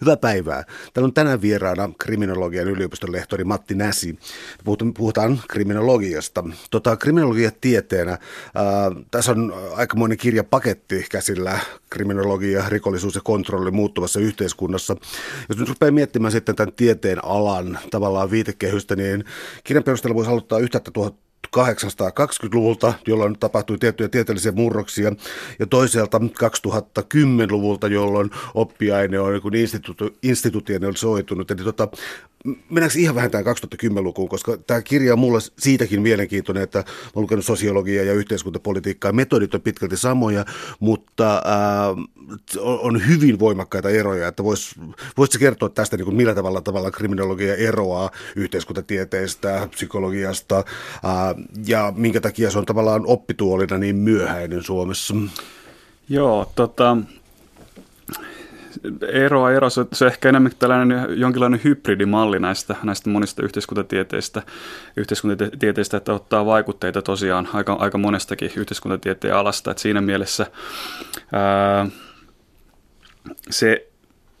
Hyvää 0.00 0.16
päivää. 0.16 0.64
Täällä 0.92 1.06
on 1.06 1.14
tänään 1.14 1.42
vieraana 1.42 1.90
kriminologian 1.98 2.68
yliopiston 2.68 3.12
lehtori 3.12 3.44
Matti 3.44 3.74
Näsi. 3.74 4.18
Puhutaan 4.96 5.40
kriminologiasta. 5.48 6.44
Tota, 6.70 6.96
kriminologia 6.96 7.50
tieteenä, 7.60 8.10
ää, 8.10 8.20
tässä 9.10 9.32
on 9.32 9.54
aikamoinen 9.74 10.18
kirjapaketti 10.18 11.06
käsillä 11.10 11.58
kriminologia, 11.90 12.64
rikollisuus 12.68 13.14
ja 13.14 13.20
kontrolli 13.24 13.70
muuttuvassa 13.70 14.20
yhteiskunnassa. 14.20 14.96
Jos 15.48 15.58
nyt 15.58 15.68
rupeaa 15.68 15.92
miettimään 15.92 16.32
sitten 16.32 16.56
tämän 16.56 16.72
tieteen 16.72 17.24
alan 17.24 17.78
tavallaan 17.90 18.30
viitekehystä, 18.30 18.96
niin 18.96 19.24
kirjan 19.64 19.84
perusteella 19.84 20.14
voisi 20.14 20.30
aloittaa 20.30 20.58
yhtä 20.58 20.80
1820-luvulta, 21.56 22.94
jolloin 23.06 23.38
tapahtui 23.38 23.78
tiettyjä 23.78 24.08
tieteellisiä 24.08 24.52
murroksia, 24.52 25.12
ja 25.58 25.66
toisaalta 25.66 26.18
2010-luvulta, 26.18 27.88
jolloin 27.88 28.30
oppiaine 28.54 29.20
on 29.20 29.32
niin 29.32 29.66
institu- 29.66 30.16
institutionalisoitunut. 30.22 31.50
Eli 31.50 31.64
tota, 31.64 31.88
mennäänkö 32.44 32.98
ihan 32.98 33.14
vähän 33.14 33.30
tähän 33.30 33.46
2010-lukuun, 33.46 34.28
koska 34.28 34.56
tämä 34.56 34.82
kirja 34.82 35.12
on 35.12 35.18
mulle 35.18 35.40
siitäkin 35.58 36.02
mielenkiintoinen, 36.02 36.62
että 36.62 36.78
olen 36.78 37.22
lukenut 37.22 37.44
sosiologiaa 37.44 38.04
ja 38.04 38.12
yhteiskuntapolitiikkaa. 38.12 39.12
Metodit 39.12 39.54
on 39.54 39.60
pitkälti 39.60 39.96
samoja, 39.96 40.44
mutta 40.80 41.42
ää, 41.44 41.88
on 42.60 43.08
hyvin 43.08 43.38
voimakkaita 43.38 43.90
eroja. 43.90 44.28
Että 44.28 44.44
vois, 44.44 44.74
voisitko 45.16 45.40
kertoa 45.40 45.68
tästä, 45.68 45.96
niin 45.96 46.04
kuin 46.04 46.16
millä 46.16 46.34
tavalla, 46.34 46.60
tavalla 46.60 46.90
kriminologia 46.90 47.54
eroaa 47.54 48.10
yhteiskuntatieteestä, 48.36 49.68
psykologiasta 49.70 50.64
ää, 51.04 51.34
ja 51.66 51.92
minkä 51.96 52.20
takia 52.20 52.50
se 52.50 52.58
on 52.58 52.66
tavallaan 52.66 53.02
oppituolina 53.06 53.78
niin 53.78 53.96
myöhäinen 53.96 54.62
Suomessa? 54.62 55.14
Joo, 56.08 56.52
tota, 56.54 56.96
eroa 59.12 59.52
ero, 59.52 59.70
se, 59.70 59.80
on 59.80 59.86
ehkä 60.06 60.28
enemmän 60.28 60.52
tällainen 60.58 61.06
jonkinlainen 61.20 61.60
hybridimalli 61.64 62.38
näistä, 62.38 62.76
näistä 62.82 63.10
monista 63.10 63.42
yhteiskuntatieteistä, 63.42 64.42
yhteiskuntatieteistä, 64.96 65.96
että 65.96 66.12
ottaa 66.12 66.46
vaikutteita 66.46 67.02
tosiaan 67.02 67.48
aika, 67.52 67.72
aika 67.72 67.98
monestakin 67.98 68.52
yhteiskuntatieteen 68.56 69.34
alasta. 69.34 69.70
Että 69.70 69.80
siinä 69.80 70.00
mielessä 70.00 70.46
ää, 71.32 71.86
se 73.50 73.86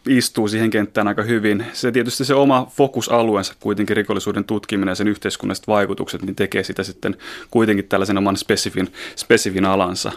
istuu 0.08 0.48
siihen 0.48 0.70
kenttään 0.70 1.08
aika 1.08 1.22
hyvin. 1.22 1.66
Se 1.72 1.92
tietysti 1.92 2.24
se 2.24 2.34
oma 2.34 2.66
fokusalueensa 2.70 3.54
kuitenkin 3.60 3.96
rikollisuuden 3.96 4.44
tutkiminen 4.44 4.90
ja 4.90 4.94
sen 4.94 5.08
yhteiskunnalliset 5.08 5.68
vaikutukset, 5.68 6.22
niin 6.22 6.36
tekee 6.36 6.62
sitä 6.62 6.82
sitten 6.82 7.16
kuitenkin 7.50 7.88
tällaisen 7.88 8.18
oman 8.18 8.36
spesifin, 8.36 8.92
spesifin 9.16 9.64
alansa. 9.64 10.12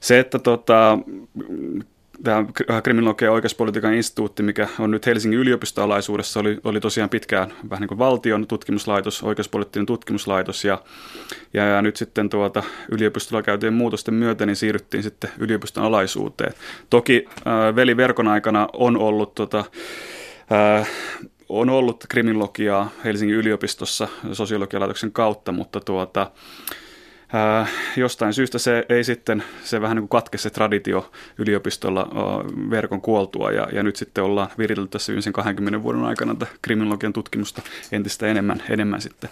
Se, 0.00 0.18
että 0.18 0.38
tota, 0.38 0.98
tämä 2.22 2.44
kriminologia 2.82 3.28
ja 3.28 3.32
oikeuspolitiikan 3.32 3.94
instituutti, 3.94 4.42
mikä 4.42 4.68
on 4.78 4.90
nyt 4.90 5.06
Helsingin 5.06 5.40
yliopistoalaisuudessa, 5.40 6.40
oli, 6.40 6.58
oli 6.64 6.80
tosiaan 6.80 7.10
pitkään 7.10 7.52
vähän 7.70 7.80
niin 7.80 7.88
kuin 7.88 7.98
valtion 7.98 8.46
tutkimuslaitos, 8.46 9.22
oikeuspoliittinen 9.22 9.86
tutkimuslaitos 9.86 10.64
ja, 10.64 10.82
ja, 11.54 11.66
ja 11.66 11.82
nyt 11.82 11.96
sitten 11.96 12.28
tuota, 12.28 12.62
yliopistolla 12.90 13.42
käytyjen 13.42 13.74
muutosten 13.74 14.14
myötä 14.14 14.46
niin 14.46 14.56
siirryttiin 14.56 15.02
sitten 15.02 15.30
yliopiston 15.38 15.84
alaisuuteen. 15.84 16.52
Toki 16.90 17.24
äh, 17.28 17.76
veliverkon 17.76 18.28
aikana 18.28 18.68
on 18.72 18.96
ollut 18.96 19.34
tota, 19.34 19.64
äh, 20.52 20.88
on 21.48 21.70
ollut 21.70 22.04
kriminologiaa 22.08 22.90
Helsingin 23.04 23.36
yliopistossa 23.36 24.08
sosiologialaitoksen 24.32 25.12
kautta, 25.12 25.52
mutta 25.52 25.80
tuota, 25.80 26.30
Jostain 27.96 28.32
syystä 28.32 28.58
se 28.58 28.86
ei 28.88 29.04
sitten, 29.04 29.42
se 29.64 29.80
vähän 29.80 29.96
niin 29.96 30.08
kuin 30.08 30.20
katke 30.20 30.38
se 30.38 30.50
traditio 30.50 31.10
yliopistolla 31.38 32.08
verkon 32.70 33.00
kuoltua 33.00 33.50
ja, 33.50 33.68
ja 33.72 33.82
nyt 33.82 33.96
sitten 33.96 34.24
ollaan 34.24 34.48
viritelty 34.58 34.90
tässä 34.90 35.10
viimeisen 35.10 35.32
20 35.32 35.82
vuoden 35.82 36.04
aikana 36.04 36.34
tätä 36.34 36.52
kriminologian 36.62 37.12
tutkimusta 37.12 37.62
entistä 37.92 38.26
enemmän, 38.26 38.62
enemmän 38.70 39.00
sitten 39.00 39.30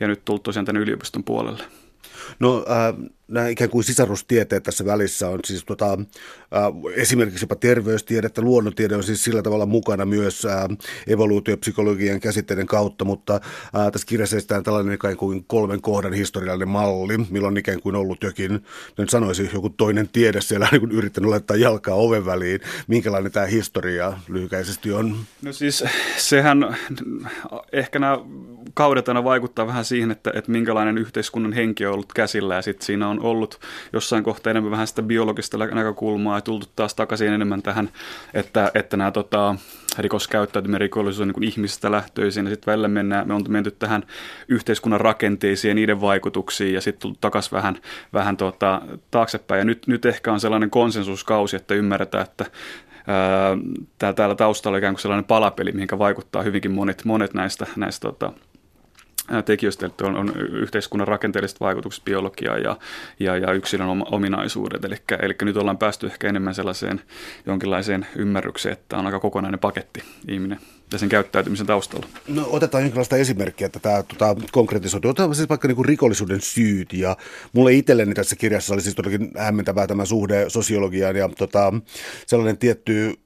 ja 0.00 0.08
nyt 0.08 0.24
tullut 0.24 0.42
tosiaan 0.42 0.66
tänne 0.66 0.80
yliopiston 0.80 1.24
puolelle. 1.24 1.64
No 2.38 2.64
äh, 2.70 3.10
nämä 3.32 3.48
ikään 3.48 3.70
kuin 3.70 3.84
sisarustieteet 3.84 4.62
tässä 4.62 4.84
välissä 4.84 5.28
on 5.28 5.40
siis 5.44 5.64
tota, 5.64 5.92
äh, 5.92 6.92
esimerkiksi 6.94 7.44
jopa 7.44 7.56
terveystiedettä, 7.56 8.42
luonnontiede 8.42 8.96
on 8.96 9.02
siis 9.02 9.24
sillä 9.24 9.42
tavalla 9.42 9.66
mukana 9.66 10.04
myös 10.04 10.44
äh, 10.44 10.64
evoluutiopsykologian 11.06 12.20
käsitteiden 12.20 12.66
kautta, 12.66 13.04
mutta 13.04 13.34
äh, 13.34 13.92
tässä 13.92 14.06
kirjassa 14.06 14.36
esitään 14.36 14.62
tällainen 14.62 14.94
ikään 14.94 15.16
kuin 15.16 15.44
kolmen 15.44 15.82
kohdan 15.82 16.12
historiallinen 16.12 16.68
malli, 16.68 17.18
milloin 17.30 17.56
ikään 17.56 17.80
kuin 17.80 17.96
ollut 17.96 18.22
jokin, 18.22 18.64
nyt 18.98 19.10
sanoisin, 19.10 19.50
joku 19.54 19.70
toinen 19.70 20.08
tiede 20.08 20.40
siellä 20.40 20.68
niin 20.72 20.80
kuin 20.80 20.92
yrittänyt 20.92 21.30
laittaa 21.30 21.56
jalkaa 21.56 21.94
oven 21.94 22.26
väliin. 22.26 22.60
Minkälainen 22.86 23.32
tämä 23.32 23.46
historia 23.46 24.12
lyhykäisesti 24.28 24.92
on? 24.92 25.16
No 25.42 25.52
siis 25.52 25.84
sehän, 26.16 26.76
ehkä 27.72 27.98
nämä 27.98 28.18
kaudet 28.74 29.08
aina 29.08 29.24
vaikuttaa 29.24 29.66
vähän 29.66 29.84
siihen, 29.84 30.10
että, 30.10 30.32
että 30.34 30.50
minkälainen 30.50 30.98
yhteiskunnan 30.98 31.52
henki 31.52 31.86
on 31.86 31.94
ollut 31.94 32.12
käsillä 32.22 32.54
ja 32.54 32.62
sitten 32.62 32.86
siinä 32.86 33.08
on 33.08 33.20
ollut 33.20 33.60
jossain 33.92 34.24
kohtaa 34.24 34.50
enemmän 34.50 34.70
vähän 34.70 34.86
sitä 34.86 35.02
biologista 35.02 35.56
näkökulmaa 35.58 36.36
ja 36.36 36.40
tultu 36.40 36.66
taas 36.76 36.94
takaisin 36.94 37.32
enemmän 37.32 37.62
tähän, 37.62 37.90
että, 38.34 38.70
että 38.74 38.96
nämä 38.96 39.10
tota, 39.10 39.54
rikoskäyttäytyminen 39.98 40.80
rikollisuus 40.80 41.20
on 41.20 41.28
niin 41.28 41.44
ihmisistä 41.44 41.90
lähtöisin 41.90 42.46
ja 42.46 42.50
sitten 42.50 42.72
välillä 42.72 42.88
mennään, 42.88 43.28
me 43.28 43.34
on 43.34 43.44
menty 43.48 43.70
tähän 43.70 44.02
yhteiskunnan 44.48 45.00
rakenteisiin 45.00 45.70
ja 45.70 45.74
niiden 45.74 46.00
vaikutuksiin 46.00 46.74
ja 46.74 46.80
sitten 46.80 47.02
tullut 47.02 47.20
takaisin 47.20 47.52
vähän, 47.52 47.78
vähän 48.12 48.36
tota, 48.36 48.82
taaksepäin. 49.10 49.58
Ja 49.58 49.64
nyt, 49.64 49.86
nyt 49.86 50.06
ehkä 50.06 50.32
on 50.32 50.40
sellainen 50.40 50.70
konsensuskausi, 50.70 51.56
että 51.56 51.74
ymmärretään, 51.74 52.24
että 52.24 52.46
Tää, 53.98 54.12
täällä 54.12 54.34
taustalla 54.34 54.76
on 54.76 54.78
ikään 54.78 54.94
kuin 54.94 55.02
sellainen 55.02 55.24
palapeli, 55.24 55.72
mihin 55.72 55.88
vaikuttaa 55.98 56.42
hyvinkin 56.42 56.70
monet, 56.70 57.04
monet 57.04 57.34
näistä, 57.34 57.66
näistä 57.76 58.08
tota, 58.08 58.32
tekijöistä, 59.44 59.86
että 59.86 60.04
on, 60.04 60.16
on 60.16 60.32
yhteiskunnan 60.36 61.08
rakenteelliset 61.08 61.60
vaikutukset, 61.60 62.04
biologia 62.04 62.58
ja, 62.58 62.76
ja, 63.20 63.36
ja 63.36 63.52
yksilön 63.52 63.88
ominaisuudet. 64.10 64.84
Eli, 64.84 64.96
eli 65.22 65.34
nyt 65.42 65.56
ollaan 65.56 65.78
päästy 65.78 66.06
ehkä 66.06 66.28
enemmän 66.28 66.54
sellaiseen 66.54 67.00
jonkinlaiseen 67.46 68.06
ymmärrykseen, 68.16 68.72
että 68.72 68.96
on 68.96 69.06
aika 69.06 69.20
kokonainen 69.20 69.60
paketti 69.60 70.02
ihminen 70.28 70.58
ja 70.92 70.98
sen 70.98 71.08
käyttäytymisen 71.08 71.66
taustalla. 71.66 72.06
No 72.28 72.46
otetaan 72.50 72.82
jonkinlaista 72.82 73.16
esimerkkiä, 73.16 73.66
että 73.66 73.78
tämä 73.78 74.02
tota, 74.02 74.36
konkretisoitu. 74.52 75.08
Otetaan 75.08 75.34
siis 75.34 75.48
vaikka 75.48 75.68
niin 75.68 75.84
rikollisuuden 75.84 76.40
syyt 76.40 76.92
ja 76.92 77.16
mulle 77.52 77.72
itselleni 77.72 78.14
tässä 78.14 78.36
kirjassa 78.36 78.74
oli 78.74 78.82
siis 78.82 78.94
todellakin 78.94 79.30
hämmentävää 79.38 79.86
tämä 79.86 80.04
suhde 80.04 80.44
sosiologiaan 80.48 81.16
ja 81.16 81.28
tota, 81.28 81.72
sellainen 82.26 82.58
tietty 82.58 83.21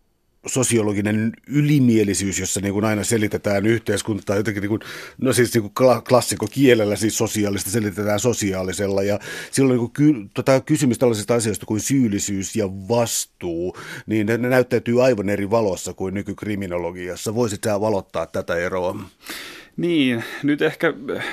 sosiologinen 0.47 1.33
ylimielisyys, 1.47 2.39
jossa 2.39 2.61
niin 2.61 2.73
kuin 2.73 2.85
aina 2.85 3.05
selitetään 3.05 3.67
yhteiskuntaa 3.67 4.37
jotenkin, 4.37 4.61
niin 4.61 4.69
kuin, 4.69 4.81
no 5.21 5.33
siis 5.33 5.55
niin 5.55 5.71
kuin 5.71 6.03
klassikko 6.09 6.47
kielellä 6.51 6.97
siis 6.97 7.19
sosiaalista 7.19 7.71
selitetään 7.71 8.21
sosiaalisella 8.21 9.03
ja 9.03 9.19
silloin 9.51 9.79
niin 9.79 9.91
kuin 9.91 9.93
ky, 9.93 10.29
tota, 10.35 10.61
kysymys 10.61 10.99
tällaisista 10.99 11.35
asioista 11.35 11.67
kuin 11.67 11.81
syyllisyys 11.81 12.57
ja 12.57 12.69
vastuu, 12.69 13.77
niin 14.07 14.27
ne, 14.27 14.39
ne 14.39 14.49
näyttäytyy 14.49 15.05
aivan 15.05 15.29
eri 15.29 15.51
valossa 15.51 15.95
kuin 15.95 16.15
nykykriminologiassa. 16.15 17.35
Voisit 17.35 17.65
sä 17.65 17.81
valottaa 17.81 18.27
tätä 18.27 18.57
eroa? 18.57 18.97
Niin, 19.77 20.25
nyt 20.43 20.63
ehkä 20.63 20.93
eh, 21.17 21.25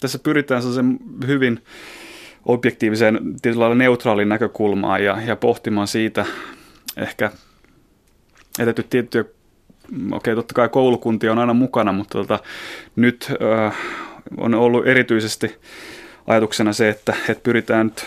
tässä 0.00 0.18
pyritään 0.18 0.62
sellaisen 0.62 0.98
hyvin 1.26 1.60
objektiiviseen, 2.46 3.20
tietyllä 3.42 3.74
neutraalin 3.74 4.28
näkökulmaan 4.28 5.04
ja, 5.04 5.22
ja 5.26 5.36
pohtimaan 5.36 5.88
siitä 5.88 6.26
ehkä 6.96 7.30
etetty 8.58 8.82
tiettyjä, 8.90 9.24
okei 9.24 9.36
okay, 10.12 10.34
totta 10.34 10.54
kai 10.54 10.68
koulukuntia 10.68 11.32
on 11.32 11.38
aina 11.38 11.54
mukana, 11.54 11.92
mutta 11.92 12.18
tota, 12.18 12.38
nyt 12.96 13.32
äh, 13.64 13.76
on 14.36 14.54
ollut 14.54 14.86
erityisesti 14.86 15.56
ajatuksena 16.26 16.72
se, 16.72 16.88
että, 16.88 17.14
että 17.28 17.42
pyritään 17.42 17.86
nyt 17.86 18.04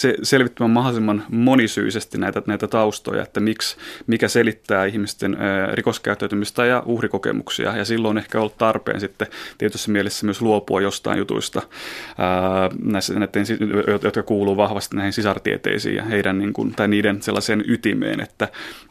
se, 0.00 0.14
selvittämään 0.22 0.70
mahdollisimman 0.70 1.24
monisyisesti 1.28 2.18
näitä, 2.18 2.42
näitä 2.46 2.68
taustoja, 2.68 3.22
että 3.22 3.40
miksi, 3.40 3.76
mikä 4.06 4.28
selittää 4.28 4.84
ihmisten 4.84 5.36
rikoskäyttäytymistä 5.72 6.66
ja 6.66 6.82
uhrikokemuksia. 6.86 7.76
Ja 7.76 7.84
silloin 7.84 8.18
ehkä 8.18 8.40
ollut 8.40 8.58
tarpeen 8.58 9.00
sitten 9.00 9.28
tietyssä 9.58 9.90
mielessä 9.90 10.26
myös 10.26 10.42
luopua 10.42 10.80
jostain 10.80 11.18
jutuista, 11.18 11.62
näissä, 12.82 13.14
näiden, 13.14 13.46
jotka 14.02 14.22
kuuluu 14.22 14.56
vahvasti 14.56 14.96
näihin 14.96 15.12
sisartieteisiin 15.12 15.96
ja 15.96 16.04
heidän, 16.04 16.38
niin 16.38 16.52
kuin, 16.52 16.74
tai 16.74 16.88
niiden 16.88 17.22
sellaiseen 17.22 17.64
ytimeen, 17.66 18.20
että, 18.20 18.48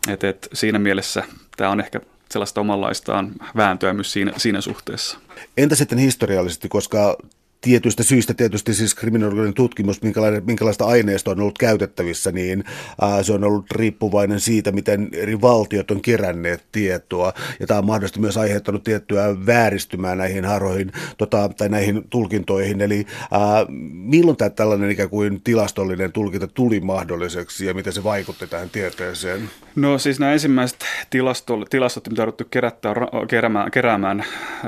että, 0.10 0.30
että 0.30 0.48
siinä 0.54 0.80
mielessä 0.80 1.24
tämä 1.58 1.70
on 1.70 1.80
ehkä 1.80 2.02
sellaista 2.32 2.62
omanlaistaan 2.62 3.32
vääntöä 3.56 3.94
myös 3.94 4.12
siinä, 4.12 4.34
siinä 4.38 4.62
suhteessa. 4.62 5.20
Entä 5.58 5.76
sitten 5.76 5.98
historiallisesti, 5.98 6.70
koska 6.70 7.18
tietyistä 7.62 8.04
syistä 8.04 8.34
tietysti 8.34 8.74
siis 8.74 8.96
kriminologinen 8.96 9.54
tutkimus, 9.54 10.02
minkälaista 10.46 10.86
aineistoa 10.86 11.32
on 11.32 11.40
ollut 11.40 11.58
käytettävissä, 11.58 12.32
niin 12.32 12.64
ää, 13.02 13.24
se 13.24 13.34
on 13.34 13.44
ollut 13.44 13.72
riippuvainen 13.72 14.40
siitä, 14.40 14.72
miten 14.72 15.10
eri 15.14 15.42
valtiot 15.42 15.92
on 15.92 16.02
keränneet 16.02 16.64
tietoa. 16.72 17.34
Ja 17.60 17.68
tämä 17.68 17.78
on 17.78 17.86
mahdollisesti 17.86 18.20
myös 18.20 18.38
aiheuttanut 18.38 18.84
tiettyä 18.84 19.46
vääristymää 19.46 20.16
näihin 20.16 20.46
haroihin 20.46 20.92
tota, 21.18 21.50
tai 21.58 21.70
näihin 21.70 22.04
tulkintoihin. 22.10 22.82
Eli 22.82 23.06
ää, 23.32 23.66
milloin 23.92 24.38
tämä 24.38 24.50
tällainen 24.50 24.92
ikään 24.92 25.10
kuin 25.10 25.42
tilastollinen 25.42 26.12
tulkinta 26.12 26.48
tuli 26.48 26.80
mahdolliseksi 26.80 27.66
ja 27.66 27.74
miten 27.74 27.94
se 27.94 28.04
vaikutti 28.04 28.48
tähän 28.48 28.70
tieteeseen? 28.70 29.50
No 29.76 29.98
siis 29.98 30.20
nämä 30.20 30.34
ensimmäiset 30.34 30.86
tilastot, 31.10 31.70
tilastot 31.70 32.10
mitä 32.10 32.24
on 32.24 32.34
kerättää, 32.52 32.96
keräämään, 33.28 33.72
keräämään 33.72 34.26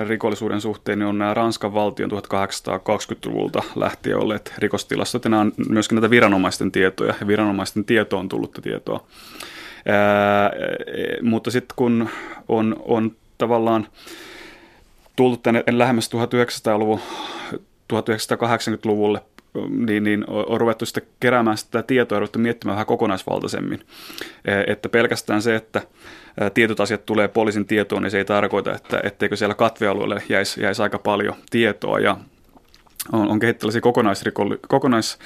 rikollisuuden 0.08 0.62
suhteen, 0.62 1.00
niin 1.00 1.08
on 1.08 1.18
nämä 1.18 1.34
Ranskan 1.34 1.74
valtion 1.74 2.10
1820-luvulta 2.82 3.64
lähtien 3.76 4.18
olleet 4.18 4.54
rikostilastot, 4.58 5.24
ja 5.24 5.30
nämä 5.30 5.42
on 5.42 5.54
myöskin 5.70 5.96
näitä 5.96 6.10
viranomaisten 6.10 6.72
tietoja, 6.72 7.14
ja 7.22 7.28
viranomaisten 7.28 7.86
tietoon 7.86 8.30
tullutta 8.30 8.62
tietoa. 8.62 9.08
Ää, 9.86 10.52
mutta 11.22 11.52
sitten 11.52 11.76
kun 11.76 12.10
on, 12.48 12.76
on 12.86 13.16
tavallaan 13.38 13.88
tullut 15.16 15.44
tänne 15.44 15.64
lähemmäs 15.70 16.10
1900-luvun 16.10 17.00
1980-luvulle 17.94 19.22
niin, 19.70 20.04
niin 20.04 20.26
on 20.28 20.62
ruvettu 20.62 20.86
sitten 20.86 21.04
keräämään 21.20 21.58
sitä 21.58 21.84
tietoa 21.84 22.16
ja 22.16 22.20
ruvettu 22.20 22.40
miettimään 22.40 22.76
vähän 22.76 22.86
kokonaisvaltaisemmin. 22.86 23.80
E, 24.46 24.72
että 24.72 24.90
pelkästään 24.90 25.42
se, 25.42 25.56
että 25.56 25.82
tietyt 26.54 26.80
asiat 26.80 27.06
tulee 27.06 27.28
poliisin 27.28 27.66
tietoon, 27.66 28.02
niin 28.04 28.12
se 28.12 28.18
ei 28.18 28.26
tarkoita, 28.26 28.76
että 28.76 29.00
etteikö 29.04 29.36
siellä 29.36 29.56
katvealueelle 29.56 30.24
jäisi, 30.30 30.64
jäisi 30.64 30.82
aika 30.82 31.00
paljon 31.00 31.36
tietoa. 31.50 32.00
Ja 32.00 32.18
on, 33.12 33.28
on 33.28 33.40
kehittynyt 33.40 33.60
tällaisia 33.60 33.82
kokonaisrikolli, 33.82 34.60
kokonais, 34.68 35.20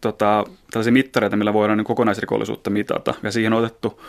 tota, 0.00 0.44
tällaisia 0.70 0.92
mittareita, 0.92 1.36
millä 1.36 1.52
voidaan 1.52 1.76
niin 1.76 1.84
kokonaisrikollisuutta 1.84 2.70
mitata. 2.70 3.14
Ja 3.22 3.32
siihen 3.32 3.52
on 3.52 3.64
otettu 3.64 4.00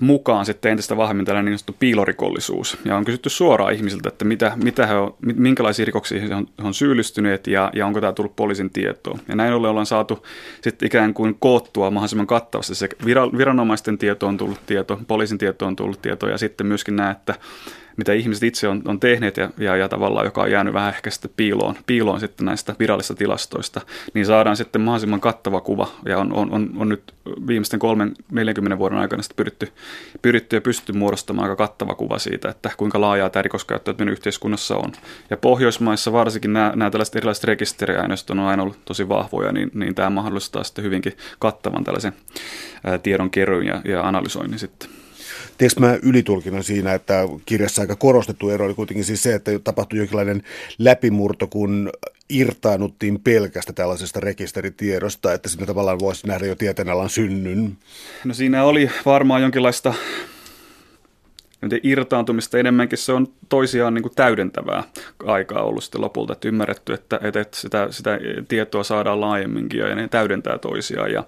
mukaan 0.00 0.46
sitten 0.46 0.70
entistä 0.70 0.96
vahvemmin 0.96 1.26
tällainen 1.26 1.50
niin 1.50 1.58
sanottu 1.58 1.76
piilorikollisuus. 1.78 2.78
Ja 2.84 2.96
on 2.96 3.04
kysytty 3.04 3.30
suoraan 3.30 3.72
ihmisiltä, 3.72 4.08
että 4.08 4.24
mitä, 4.24 4.52
mitä 4.64 4.86
he 4.86 4.94
on, 4.94 5.14
minkälaisia 5.20 5.84
rikoksia 5.84 6.20
he 6.20 6.34
on, 6.34 6.46
he 6.62 6.66
on 6.66 6.74
syyllistyneet 6.74 7.46
ja, 7.46 7.70
ja 7.74 7.86
onko 7.86 8.00
tämä 8.00 8.12
tullut 8.12 8.36
poliisin 8.36 8.70
tietoon. 8.70 9.18
Ja 9.28 9.36
näin 9.36 9.52
ollen 9.52 9.70
ollaan 9.70 9.86
saatu 9.86 10.26
sitten 10.62 10.86
ikään 10.86 11.14
kuin 11.14 11.36
koottua 11.38 11.90
mahdollisimman 11.90 12.26
kattavasti 12.26 12.74
se 12.74 12.88
viranomaisten 13.38 13.98
tieto 13.98 14.26
on 14.26 14.36
tullut 14.36 14.60
tieto, 14.66 15.00
poliisin 15.08 15.38
tieto 15.38 15.66
on 15.66 15.76
tullut 15.76 16.02
tieto 16.02 16.28
ja 16.28 16.38
sitten 16.38 16.66
myöskin 16.66 16.96
nämä, 16.96 17.10
että 17.10 17.34
mitä 18.00 18.12
ihmiset 18.12 18.42
itse 18.42 18.68
on, 18.68 18.82
on 18.84 19.00
tehneet 19.00 19.36
ja, 19.36 19.50
ja, 19.58 19.76
ja 19.76 19.88
tavallaan 19.88 20.26
joka 20.26 20.42
on 20.42 20.50
jäänyt 20.50 20.74
vähän 20.74 20.94
ehkä 20.94 21.10
sitten 21.10 21.30
piiloon, 21.36 21.74
piiloon 21.86 22.20
sitten 22.20 22.46
näistä 22.46 22.74
virallisista 22.78 23.14
tilastoista, 23.14 23.80
niin 24.14 24.26
saadaan 24.26 24.56
sitten 24.56 24.80
mahdollisimman 24.80 25.20
kattava 25.20 25.60
kuva 25.60 25.88
ja 26.04 26.18
on, 26.18 26.32
on, 26.32 26.52
on, 26.52 26.70
on 26.76 26.88
nyt 26.88 27.14
viimeisten 27.46 27.80
kolmen 27.80 28.14
40 28.30 28.78
vuoden 28.78 28.98
aikana 28.98 29.22
sitten 29.22 29.36
pyritty, 29.36 29.68
pyritty 30.22 30.56
ja 30.56 30.60
pystytty 30.60 30.92
muodostamaan 30.92 31.50
aika 31.50 31.56
kattava 31.56 31.94
kuva 31.94 32.18
siitä, 32.18 32.48
että 32.48 32.70
kuinka 32.76 33.00
laajaa 33.00 33.30
tämä 33.30 33.42
rikoskäyttäytyminen 33.42 34.12
yhteiskunnassa 34.12 34.76
on. 34.76 34.92
Ja 35.30 35.36
Pohjoismaissa 35.36 36.12
varsinkin 36.12 36.52
nämä, 36.52 36.72
nämä 36.76 36.90
tällaiset 36.90 37.16
erilaiset 37.16 37.44
rekisteriaineistot 37.44 38.38
on 38.38 38.44
aina 38.44 38.62
ollut 38.62 38.84
tosi 38.84 39.08
vahvoja, 39.08 39.52
niin, 39.52 39.70
niin 39.74 39.94
tämä 39.94 40.10
mahdollistaa 40.10 40.64
sitten 40.64 40.84
hyvinkin 40.84 41.16
kattavan 41.38 41.84
tällaisen 41.84 42.12
tiedon 43.02 43.30
ja, 43.66 43.80
ja 43.84 44.08
analysoinnin 44.08 44.58
sitten. 44.58 44.99
Teekö 45.60 45.80
mä 45.80 45.98
ylitulkinnan 46.02 46.64
siinä, 46.64 46.94
että 46.94 47.28
kirjassa 47.46 47.82
aika 47.82 47.96
korostettu 47.96 48.50
ero 48.50 48.66
oli 48.66 48.74
kuitenkin 48.74 49.04
siis 49.04 49.22
se, 49.22 49.34
että 49.34 49.50
tapahtui 49.64 49.98
jonkinlainen 49.98 50.42
läpimurto, 50.78 51.46
kun 51.46 51.90
irtaannuttiin 52.28 53.20
pelkästä 53.20 53.72
tällaisesta 53.72 54.20
rekisteritiedosta, 54.20 55.32
että 55.32 55.48
sinne 55.48 55.66
tavallaan 55.66 55.98
voisi 55.98 56.26
nähdä 56.26 56.46
jo 56.46 56.54
tieteenalan 56.54 57.10
synnyn? 57.10 57.76
No 58.24 58.34
siinä 58.34 58.64
oli 58.64 58.90
varmaan 59.06 59.42
jonkinlaista 59.42 59.94
irtaantumista 61.82 62.58
enemmänkin 62.58 62.98
se 62.98 63.12
on 63.12 63.26
toisiaan 63.48 63.94
niin 63.94 64.02
kuin 64.02 64.14
täydentävää 64.14 64.84
aikaa 65.26 65.62
ollut 65.62 65.84
sitten 65.84 66.00
lopulta, 66.00 66.32
että 66.32 66.48
ymmärretty, 66.48 66.92
että, 66.92 67.20
että 67.22 67.46
sitä, 67.52 67.86
sitä 67.90 68.18
tietoa 68.48 68.84
saadaan 68.84 69.20
laajemminkin 69.20 69.80
ja 69.80 69.94
ne 69.94 70.08
täydentää 70.08 70.58
toisiaan 70.58 71.12
ja, 71.12 71.24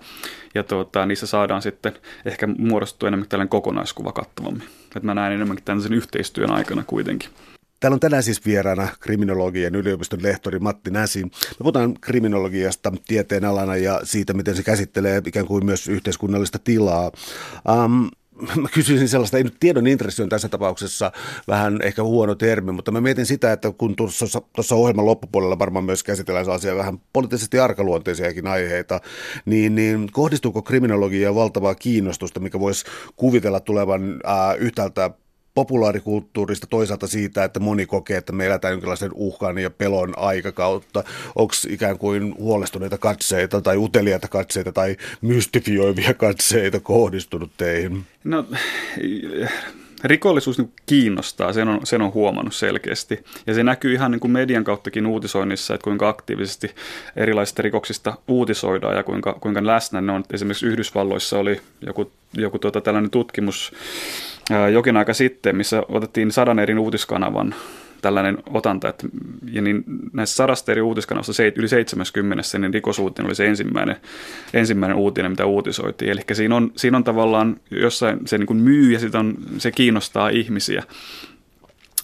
ja 0.55 0.62
tuota, 0.62 1.06
niissä 1.06 1.26
saadaan 1.26 1.62
sitten 1.62 1.93
ehkä 2.25 2.46
muodostua 2.46 3.08
enemmän 3.08 3.29
tällainen 3.29 3.49
kokonaiskuva 3.49 4.12
kattavammin. 4.12 4.69
Että 4.84 5.00
mä 5.06 5.14
näen 5.14 5.32
enemmänkin 5.32 5.64
tällaisen 5.64 5.94
yhteistyön 5.94 6.50
aikana 6.50 6.85
kuitenkin. 6.87 7.28
Täällä 7.81 7.94
on 7.94 8.00
tänään 8.00 8.23
siis 8.23 8.46
vieraana 8.46 8.88
kriminologian 9.00 9.75
yliopiston 9.75 10.23
lehtori 10.23 10.58
Matti 10.58 10.90
Näsi. 10.90 11.25
Me 11.25 11.31
puhutaan 11.58 11.94
kriminologiasta 12.00 12.93
tieteen 13.06 13.44
alana 13.44 13.76
ja 13.76 14.00
siitä, 14.05 14.35
miten 14.35 14.56
se 14.56 14.62
käsittelee 14.62 15.23
ikään 15.26 15.46
kuin 15.46 15.64
myös 15.64 15.88
yhteiskunnallista 15.88 16.58
tilaa. 16.58 17.11
Um, 17.85 18.11
mä 18.56 18.69
kysyisin 18.75 19.08
sellaista, 19.08 19.37
ei 19.37 19.44
nyt 19.44 19.56
tiedon 19.61 19.87
intressi 19.87 20.23
on 20.23 20.29
tässä 20.29 20.49
tapauksessa 20.49 21.12
vähän 21.49 21.82
ehkä 21.82 22.02
huono 22.02 22.34
termi, 22.34 22.73
mutta 22.73 22.90
mä 22.90 23.00
mietin 23.00 23.26
sitä, 23.26 23.52
että 23.52 23.73
kun 23.79 23.96
tuossa, 23.96 24.40
tuossa 24.52 24.75
ohjelman 24.75 25.06
loppupuolella 25.06 25.58
varmaan 25.58 25.84
myös 25.84 26.02
käsitellään 26.02 26.44
sellaisia 26.44 26.76
vähän 26.76 27.00
poliittisesti 27.12 27.58
arkaluonteisiakin 27.58 28.46
aiheita, 28.46 29.00
niin, 29.44 29.75
niin 29.75 30.08
kohdistuuko 30.12 30.62
kriminologiaan 30.62 31.34
valtavaa 31.34 31.75
kiinnostusta, 31.75 32.40
mikä 32.40 32.61
voisi 32.61 32.84
kuvitella 33.17 33.61
tulevan 33.61 34.20
ää, 34.25 34.55
yhtäältä 34.55 35.11
populaarikulttuurista, 35.54 36.66
toisaalta 36.66 37.06
siitä, 37.06 37.44
että 37.44 37.60
moni 37.60 37.87
kokee, 37.87 38.16
että 38.16 38.32
me 38.32 38.46
eletään 38.46 38.72
jonkinlaisen 38.72 39.10
uhkan 39.14 39.58
ja 39.58 39.70
pelon 39.70 40.19
aikakautta. 40.19 41.04
Onko 41.34 41.54
ikään 41.69 41.99
kuin 41.99 42.34
huolestuneita 42.38 42.99
katseita 42.99 43.60
tai 43.60 43.76
uteliaita 43.76 44.28
katseita 44.28 44.72
tai 44.72 44.96
mystifioivia 45.20 46.14
katseita 46.14 46.81
kohdistunut 46.81 47.50
teihin? 47.56 48.04
No 48.25 48.46
rikollisuus 50.04 50.62
kiinnostaa, 50.87 51.52
sen 51.52 51.69
on, 51.69 51.81
sen 51.84 52.02
on 52.02 52.14
huomannut 52.14 52.54
selkeästi. 52.54 53.25
Ja 53.46 53.54
se 53.54 53.62
näkyy 53.62 53.93
ihan 53.93 54.10
niin 54.10 54.20
kuin 54.20 54.31
median 54.31 54.64
kauttakin 54.64 55.06
uutisoinnissa, 55.06 55.75
että 55.75 55.84
kuinka 55.84 56.08
aktiivisesti 56.08 56.75
erilaisista 57.16 57.62
rikoksista 57.62 58.14
uutisoidaan 58.28 58.96
ja 58.96 59.02
kuinka, 59.02 59.32
kuinka 59.40 59.66
läsnä 59.66 60.00
ne 60.00 60.12
on. 60.12 60.25
Esimerkiksi 60.32 60.66
Yhdysvalloissa 60.66 61.38
oli 61.38 61.60
joku, 61.87 62.12
joku 62.34 62.58
tuota, 62.58 62.81
tällainen 62.81 63.10
tutkimus, 63.10 63.72
jokin 64.72 64.96
aika 64.96 65.14
sitten, 65.14 65.56
missä 65.56 65.82
otettiin 65.88 66.32
sadan 66.32 66.58
eri 66.58 66.75
uutiskanavan 66.75 67.54
tällainen 68.02 68.38
otanta, 68.50 68.88
että, 68.88 69.08
ja 69.52 69.62
niin 69.62 69.84
näissä 70.12 70.37
sadasta 70.37 70.72
eri 70.72 70.81
uutiskanavasta 70.81 71.43
yli 71.56 71.69
70, 71.69 72.58
niin 72.58 72.75
rikosuutinen 72.75 73.28
oli 73.28 73.34
se 73.34 73.46
ensimmäinen, 73.46 73.96
ensimmäinen 74.54 74.96
uutinen, 74.96 75.31
mitä 75.32 75.46
uutisoitiin. 75.46 76.10
Eli 76.10 76.20
siinä 76.32 76.56
on, 76.56 76.72
siinä 76.76 76.96
on 76.96 77.04
tavallaan 77.04 77.56
jossain 77.70 78.19
se 78.26 78.38
niin 78.38 78.46
kuin 78.46 78.58
myy 78.58 78.93
ja 78.93 78.99
on, 79.19 79.37
se 79.58 79.70
kiinnostaa 79.70 80.28
ihmisiä. 80.28 80.82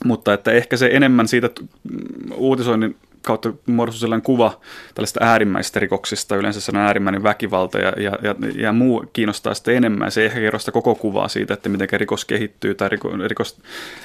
Mutta 0.04 0.32
että 0.34 0.52
ehkä 0.52 0.76
se 0.76 0.90
enemmän 0.92 1.28
siitä 1.28 1.50
uutisoinnin 2.34 2.96
kautta 3.22 3.52
muodostui 3.66 4.00
sellainen 4.00 4.22
kuva 4.22 4.60
tällaista 4.94 5.20
äärimmäisistä 5.22 5.80
rikoksista, 5.80 6.36
yleensä 6.36 6.60
sellainen 6.60 6.86
äärimmäinen 6.86 7.22
väkivalta 7.22 7.78
ja, 7.78 7.92
ja, 7.96 8.12
ja, 8.22 8.34
ja 8.56 8.72
muu 8.72 9.04
kiinnostaa 9.12 9.54
sitä 9.54 9.72
enemmän. 9.72 10.10
Se 10.10 10.20
ei 10.20 10.26
ehkä 10.26 10.40
kerro 10.40 10.58
sitä 10.58 10.72
koko 10.72 10.94
kuvaa 10.94 11.28
siitä, 11.28 11.54
että 11.54 11.68
miten 11.68 11.88
rikos 11.92 12.24
kehittyy 12.24 12.74
tai 12.74 12.88
riko, 12.88 13.10
rikos, 13.26 13.60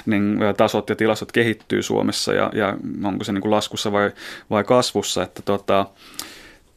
niin, 0.06 0.38
tasot 0.56 0.88
ja 0.88 0.96
tilastot 0.96 1.32
kehittyy 1.32 1.82
Suomessa 1.82 2.32
ja, 2.32 2.50
ja 2.54 2.76
onko 3.04 3.24
se 3.24 3.32
niin 3.32 3.42
kuin 3.42 3.50
laskussa 3.50 3.92
vai, 3.92 4.10
vai 4.50 4.64
kasvussa. 4.64 5.22
Että 5.22 5.42
tota, 5.42 5.86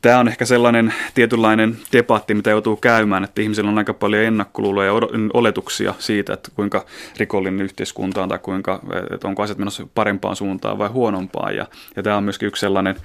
tämä 0.02 0.20
on 0.20 0.28
ehkä 0.28 0.46
sellainen 0.46 0.94
tietynlainen 1.14 1.78
debatti, 1.94 2.34
mitä 2.34 2.50
joutuu 2.50 2.76
käymään, 2.76 3.24
että 3.24 3.42
ihmisillä 3.42 3.70
on 3.70 3.78
aika 3.78 3.94
paljon 3.94 4.24
ennakkoluuloja 4.24 4.88
ja 4.88 4.94
oletuksia 5.34 5.94
siitä, 6.00 6.34
että 6.34 6.52
kuinka 6.56 6.86
rikollinen 7.18 7.62
yhteiskunta 7.62 8.24
on 8.24 8.30
tai 8.30 8.40
kuinka, 8.40 8.82
että 9.14 9.28
onko 9.28 9.44
asiat 9.44 9.58
menossa 9.58 9.88
parempaan 9.96 10.36
suuntaan 10.36 10.78
vai 10.78 10.90
huonompaan. 10.90 11.56
Ja, 11.56 11.68
ja 11.96 12.04
tämä 12.04 12.18
on 12.18 12.24
myöskin 12.24 12.48
yksi 12.48 12.60
sellainen, 12.60 12.96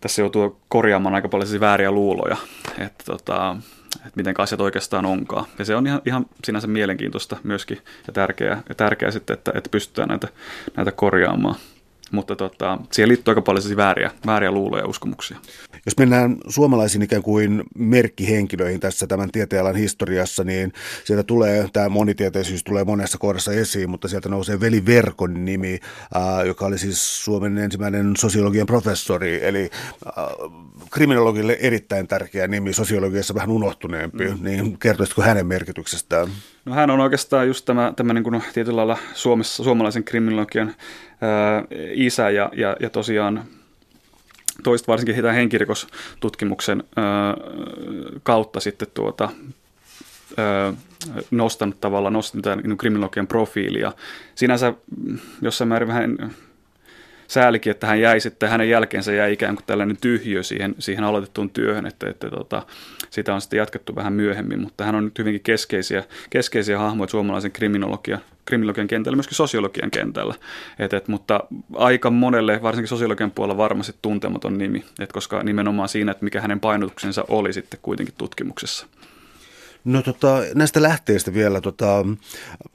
tässä 0.00 0.22
joutuu 0.22 0.60
korjaamaan 0.68 1.14
aika 1.14 1.28
paljon 1.28 1.60
vääriä 1.60 1.90
luuloja, 1.90 2.36
että, 2.78 3.04
tota, 3.04 3.56
että 3.94 4.16
miten 4.16 4.34
asiat 4.38 4.60
oikeastaan 4.60 5.06
onkaan. 5.06 5.44
Ja 5.58 5.64
se 5.64 5.76
on 5.76 5.86
ihan, 5.86 6.02
ihan 6.06 6.26
sinänsä 6.44 6.66
mielenkiintoista 6.66 7.36
myöskin 7.42 7.78
ja 8.06 8.12
tärkeää, 8.12 8.62
ja 8.68 8.74
tärkeää 8.74 9.10
sitten, 9.10 9.34
että, 9.34 9.52
että 9.54 9.70
pystytään 9.70 10.08
näitä, 10.08 10.28
näitä 10.76 10.92
korjaamaan 10.92 11.56
mutta 12.14 12.36
tota, 12.36 12.78
siihen 12.92 13.08
liittyy 13.08 13.32
aika 13.32 13.42
paljon 13.42 13.76
vääriä, 13.76 14.10
vääriä 14.26 14.50
luuloja 14.50 14.82
ja 14.82 14.88
uskomuksia. 14.88 15.36
Jos 15.86 15.98
mennään 15.98 16.36
suomalaisiin 16.48 17.02
ikään 17.02 17.22
kuin 17.22 17.62
merkkihenkilöihin 17.78 18.80
tässä 18.80 19.06
tämän 19.06 19.30
tieteenalan 19.30 19.76
historiassa, 19.76 20.44
niin 20.44 20.72
sieltä 21.04 21.22
tulee, 21.22 21.68
tämä 21.72 21.88
monitieteisyys 21.88 22.64
tulee 22.64 22.84
monessa 22.84 23.18
kohdassa 23.18 23.52
esiin, 23.52 23.90
mutta 23.90 24.08
sieltä 24.08 24.28
nousee 24.28 24.60
Veli 24.60 24.86
Verkon 24.86 25.44
nimi, 25.44 25.78
äh, 26.16 26.46
joka 26.46 26.66
oli 26.66 26.78
siis 26.78 27.24
Suomen 27.24 27.58
ensimmäinen 27.58 28.16
sosiologian 28.16 28.66
professori, 28.66 29.44
eli 29.46 29.70
äh, 30.06 30.24
kriminologille 30.90 31.58
erittäin 31.60 32.08
tärkeä 32.08 32.46
nimi, 32.46 32.72
sosiologiassa 32.72 33.34
vähän 33.34 33.50
unohtuneempi, 33.50 34.28
mm. 34.28 34.38
niin 34.40 34.78
kertoisitko 34.78 35.22
hänen 35.22 35.46
merkityksestään? 35.46 36.28
No 36.64 36.74
hän 36.74 36.90
on 36.90 37.00
oikeastaan 37.00 37.46
just 37.46 37.64
tämä, 37.64 37.92
tämä 37.96 38.12
niin 38.12 38.24
kuin 38.24 38.42
tietyllä 38.54 38.76
lailla 38.76 38.98
Suomessa, 39.14 39.64
suomalaisen 39.64 40.04
kriminologian 40.04 40.74
isä 41.92 42.30
ja, 42.30 42.50
ja, 42.56 42.76
ja 42.80 42.90
tosiaan 42.90 43.44
toista 44.62 44.86
varsinkin 44.86 45.16
tämän 45.16 45.34
henkirikostutkimuksen 45.34 46.84
kautta 48.22 48.60
sitten 48.60 48.88
tuota, 48.94 49.28
nostanut 51.30 51.80
tavallaan 51.80 52.12
nostanut 52.12 52.42
tämän 52.42 52.58
niin 52.58 52.78
kriminologian 52.78 53.26
profiilia. 53.26 53.92
Sinänsä 54.34 54.74
jossain 55.42 55.68
määrin 55.68 55.88
vähän 55.88 56.34
säälikin, 57.28 57.70
että 57.70 57.86
hän 57.86 58.00
jäi 58.00 58.20
sitten, 58.20 58.48
hänen 58.48 58.70
jälkeensä 58.70 59.12
jäi 59.12 59.32
ikään 59.32 59.56
kuin 59.56 59.64
tällainen 59.66 59.96
tyhjö 60.00 60.42
siihen, 60.42 60.74
siihen 60.78 61.04
aloitettuun 61.04 61.50
työhön, 61.50 61.86
että, 61.86 62.10
että 62.10 62.30
tota, 62.30 62.62
sitä 63.10 63.34
on 63.34 63.40
sitten 63.40 63.56
jatkettu 63.56 63.96
vähän 63.96 64.12
myöhemmin, 64.12 64.60
mutta 64.60 64.84
hän 64.84 64.94
on 64.94 65.04
nyt 65.04 65.18
hyvinkin 65.18 65.42
keskeisiä, 65.42 66.04
keskeisiä 66.30 66.78
hahmoja 66.78 67.08
suomalaisen 67.08 67.52
kriminologian 67.52 68.20
kriminologian 68.44 68.86
kentällä, 68.86 69.16
myöskin 69.16 69.36
sosiologian 69.36 69.90
kentällä. 69.90 70.34
Et, 70.78 70.92
et, 70.92 71.08
mutta 71.08 71.40
aika 71.74 72.10
monelle, 72.10 72.62
varsinkin 72.62 72.88
sosiologian 72.88 73.30
puolella, 73.30 73.56
varmasti 73.56 73.94
tuntematon 74.02 74.58
nimi, 74.58 74.84
et 75.00 75.12
koska 75.12 75.42
nimenomaan 75.42 75.88
siinä, 75.88 76.12
että 76.12 76.24
mikä 76.24 76.40
hänen 76.40 76.60
painotuksensa 76.60 77.24
oli 77.28 77.52
sitten 77.52 77.80
kuitenkin 77.82 78.14
tutkimuksessa. 78.18 78.86
No 79.84 80.02
tota, 80.02 80.42
näistä 80.54 80.82
lähteistä 80.82 81.34
vielä, 81.34 81.60
tota, 81.60 82.06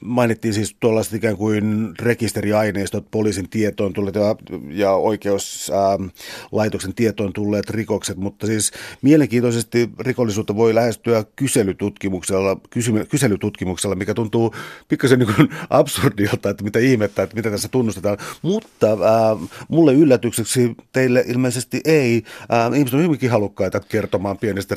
mainittiin 0.00 0.54
siis 0.54 0.76
tuollaiset 0.80 1.14
ikään 1.14 1.36
kuin 1.36 1.94
rekisteriaineistot, 1.98 3.10
poliisin 3.10 3.48
tietoon 3.48 3.92
tulleet 3.92 4.14
ja, 4.14 4.36
ja 4.70 4.92
oikeuslaitoksen 4.92 6.94
tietoon 6.94 7.32
tulleet 7.32 7.70
rikokset, 7.70 8.16
mutta 8.16 8.46
siis 8.46 8.72
mielenkiintoisesti 9.02 9.90
rikollisuutta 9.98 10.56
voi 10.56 10.74
lähestyä 10.74 11.24
kyselytutkimuksella, 11.36 12.56
kysy, 12.70 12.92
kyselytutkimuksella, 13.08 13.94
mikä 13.94 14.14
tuntuu 14.14 14.54
pikkasen 14.88 15.18
niin 15.18 15.34
kuin 15.34 15.48
absurdilta, 15.70 16.50
että 16.50 16.64
mitä 16.64 16.78
ihmettä, 16.78 17.22
että 17.22 17.36
mitä 17.36 17.50
tässä 17.50 17.68
tunnustetaan, 17.68 18.18
mutta 18.42 18.86
ää, 18.86 19.36
mulle 19.68 19.94
yllätykseksi 19.94 20.74
teille 20.92 21.24
ilmeisesti 21.26 21.80
ei. 21.84 22.22
Ää, 22.48 22.66
ihmiset 22.66 22.94
on 22.94 23.02
hyvinkin 23.02 23.30
halukkaita 23.30 23.80
kertomaan 23.80 24.38
pienistä 24.38 24.76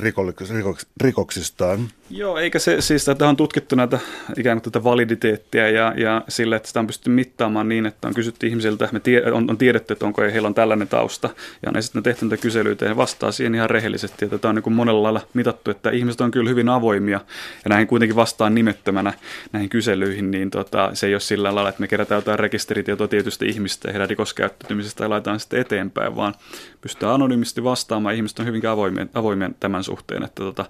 rikoksistaan. 1.01 1.89
Joo, 2.23 2.37
eikä 2.37 2.59
se 2.59 2.81
siis, 2.81 3.09
että 3.09 3.29
on 3.29 3.37
tutkittu 3.37 3.75
näitä 3.75 3.99
ikään 4.37 4.57
kuin 4.57 4.71
tätä 4.71 4.83
validiteettia 4.83 5.69
ja, 5.69 5.93
ja 5.97 6.21
sille, 6.29 6.55
että 6.55 6.67
sitä 6.67 6.79
on 6.79 6.87
pystytty 6.87 7.09
mittaamaan 7.09 7.69
niin, 7.69 7.85
että 7.85 8.07
on 8.07 8.13
kysytty 8.13 8.47
ihmisiltä, 8.47 8.89
me 8.91 8.99
tie, 8.99 9.31
on, 9.31 9.49
on 9.49 9.57
tiedetty, 9.57 9.93
että 9.93 10.05
onko 10.05 10.21
heillä 10.21 10.47
on 10.47 10.53
tällainen 10.53 10.87
tausta, 10.87 11.29
ja 11.65 11.71
on 11.75 11.83
sitten 11.83 12.03
tehty 12.03 12.25
näitä 12.25 12.41
kyselyitä 12.41 12.85
ja 12.85 12.97
vastaa 12.97 13.31
siihen 13.31 13.55
ihan 13.55 13.69
rehellisesti, 13.69 14.25
että 14.25 14.37
tämä 14.37 14.49
on 14.49 14.55
niin 14.55 14.63
kuin 14.63 14.73
monella 14.73 15.03
lailla 15.03 15.21
mitattu, 15.33 15.71
että 15.71 15.89
ihmiset 15.89 16.21
on 16.21 16.31
kyllä 16.31 16.49
hyvin 16.49 16.69
avoimia, 16.69 17.19
ja 17.65 17.69
näihin 17.69 17.87
kuitenkin 17.87 18.15
vastaan 18.15 18.55
nimettömänä 18.55 19.13
näihin 19.51 19.69
kyselyihin, 19.69 20.31
niin 20.31 20.49
tota, 20.49 20.89
se 20.93 21.07
ei 21.07 21.13
ole 21.13 21.19
sillä 21.19 21.55
lailla, 21.55 21.69
että 21.69 21.81
me 21.81 21.87
kerätään 21.87 22.17
jotain 22.17 22.39
rekisteritietoa 22.39 23.07
tietystä 23.07 23.45
ihmistä 23.45 23.87
ja 23.87 23.91
heidän 23.91 24.09
rikoskäyttäytymisestä 24.09 25.03
ja 25.03 25.09
laitetaan 25.09 25.39
sitten 25.39 25.61
eteenpäin, 25.61 26.15
vaan 26.15 26.33
pystytään 26.81 27.13
anonyymisti 27.13 27.63
vastaamaan, 27.63 28.15
ihmiset 28.15 28.39
on 28.39 28.45
hyvinkin 28.45 28.69
avoimia, 28.69 29.07
avoimia 29.13 29.49
tämän 29.59 29.83
suhteen, 29.83 30.23
että 30.23 30.43
tota, 30.43 30.65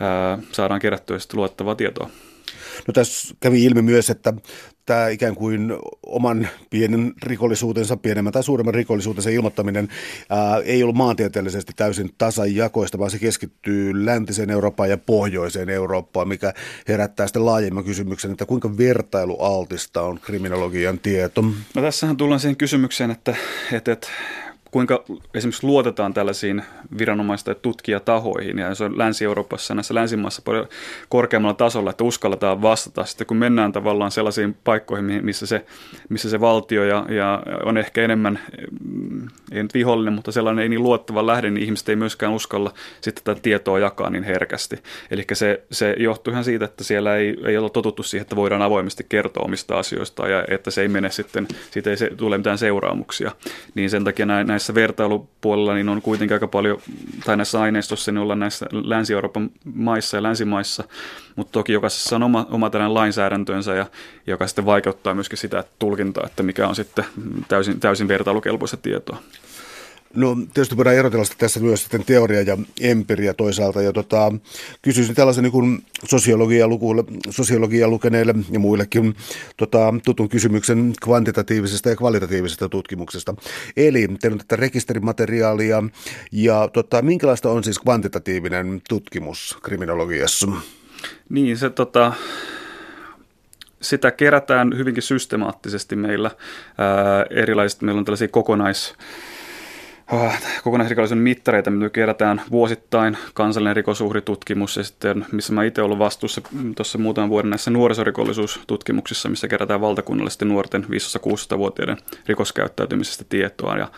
ää, 0.00 0.38
saadaan 0.52 0.80
kerättyä 0.94 1.18
sitten 1.18 1.36
luottavaa 1.36 1.74
tietoa. 1.74 2.10
No 2.86 2.92
tässä 2.92 3.34
kävi 3.40 3.64
ilmi 3.64 3.82
myös, 3.82 4.10
että 4.10 4.34
tämä 4.86 5.08
ikään 5.08 5.34
kuin 5.34 5.72
oman 6.06 6.48
pienen 6.70 7.12
rikollisuutensa, 7.22 7.96
pienemmän 7.96 8.32
tai 8.32 8.44
suuremman 8.44 8.74
rikollisuutensa 8.74 9.30
ilmoittaminen 9.30 9.88
ää, 10.30 10.58
ei 10.64 10.82
ollut 10.82 10.96
maantieteellisesti 10.96 11.72
täysin 11.76 12.10
tasajakoista, 12.18 12.98
vaan 12.98 13.10
se 13.10 13.18
keskittyy 13.18 14.06
läntiseen 14.06 14.50
Eurooppaan 14.50 14.90
ja 14.90 14.98
pohjoiseen 14.98 15.68
Eurooppaan, 15.68 16.28
mikä 16.28 16.54
herättää 16.88 17.26
sitten 17.26 17.46
laajemman 17.46 17.84
kysymyksen, 17.84 18.30
että 18.30 18.46
kuinka 18.46 18.76
vertailualtista 18.76 20.02
on 20.02 20.20
kriminologian 20.20 20.98
tieto. 20.98 21.42
No 21.74 21.82
tässähän 21.82 22.16
tullaan 22.16 22.40
siihen 22.40 22.56
kysymykseen, 22.56 23.10
että, 23.10 23.36
että, 23.72 23.92
että 23.92 24.08
kuinka 24.74 25.04
esimerkiksi 25.34 25.66
luotetaan 25.66 26.14
tällaisiin 26.14 26.62
viranomaista 26.98 27.50
ja 27.50 27.54
tutkijatahoihin, 27.54 28.58
ja 28.58 28.74
se 28.74 28.84
on 28.84 28.98
Länsi-Euroopassa 28.98 29.74
näissä 29.74 29.94
länsimaissa 29.94 30.42
paljon 30.44 30.68
korkeammalla 31.08 31.54
tasolla, 31.54 31.90
että 31.90 32.04
uskalletaan 32.04 32.62
vastata. 32.62 33.04
Sitten 33.04 33.26
kun 33.26 33.36
mennään 33.36 33.72
tavallaan 33.72 34.10
sellaisiin 34.10 34.56
paikkoihin, 34.64 35.24
missä 35.24 35.46
se, 35.46 35.66
missä 36.08 36.30
se 36.30 36.40
valtio 36.40 36.84
ja, 36.84 37.06
ja 37.08 37.42
on 37.64 37.78
ehkä 37.78 38.02
enemmän, 38.02 38.38
mm, 38.84 39.28
ei 39.52 39.62
nyt 39.62 39.74
vihollinen, 39.74 40.14
mutta 40.14 40.32
sellainen 40.32 40.62
ei 40.62 40.68
niin 40.68 40.82
luottava 40.82 41.26
lähde, 41.26 41.50
niin 41.50 41.64
ihmiset 41.64 41.88
ei 41.88 41.96
myöskään 41.96 42.32
uskalla 42.32 42.72
sitten 43.00 43.24
tätä 43.24 43.40
tietoa 43.40 43.78
jakaa 43.78 44.10
niin 44.10 44.24
herkästi. 44.24 44.76
Eli 45.10 45.24
se, 45.32 45.62
se 45.70 45.96
johtuu 45.98 46.30
ihan 46.30 46.44
siitä, 46.44 46.64
että 46.64 46.84
siellä 46.84 47.16
ei, 47.16 47.36
ei 47.46 47.56
ole 47.56 47.70
totuttu 47.70 48.02
siihen, 48.02 48.22
että 48.22 48.36
voidaan 48.36 48.62
avoimesti 48.62 49.06
kertoa 49.08 49.44
omista 49.44 49.78
asioista, 49.78 50.28
ja 50.28 50.44
että 50.48 50.70
se 50.70 50.82
ei 50.82 50.88
mene 50.88 51.10
sitten, 51.10 51.48
siitä 51.70 51.90
ei 51.90 51.96
se, 51.96 52.10
tule 52.16 52.38
mitään 52.38 52.58
seuraamuksia. 52.58 53.32
Niin 53.74 53.90
sen 53.90 54.04
takia 54.04 54.26
näissä 54.26 54.63
näissä 54.64 54.74
vertailupuolella 54.74 55.74
niin 55.74 55.88
on 55.88 56.02
kuitenkin 56.02 56.34
aika 56.34 56.48
paljon, 56.48 56.78
tai 57.24 57.36
näissä 57.36 57.60
aineistossa 57.60 58.12
niin 58.12 58.22
ollaan 58.22 58.38
näissä 58.38 58.66
Länsi-Euroopan 58.72 59.50
maissa 59.74 60.16
ja 60.16 60.22
länsimaissa, 60.22 60.84
mutta 61.36 61.52
toki 61.52 61.72
jokaisessa 61.72 62.16
on 62.16 62.22
oma, 62.22 62.46
oma 62.50 62.70
tällainen 62.70 62.94
lainsäädäntönsä, 62.94 63.74
ja, 63.74 63.86
joka 64.26 64.46
sitten 64.46 64.66
vaikeuttaa 64.66 65.14
myöskin 65.14 65.38
sitä 65.38 65.64
tulkintaa, 65.78 66.26
että 66.26 66.42
mikä 66.42 66.68
on 66.68 66.74
sitten 66.74 67.04
täysin, 67.48 67.80
täysin 67.80 68.08
vertailukelpoista 68.08 68.76
tietoa. 68.76 69.18
No 70.16 70.36
tietysti 70.54 70.76
voidaan 70.76 70.96
erotella 70.96 71.24
tässä 71.38 71.60
myös 71.60 71.80
sitten 71.80 72.04
teoria 72.04 72.42
ja 72.42 72.58
empiria 72.80 73.34
toisaalta. 73.34 73.82
Ja 73.82 73.92
tota, 73.92 74.32
kysyisin 74.82 75.14
tällaisen 75.14 75.44
niin 75.44 75.84
sosiologia, 76.04 76.68
lukuille, 76.68 77.04
sosiologia 77.30 77.88
lukeneille 77.88 78.34
ja 78.50 78.58
muillekin 78.58 79.14
tota, 79.56 79.94
tutun 80.04 80.28
kysymyksen 80.28 80.92
kvantitatiivisesta 81.02 81.88
ja 81.88 81.96
kvalitatiivisesta 81.96 82.68
tutkimuksesta. 82.68 83.34
Eli 83.76 84.08
teillä 84.20 84.34
on 84.34 84.38
tätä 84.38 84.56
rekisterimateriaalia 84.56 85.82
ja 86.32 86.68
tota, 86.72 87.02
minkälaista 87.02 87.50
on 87.50 87.64
siis 87.64 87.78
kvantitatiivinen 87.78 88.82
tutkimus 88.88 89.58
kriminologiassa? 89.62 90.46
Niin, 91.28 91.56
se 91.56 91.70
tota, 91.70 92.12
sitä 93.80 94.10
kerätään 94.10 94.78
hyvinkin 94.78 95.02
systemaattisesti 95.02 95.96
meillä. 95.96 96.30
Ää, 96.78 97.26
erilaiset, 97.30 97.82
meillä 97.82 97.98
on 97.98 98.04
tällaisia 98.04 98.28
kokonais 98.28 98.94
kokonaisrikollisuuden 100.64 101.22
mittareita, 101.22 101.70
mitä 101.70 101.90
kerätään 101.90 102.42
vuosittain, 102.50 103.16
kansallinen 103.34 103.76
rikosuhritutkimus 103.76 104.76
ja 104.76 104.84
sitten, 104.84 105.26
missä 105.32 105.52
mä 105.52 105.64
itse 105.64 105.82
ollut 105.82 105.98
vastuussa 105.98 106.40
tuossa 106.76 106.98
muutaman 106.98 107.30
vuoden 107.30 107.50
näissä 107.50 107.70
nuorisorikollisuustutkimuksissa, 107.70 109.28
missä 109.28 109.48
kerätään 109.48 109.80
valtakunnallisesti 109.80 110.44
nuorten 110.44 110.84
5-16-vuotiaiden 110.84 111.96
rikoskäyttäytymisestä 112.26 113.24
tietoa. 113.28 113.76
Ja 113.76 113.88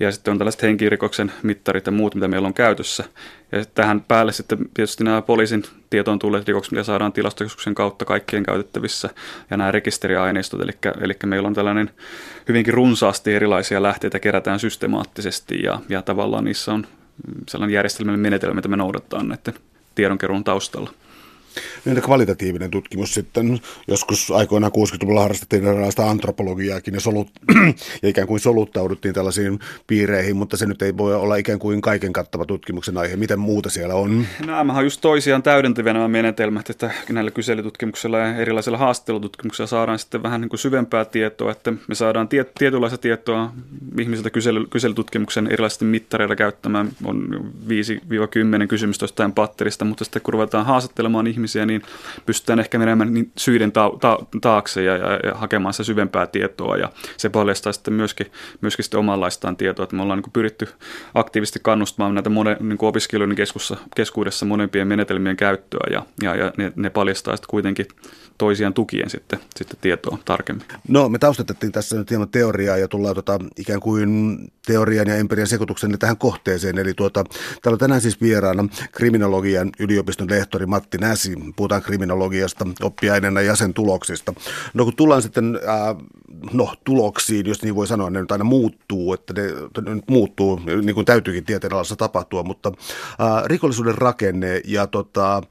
ja 0.00 0.12
sitten 0.12 0.32
on 0.32 0.38
tällaiset 0.38 0.62
henkirikoksen 0.62 1.32
mittarit 1.42 1.86
ja 1.86 1.92
muut, 1.92 2.14
mitä 2.14 2.28
meillä 2.28 2.46
on 2.46 2.54
käytössä. 2.54 3.04
Ja 3.52 3.64
tähän 3.64 4.00
päälle 4.00 4.32
sitten 4.32 4.58
tietysti 4.74 5.04
nämä 5.04 5.22
poliisin 5.22 5.62
tietoon 5.90 6.18
tulleet 6.18 6.48
rikokset, 6.48 6.72
mitä 6.72 6.82
saadaan 6.82 7.12
tilastokeskuksen 7.12 7.74
kautta 7.74 8.04
kaikkien 8.04 8.42
käytettävissä, 8.42 9.10
ja 9.50 9.56
nämä 9.56 9.70
rekisteriaineistot, 9.70 10.60
eli, 10.60 10.72
eli 11.00 11.16
meillä 11.26 11.46
on 11.46 11.54
tällainen 11.54 11.90
hyvinkin 12.48 12.74
runsaasti 12.74 13.34
erilaisia 13.34 13.82
lähteitä 13.82 14.18
kerätään 14.18 14.60
systemaattisesti, 14.60 15.62
ja, 15.62 15.80
ja 15.88 16.02
tavallaan 16.02 16.44
niissä 16.44 16.72
on 16.72 16.86
sellainen 17.48 17.74
järjestelmällinen 17.74 18.22
menetelmä, 18.22 18.54
mitä 18.54 18.68
me 18.68 18.76
noudattaa 18.76 19.22
näiden 19.22 19.54
tiedonkeruun 19.94 20.44
taustalla. 20.44 20.90
Entä 21.86 22.00
kvalitatiivinen 22.00 22.70
tutkimus 22.70 23.14
sitten? 23.14 23.60
Joskus 23.88 24.30
aikoinaan 24.30 24.72
60-luvulla 24.72 25.22
harrastettiin 25.22 25.66
erilaista 25.66 26.10
antropologiaakin 26.10 26.94
ja, 26.94 27.00
solut, 27.00 27.30
ja 28.02 28.08
ikään 28.08 28.28
kuin 28.28 28.40
soluttauduttiin 28.40 29.14
tällaisiin 29.14 29.58
piireihin, 29.86 30.36
mutta 30.36 30.56
se 30.56 30.66
nyt 30.66 30.82
ei 30.82 30.96
voi 30.96 31.14
olla 31.14 31.36
ikään 31.36 31.58
kuin 31.58 31.80
kaiken 31.80 32.12
kattava 32.12 32.44
tutkimuksen 32.44 32.98
aihe. 32.98 33.16
Miten 33.16 33.38
muuta 33.38 33.70
siellä 33.70 33.94
on? 33.94 34.26
Nämä 34.46 34.72
on 34.72 34.84
just 34.84 35.00
toisiaan 35.00 35.42
täydentäviä 35.42 35.92
nämä 35.92 36.08
menetelmät, 36.08 36.70
että 36.70 36.90
näillä 37.08 37.30
kyselytutkimuksilla 37.30 38.18
ja 38.18 38.36
erilaisilla 38.36 38.78
haastattelututkimuksilla 38.78 39.66
saadaan 39.66 39.98
sitten 39.98 40.22
vähän 40.22 40.40
niin 40.40 40.48
kuin 40.48 40.60
syvempää 40.60 41.04
tietoa, 41.04 41.52
että 41.52 41.72
me 41.88 41.94
saadaan 41.94 42.28
tie, 42.28 42.46
tietynlaista 42.58 42.98
tietoa 42.98 43.52
ihmisiltä 44.00 44.30
kysely, 44.30 44.66
kyselytutkimuksen 44.66 45.46
erilaisten 45.46 45.88
mittareilla 45.88 46.36
käyttämään, 46.36 46.88
on 47.04 47.50
5-10 48.64 48.66
kysymystä 48.66 49.04
jostain 49.04 49.32
patterista, 49.32 49.84
mutta 49.84 50.04
sitten 50.04 50.22
kun 50.22 50.32
ruvetaan 50.32 50.66
haastattelemaan 50.66 51.26
ihmisiä, 51.26 51.39
ihmisiä, 51.40 51.66
niin 51.66 51.82
pystytään 52.26 52.60
ehkä 52.60 52.78
menemään 52.78 53.14
niin 53.14 53.32
syiden 53.38 53.72
ta- 53.72 53.92
ta- 54.00 54.18
taakse 54.40 54.82
ja, 54.82 54.96
ja, 54.96 55.18
ja 55.24 55.34
hakemaan 55.34 55.74
se 55.74 55.84
syvempää 55.84 56.26
tietoa. 56.26 56.76
Ja 56.76 56.90
se 57.16 57.28
paljastaa 57.28 57.72
sitten 57.72 57.94
myöskin, 57.94 58.26
myöskin 58.60 58.84
sitten 58.84 59.00
omanlaistaan 59.00 59.56
tietoa, 59.56 59.84
että 59.84 59.96
me 59.96 60.02
ollaan 60.02 60.18
niin 60.18 60.32
pyritty 60.32 60.68
aktiivisesti 61.14 61.58
kannustamaan 61.62 62.14
näitä 62.14 62.30
monen, 62.30 62.56
niin 62.60 62.78
opiskelijoiden 62.80 63.36
keskussa, 63.36 63.76
keskuudessa 63.96 64.46
monempien 64.46 64.88
menetelmien 64.88 65.36
käyttöä 65.36 65.86
ja, 65.90 66.06
ja, 66.22 66.34
ja 66.36 66.52
ne, 66.56 66.72
ne 66.76 66.90
paljastaa 66.90 67.36
sitten 67.36 67.50
kuitenkin 67.50 67.86
toisiaan 68.40 68.74
tukien 68.74 69.10
sitten, 69.10 69.38
sitten 69.56 69.78
tietoa 69.80 70.18
tarkemmin. 70.24 70.66
No 70.88 71.08
me 71.08 71.18
taustatettiin 71.18 71.72
tässä 71.72 71.96
nyt 71.96 72.10
hieman 72.10 72.28
teoriaa 72.28 72.76
ja 72.76 72.88
tullaan 72.88 73.14
tota, 73.14 73.38
ikään 73.56 73.80
kuin 73.80 74.38
teorian 74.66 75.08
ja 75.08 75.16
empirian 75.16 75.46
sekoituksen 75.46 75.98
tähän 75.98 76.16
kohteeseen. 76.16 76.78
Eli 76.78 76.94
tuota, 76.94 77.24
täällä 77.62 77.74
on 77.74 77.78
tänään 77.78 78.00
siis 78.00 78.20
vieraana 78.20 78.68
kriminologian 78.92 79.70
yliopiston 79.78 80.30
lehtori 80.30 80.66
Matti 80.66 80.98
Näsi. 80.98 81.34
Puhutaan 81.56 81.82
kriminologiasta 81.82 82.66
oppiaineena 82.82 83.40
ja 83.40 83.56
sen 83.56 83.74
tuloksista. 83.74 84.34
No 84.74 84.84
kun 84.84 84.96
tullaan 84.96 85.22
sitten 85.22 85.58
ää, 85.66 85.94
no, 86.52 86.74
tuloksiin, 86.84 87.46
jos 87.46 87.62
niin 87.62 87.74
voi 87.74 87.86
sanoa, 87.86 88.10
ne 88.10 88.20
nyt 88.20 88.32
aina 88.32 88.44
muuttuu, 88.44 89.12
että 89.12 89.32
ne, 89.32 89.42
ne 89.86 89.94
nyt 89.94 90.10
muuttuu, 90.10 90.60
niin 90.82 90.94
kuin 90.94 91.06
täytyykin 91.06 91.44
tieteen 91.44 91.72
alassa 91.72 91.96
tapahtua, 91.96 92.42
mutta 92.42 92.72
ää, 93.18 93.42
rikollisuuden 93.46 93.98
rakenne 93.98 94.60
ja 94.64 94.86
tota, 94.86 95.42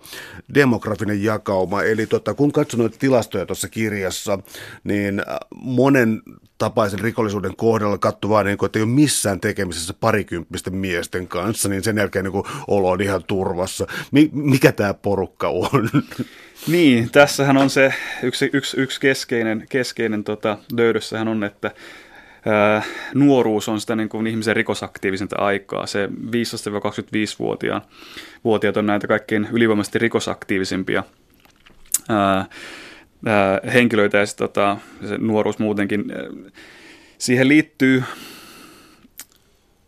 demografinen 0.53 1.23
jakauma, 1.23 1.83
eli 1.83 2.07
tota, 2.07 2.33
kun 2.33 2.51
katson 2.51 2.78
noita 2.79 2.97
tilastoja 2.99 3.45
tuossa 3.45 3.69
kirjassa, 3.69 4.39
niin 4.83 5.21
monen 5.55 6.21
tapaisen 6.57 6.99
rikollisuuden 6.99 7.55
kohdalla 7.55 7.97
katsoi 7.97 8.29
vaan, 8.29 8.45
niin 8.45 8.57
kuin, 8.57 8.67
että 8.67 8.79
ei 8.79 8.83
ole 8.83 8.91
missään 8.91 9.39
tekemisessä 9.39 9.93
parikymppisten 9.93 10.75
miesten 10.75 11.27
kanssa, 11.27 11.69
niin 11.69 11.83
sen 11.83 11.97
jälkeen 11.97 12.25
niin 12.25 12.31
kuin, 12.31 12.43
olo 12.67 12.89
on 12.89 13.01
ihan 13.01 13.23
turvassa. 13.23 13.87
Mikä 14.31 14.71
tämä 14.71 14.93
porukka 14.93 15.49
on? 15.49 15.89
Niin, 16.67 17.09
tässähän 17.11 17.57
on 17.57 17.69
se 17.69 17.93
yksi, 18.23 18.49
yksi, 18.53 18.79
yksi 18.79 18.99
keskeinen, 18.99 19.65
keskeinen 19.69 20.23
tota, 20.23 20.57
löydössähän 20.77 21.27
on, 21.27 21.43
että 21.43 21.71
ää, 22.45 22.83
nuoruus 23.13 23.69
on 23.69 23.81
sitä 23.81 23.95
niin 23.95 24.09
kuin 24.09 24.27
ihmisen 24.27 24.55
rikosaktiivisinta 24.55 25.35
aikaa. 25.35 25.85
Se 25.85 26.07
15-25-vuotiaan 26.07 27.81
vuotiaat 28.43 28.77
on 28.77 28.85
näitä 28.85 29.07
kaikkein 29.07 29.47
ylivoimaisesti 29.51 29.99
rikosaktiivisimpia 29.99 31.03
ää, 32.09 32.45
ää, 33.25 33.61
henkilöitä 33.73 34.17
ja 34.17 34.25
se, 34.25 34.35
tota, 34.35 34.77
se 35.07 35.17
nuoruus 35.17 35.59
muutenkin. 35.59 36.05
Siihen 37.17 37.47
liittyy 37.47 38.03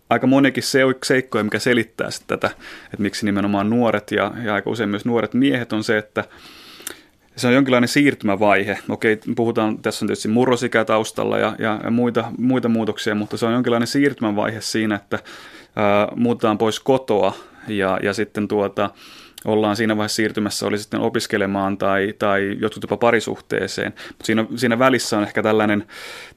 aika 0.09 0.27
monikin 0.27 0.63
seikkoja, 1.03 1.43
mikä 1.43 1.59
selittää 1.59 2.11
sitten 2.11 2.39
tätä, 2.39 2.55
että 2.85 3.03
miksi 3.03 3.25
nimenomaan 3.25 3.69
nuoret 3.69 4.11
ja, 4.11 4.31
ja 4.43 4.53
aika 4.53 4.69
usein 4.69 4.89
myös 4.89 5.05
nuoret 5.05 5.33
miehet 5.33 5.73
on 5.73 5.83
se, 5.83 5.97
että 5.97 6.23
se 7.35 7.47
on 7.47 7.53
jonkinlainen 7.53 7.87
siirtymävaihe. 7.87 8.77
Okei, 8.89 9.19
puhutaan, 9.35 9.77
tässä 9.77 10.05
on 10.05 10.07
tietysti 10.07 10.27
murrosikä 10.27 10.85
taustalla 10.85 11.37
ja, 11.37 11.55
ja, 11.59 11.79
ja 11.83 11.91
muita, 11.91 12.31
muita 12.37 12.69
muutoksia, 12.69 13.15
mutta 13.15 13.37
se 13.37 13.45
on 13.45 13.53
jonkinlainen 13.53 13.87
siirtymävaihe 13.87 14.61
siinä, 14.61 14.95
että 14.95 15.19
ää, 15.75 16.07
muutetaan 16.15 16.57
pois 16.57 16.79
kotoa 16.79 17.33
ja, 17.67 17.99
ja 18.03 18.13
sitten 18.13 18.47
tuota, 18.47 18.89
ollaan 19.45 19.75
siinä 19.75 19.97
vaiheessa 19.97 20.15
siirtymässä, 20.15 20.67
oli 20.67 20.77
sitten 20.77 20.99
opiskelemaan 20.99 21.77
tai, 21.77 22.13
tai 22.19 22.57
jotkut 22.59 22.83
jopa 22.83 22.97
parisuhteeseen. 22.97 23.93
Mutta 24.07 24.25
siinä, 24.25 24.45
siinä 24.55 24.79
välissä 24.79 25.17
on 25.17 25.23
ehkä 25.23 25.43
tällainen, 25.43 25.87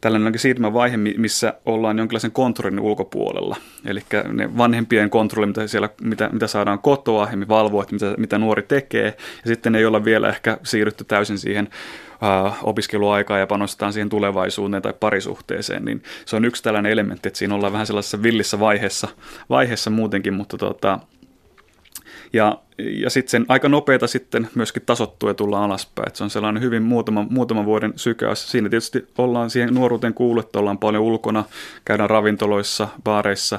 tällainen 0.00 0.38
siirtymävaihe, 0.38 0.96
missä 0.96 1.54
ollaan 1.66 1.98
jonkinlaisen 1.98 2.32
kontrollin 2.32 2.80
ulkopuolella. 2.80 3.56
Eli 3.84 4.00
ne 4.32 4.56
vanhempien 4.56 5.10
kontrolli, 5.10 5.46
mitä, 5.46 5.66
siellä, 5.66 5.88
mitä, 6.02 6.28
mitä 6.32 6.46
saadaan 6.46 6.78
kotoa 6.78 7.28
me 7.36 7.48
valvoo, 7.48 7.82
että 7.82 7.94
mitä, 7.94 8.14
mitä 8.18 8.38
nuori 8.38 8.62
tekee. 8.62 9.16
Ja 9.44 9.48
sitten 9.48 9.74
ei 9.74 9.86
olla 9.86 10.04
vielä 10.04 10.28
ehkä 10.28 10.58
siirrytty 10.62 11.04
täysin 11.04 11.38
siihen 11.38 11.68
opiskeluaikaa 12.62 13.38
ja 13.38 13.46
panostetaan 13.46 13.92
siihen 13.92 14.08
tulevaisuuteen 14.08 14.82
tai 14.82 14.94
parisuhteeseen, 15.00 15.84
niin 15.84 16.02
se 16.26 16.36
on 16.36 16.44
yksi 16.44 16.62
tällainen 16.62 16.92
elementti, 16.92 17.28
että 17.28 17.38
siinä 17.38 17.54
ollaan 17.54 17.72
vähän 17.72 17.86
sellaisessa 17.86 18.22
villissä 18.22 18.60
vaiheessa, 18.60 19.08
vaiheessa 19.50 19.90
muutenkin, 19.90 20.34
mutta 20.34 20.58
tota, 20.58 20.98
ja, 22.34 22.58
ja 22.78 23.10
sitten 23.10 23.30
sen 23.30 23.44
aika 23.48 23.68
nopeita 23.68 24.06
sitten 24.06 24.48
myöskin 24.54 24.82
tasottuu 24.86 25.28
ja 25.28 25.34
tullaan 25.34 25.64
alaspäin. 25.64 26.08
Et 26.08 26.16
se 26.16 26.24
on 26.24 26.30
sellainen 26.30 26.62
hyvin 26.62 26.82
muutama, 26.82 27.26
muutaman 27.30 27.64
vuoden 27.64 27.92
sykäys. 27.96 28.50
Siinä 28.50 28.68
tietysti 28.68 29.06
ollaan 29.18 29.50
siihen 29.50 29.74
nuoruuteen 29.74 30.14
kuullut, 30.14 30.44
että 30.44 30.58
ollaan 30.58 30.78
paljon 30.78 31.02
ulkona, 31.02 31.44
käydään 31.84 32.10
ravintoloissa, 32.10 32.88
baareissa. 33.04 33.58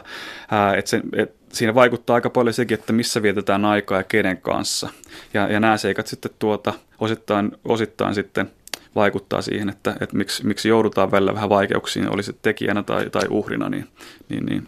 Ää, 0.52 0.76
et 0.76 0.88
sen, 0.88 1.02
et 1.16 1.36
siinä 1.54 1.76
vaikuttaa 1.76 2.14
aika 2.14 2.30
paljon 2.30 2.54
sekin, 2.54 2.80
että 2.80 2.94
missä 2.94 3.22
vietetään 3.22 3.66
aikaa 3.66 3.98
ja 3.98 4.04
kenen 4.04 4.38
kanssa. 4.38 4.90
Ja, 5.34 5.48
ja 5.52 5.60
nämä 5.60 5.78
seikat 5.78 6.08
sitten 6.08 6.32
tuota, 6.40 6.74
osittain, 7.00 7.52
osittain 7.66 8.16
sitten 8.16 8.52
vaikuttaa 8.96 9.42
siihen, 9.42 9.70
että, 9.70 9.96
että 10.02 10.18
miksi, 10.18 10.46
miksi 10.46 10.70
joudutaan 10.70 11.12
välillä 11.12 11.34
vähän 11.34 11.50
vaikeuksiin, 11.50 12.14
olisi 12.14 12.38
tekijänä 12.42 12.84
tai, 12.84 13.10
tai 13.10 13.24
uhrina, 13.30 13.70
niin, 13.70 13.88
niin, 14.30 14.46
niin 14.46 14.68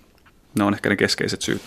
ne 0.58 0.64
on 0.64 0.74
ehkä 0.74 0.90
ne 0.90 0.96
keskeiset 0.96 1.42
syyt. 1.42 1.62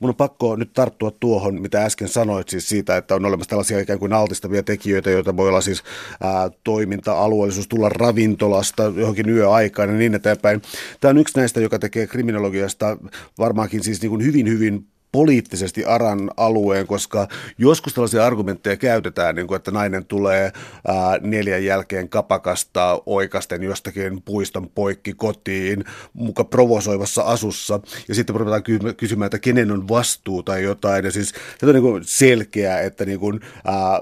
Mun 0.00 0.10
on 0.10 0.16
pakko 0.16 0.56
nyt 0.56 0.72
tarttua 0.72 1.10
tuohon, 1.10 1.62
mitä 1.62 1.84
äsken 1.84 2.08
sanoit, 2.08 2.48
siis 2.48 2.68
siitä, 2.68 2.96
että 2.96 3.14
on 3.14 3.24
olemassa 3.24 3.50
tällaisia 3.50 3.80
ikään 3.80 3.98
kuin 3.98 4.12
altistavia 4.12 4.62
tekijöitä, 4.62 5.10
joita 5.10 5.36
voi 5.36 5.48
olla 5.48 5.60
siis 5.60 5.82
ää, 6.20 6.50
toiminta-alueellisuus, 6.64 7.68
tulla 7.68 7.88
ravintolasta 7.88 8.82
johonkin 8.96 9.28
yöaikaan 9.28 9.88
ja 9.88 9.94
niin 9.94 10.14
eteenpäin. 10.14 10.62
Tämä 11.00 11.10
on 11.10 11.18
yksi 11.18 11.38
näistä, 11.38 11.60
joka 11.60 11.78
tekee 11.78 12.06
kriminologiasta 12.06 12.96
varmaankin 13.38 13.82
siis 13.82 14.00
niin 14.02 14.10
kuin 14.10 14.24
hyvin, 14.24 14.48
hyvin 14.48 14.86
poliittisesti 15.14 15.84
aran 15.84 16.30
alueen, 16.36 16.86
koska 16.86 17.28
joskus 17.58 17.94
tällaisia 17.94 18.26
argumentteja 18.26 18.76
käytetään, 18.76 19.34
niin 19.34 19.46
kuin, 19.46 19.56
että 19.56 19.70
nainen 19.70 20.04
tulee 20.04 20.52
ää, 20.88 21.18
neljän 21.20 21.64
jälkeen 21.64 22.08
kapakasta 22.08 23.02
oikasten 23.06 23.62
jostakin 23.62 24.22
puiston 24.22 24.70
poikki 24.74 25.14
kotiin, 25.14 25.84
muka 26.12 26.44
provosoivassa 26.44 27.22
asussa, 27.22 27.80
ja 28.08 28.14
sitten 28.14 28.36
ruvetaan 28.36 28.62
kysymään, 28.96 29.26
että 29.26 29.38
kenen 29.38 29.70
on 29.70 29.88
vastuu 29.88 30.42
tai 30.42 30.62
jotain, 30.62 31.04
ja 31.04 31.10
siis 31.10 31.32
se 31.58 31.66
on 31.66 31.74
niin 31.74 31.82
kuin 31.82 32.02
selkeä, 32.06 32.80
että 32.80 33.04
niin 33.04 33.20
kuin, 33.20 33.40
ää, 33.64 34.00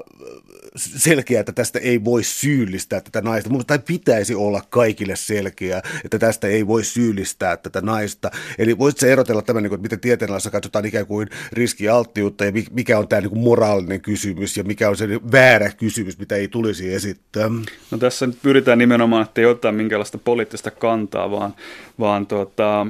selkeä, 0.77 1.41
että 1.41 1.53
tästä 1.53 1.79
ei 1.79 2.05
voi 2.05 2.23
syyllistää 2.25 3.01
tätä 3.01 3.21
naista. 3.21 3.51
Mun 3.51 3.67
tai 3.67 3.79
pitäisi 3.79 4.35
olla 4.35 4.63
kaikille 4.71 5.17
selkeä, 5.17 5.83
että 6.05 6.19
tästä 6.19 6.47
ei 6.47 6.67
voi 6.67 6.85
syyllistää 6.85 7.57
tätä 7.57 7.81
naista. 7.81 8.31
Eli 8.59 8.79
voisitko 8.79 9.07
erotella 9.07 9.43
tämän, 9.43 9.63
niin 9.63 9.75
että 9.75 9.83
miten 9.83 10.01
tieteenlaissa 10.01 10.51
katsotaan 10.51 10.85
ikään 10.85 11.07
kuin 11.07 11.29
riskialttiutta 11.53 12.45
ja 12.45 12.53
mikä 12.71 12.99
on 12.99 13.09
tämä 13.09 13.21
niin 13.21 13.31
kuin 13.31 13.43
moraalinen 13.43 14.01
kysymys 14.01 14.57
ja 14.57 14.65
mikä 14.65 14.89
on 14.89 14.97
se 14.97 15.09
väärä 15.33 15.71
kysymys, 15.71 16.19
mitä 16.19 16.37
ei 16.37 16.49
tulisi 16.49 16.95
esittää? 16.95 17.51
No 17.91 17.99
tässä 17.99 18.27
nyt 18.27 18.39
pyritään 18.43 18.79
nimenomaan, 18.79 19.23
että 19.23 19.41
ei 19.41 19.47
ottaa 19.47 19.73
minkäänlaista 19.73 20.19
poliittista 20.19 20.71
kantaa, 20.71 21.31
vaan, 21.31 21.55
vaan 21.99 22.27
tuota, 22.27 22.87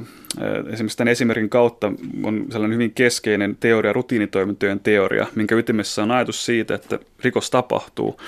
esimerkiksi 0.73 0.97
tämän 0.97 1.11
esimerkin 1.11 1.49
kautta 1.49 1.91
on 2.23 2.45
sellainen 2.49 2.75
hyvin 2.75 2.93
keskeinen 2.93 3.57
teoria, 3.59 3.93
rutiinitoimintojen 3.93 4.79
teoria, 4.79 5.27
minkä 5.35 5.55
ytimessä 5.55 6.03
on 6.03 6.11
ajatus 6.11 6.45
siitä, 6.45 6.75
että 6.75 6.99
rikos 7.23 7.49
tapahtuu, 7.49 8.21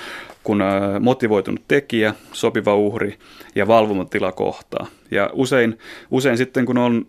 kun 0.44 0.64
motivoitunut 1.00 1.62
tekijä, 1.68 2.14
sopiva 2.32 2.76
uhri 2.76 3.18
ja 3.56 3.68
valvomatila 3.68 4.32
kohtaa. 4.32 4.88
Ja 5.12 5.30
usein, 5.34 5.80
usein 6.12 6.38
sitten, 6.38 6.66
kun 6.66 6.78
on 6.78 7.08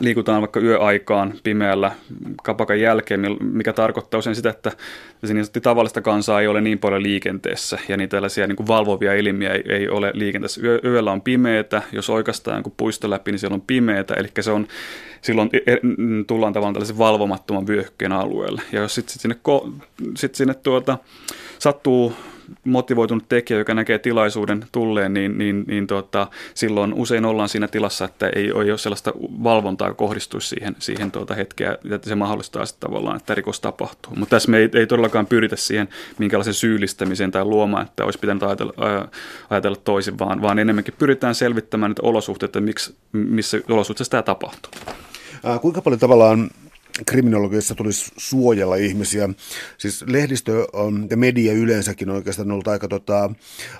liikutaan 0.00 0.40
vaikka 0.40 0.60
yöaikaan 0.60 1.34
pimeällä 1.42 1.92
kapakan 2.42 2.80
jälkeen, 2.80 3.36
mikä 3.40 3.72
tarkoittaa 3.72 4.18
usein 4.18 4.36
sitä, 4.36 4.50
että 4.50 4.72
niin 5.22 5.62
tavallista 5.62 6.00
kansaa 6.00 6.40
ei 6.40 6.46
ole 6.46 6.60
niin 6.60 6.78
paljon 6.78 7.02
liikenteessä 7.02 7.78
ja 7.88 7.96
niitä 7.96 8.10
tällaisia 8.10 8.46
niin 8.46 8.56
kuin 8.56 8.66
valvovia 8.66 9.14
ilmiä 9.14 9.50
ei, 9.50 9.62
ei 9.68 9.88
ole 9.88 10.10
liikenteessä. 10.14 10.60
Yö, 10.64 10.80
yöllä 10.84 11.12
on 11.12 11.22
pimeätä, 11.22 11.82
jos 11.92 12.10
oikeastaan 12.10 12.62
kun 12.62 12.72
puisto 12.76 13.10
läpi, 13.10 13.30
niin 13.30 13.38
siellä 13.38 13.54
on 13.54 13.60
pimeätä, 13.60 14.14
eli 14.14 14.28
se 14.40 14.50
on, 14.50 14.66
silloin 15.22 15.50
e, 15.52 15.72
e, 15.72 15.78
tullaan 16.26 16.52
tavallaan 16.52 16.74
tällaisen 16.74 16.98
valvomattoman 16.98 17.66
vyöhykkeen 17.66 18.12
alueelle. 18.12 18.62
Ja 18.72 18.80
jos 18.80 18.94
sitten 18.94 19.12
sit 19.12 19.22
sinne, 19.22 19.36
sit 20.16 20.34
sinne 20.34 20.54
tuota, 20.54 20.98
sattuu 21.58 22.12
motivoitunut 22.64 23.28
tekijä, 23.28 23.58
joka 23.58 23.74
näkee 23.74 23.98
tilaisuuden 23.98 24.64
tulleen, 24.72 25.14
niin, 25.14 25.38
niin, 25.38 25.64
niin 25.66 25.86
tota, 25.86 26.26
silloin 26.54 26.94
usein 26.94 27.24
ollaan 27.24 27.48
siinä 27.48 27.68
tilassa, 27.68 28.04
että 28.04 28.28
ei 28.28 28.52
ole 28.52 28.78
sellaista 28.78 29.12
valvontaa 29.18 29.94
kohdistuisi 29.94 30.48
siihen, 30.48 30.76
siihen 30.78 31.10
tuota 31.10 31.34
hetkeä, 31.34 31.78
että 31.90 32.08
se 32.08 32.14
mahdollistaa 32.14 32.66
sitten 32.66 32.90
tavallaan, 32.90 33.16
että 33.16 33.34
rikos 33.34 33.60
tapahtuu. 33.60 34.12
Mutta 34.16 34.36
tässä 34.36 34.50
me 34.50 34.58
ei, 34.58 34.70
ei 34.74 34.86
todellakaan 34.86 35.26
pyritä 35.26 35.56
siihen 35.56 35.88
minkälaisen 36.18 36.54
syyllistämiseen 36.54 37.30
tai 37.30 37.44
luomaan, 37.44 37.86
että 37.86 38.04
olisi 38.04 38.18
pitänyt 38.18 38.42
ajatella, 38.42 38.72
ajatella 39.50 39.78
toisin, 39.84 40.18
vaan, 40.18 40.42
vaan 40.42 40.58
enemmänkin 40.58 40.94
pyritään 40.98 41.34
selvittämään 41.34 41.90
niitä 41.90 42.02
olosuhteita, 42.02 42.60
miksi, 42.60 42.94
missä 43.12 43.60
olosuhteissa 43.70 44.10
tämä 44.10 44.22
tapahtuu. 44.22 44.72
Kuinka 45.60 45.82
paljon 45.82 46.00
tavallaan 46.00 46.50
kriminologiassa 47.06 47.74
tulisi 47.74 48.12
suojella 48.16 48.76
ihmisiä. 48.76 49.28
Siis 49.78 50.04
lehdistö 50.06 50.66
on, 50.72 51.06
ja 51.10 51.16
media 51.16 51.52
yleensäkin 51.52 52.10
on 52.10 52.16
oikeastaan 52.16 52.50
ollut 52.50 52.68
aika 52.68 52.88
tota, 52.88 53.30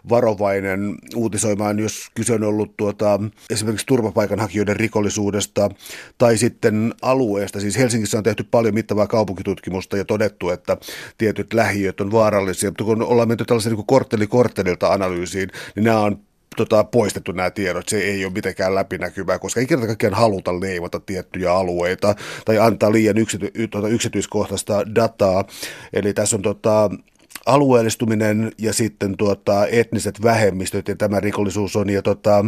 varovainen 0.08 0.94
uutisoimaan, 1.14 1.78
jos 1.78 2.10
kyse 2.14 2.32
on 2.32 2.42
ollut 2.42 2.76
tuota, 2.76 3.20
esimerkiksi 3.50 3.86
turvapaikanhakijoiden 3.86 4.76
rikollisuudesta 4.76 5.70
tai 6.18 6.38
sitten 6.38 6.94
alueesta. 7.02 7.60
Siis 7.60 7.78
Helsingissä 7.78 8.18
on 8.18 8.24
tehty 8.24 8.44
paljon 8.50 8.74
mittavaa 8.74 9.06
kaupunkitutkimusta 9.06 9.96
ja 9.96 10.04
todettu, 10.04 10.50
että 10.50 10.76
tietyt 11.18 11.52
lähiöt 11.52 12.00
on 12.00 12.12
vaarallisia, 12.12 12.70
mutta 12.70 12.84
kun 12.84 13.02
ollaan 13.02 13.28
menty 13.28 13.44
tällaisen 13.44 13.72
niin 13.72 13.86
kortteli 13.86 14.26
korttelilta 14.26 14.92
analyysiin, 14.92 15.50
niin 15.74 15.84
nämä 15.84 16.00
on 16.00 16.18
tota, 16.56 16.84
poistettu 16.84 17.32
nämä 17.32 17.50
tiedot, 17.50 17.88
se 17.88 17.98
ei 17.98 18.24
ole 18.24 18.32
mitenkään 18.32 18.74
läpinäkyvää, 18.74 19.38
koska 19.38 19.60
ei 19.60 19.66
kerta 19.66 19.86
kaikkiaan 19.86 20.14
haluta 20.14 20.60
leivata 20.60 21.00
tiettyjä 21.00 21.52
alueita 21.52 22.14
tai 22.44 22.58
antaa 22.58 22.92
liian 22.92 23.18
yksity, 23.18 23.50
tuota, 23.70 23.88
yksityiskohtaista 23.88 24.94
dataa. 24.94 25.44
Eli 25.92 26.14
tässä 26.14 26.36
on 26.36 26.42
tota, 26.42 26.90
alueellistuminen 27.46 28.52
ja 28.58 28.72
sitten 28.72 29.16
tuota, 29.16 29.66
etniset 29.66 30.22
vähemmistöt 30.22 30.88
ja 30.88 30.96
tämä 30.96 31.20
rikollisuus 31.20 31.76
on. 31.76 31.90
Ja 31.90 32.02
tota, 32.02 32.44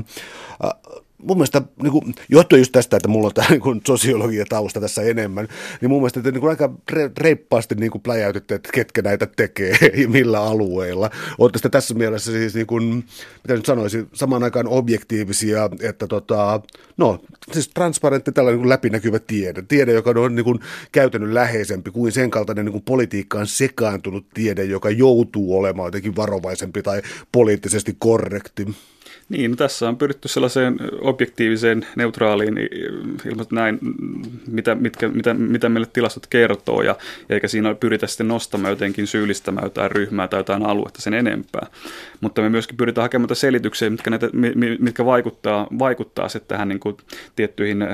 mun 1.22 1.36
mielestä, 1.36 1.62
niin 1.82 1.92
kuin, 1.92 2.14
johtuen 2.28 2.60
just 2.60 2.72
tästä, 2.72 2.96
että 2.96 3.08
mulla 3.08 3.26
on 3.26 3.34
tämä 3.34 3.48
niin 3.50 3.80
sosiologia 3.86 4.44
tausta 4.48 4.80
tässä 4.80 5.02
enemmän, 5.02 5.48
niin 5.80 5.90
mun 5.90 6.00
mielestä 6.00 6.20
että 6.20 6.30
niin 6.30 6.40
kuin 6.40 6.50
aika 6.50 6.74
reippaasti 7.18 7.74
niin 7.74 7.90
kuin 7.90 8.02
pläjäytitte, 8.02 8.54
että 8.54 8.68
ketkä 8.72 9.02
näitä 9.02 9.26
tekee 9.26 9.76
ja 10.02 10.08
millä 10.08 10.42
alueilla. 10.42 11.10
Olette 11.38 11.58
sitä 11.58 11.68
tässä 11.68 11.94
mielessä 11.94 12.32
siis, 12.32 12.54
niin 12.54 12.66
kuin, 12.66 13.04
mitä 13.42 13.54
nyt 13.54 13.66
sanoisin, 13.66 14.08
samaan 14.12 14.42
aikaan 14.42 14.68
objektiivisia, 14.68 15.70
että 15.80 16.06
tota, 16.06 16.60
no, 16.96 17.20
siis 17.52 17.68
transparentti 17.68 18.32
tällainen 18.32 18.60
niin 18.60 18.68
läpinäkyvä 18.68 19.18
tiede. 19.18 19.62
Tiede, 19.62 19.92
joka 19.92 20.10
on 20.16 20.34
niin 20.34 20.44
kuin 20.44 20.60
käytännön 20.92 21.34
läheisempi 21.34 21.90
kuin 21.90 22.12
sen 22.12 22.30
kaltainen 22.30 22.64
niin 22.64 22.72
kuin 22.72 22.84
politiikkaan 22.84 23.46
sekaantunut 23.46 24.26
tiede, 24.34 24.64
joka 24.64 24.90
joutuu 24.90 25.58
olemaan 25.58 25.86
jotenkin 25.86 26.16
varovaisempi 26.16 26.82
tai 26.82 27.02
poliittisesti 27.32 27.96
korrekti. 27.98 28.66
Niin, 29.28 29.50
no 29.50 29.56
tässä 29.56 29.88
on 29.88 29.96
pyritty 29.96 30.28
sellaiseen 30.28 30.76
objektiiviseen, 31.00 31.86
neutraaliin, 31.96 32.58
ilman 33.26 33.46
näin, 33.52 33.78
mitä, 34.46 34.74
mitkä, 34.74 35.08
mitä, 35.08 35.34
mitä 35.34 35.68
meille 35.68 35.88
tilastot 35.92 36.26
kertoo, 36.26 36.82
ja 36.82 36.96
eikä 37.30 37.48
siinä 37.48 37.74
pyritä 37.74 38.06
sitten 38.06 38.28
nostamaan 38.28 38.72
jotenkin 38.72 39.06
syyllistämään 39.06 39.66
jotain 39.66 39.90
ryhmää 39.90 40.28
tai 40.28 40.40
jotain 40.40 40.66
aluetta 40.66 41.02
sen 41.02 41.14
enempää. 41.14 41.66
Mutta 42.20 42.42
me 42.42 42.48
myöskin 42.48 42.76
pyritään 42.76 43.04
hakemaan 43.04 43.36
selityksiä, 43.36 43.90
mitkä, 43.90 44.10
näitä, 44.10 44.28
mitkä 44.78 45.04
vaikuttaa, 45.04 45.66
vaikuttaa 45.78 46.28
sitten 46.28 46.48
tähän 46.48 46.68
niin 46.68 46.80
kuin 46.80 46.96
tiettyihin 47.36 47.88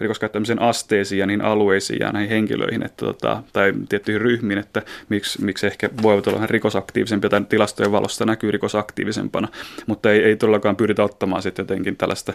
rikoskäyttämisen 0.00 0.62
asteisiin 0.62 1.18
ja 1.18 1.26
niin 1.26 1.42
alueisiin 1.42 2.00
ja 2.00 2.12
näihin 2.12 2.30
henkilöihin 2.30 2.82
että, 2.82 3.06
tota, 3.06 3.42
tai 3.52 3.72
tiettyihin 3.88 4.20
ryhmiin, 4.20 4.58
että 4.58 4.82
miksi, 5.08 5.44
miksi 5.44 5.66
ehkä 5.66 5.90
voivat 6.02 6.26
olla 6.26 6.46
rikosaktiivisempia 6.46 7.30
tai 7.30 7.44
tilastojen 7.48 7.92
valossa 7.92 8.24
näkyy 8.24 8.50
rikosaktiivisempana, 8.50 9.48
mutta 9.86 10.10
ei, 10.10 10.22
ei 10.22 10.36
todellakaan 10.36 10.76
pyritä 10.76 11.04
ottamaan 11.04 11.42
sitten 11.42 11.62
jotenkin 11.62 11.96
tällaista 11.96 12.32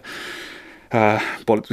Äh, 0.95 1.23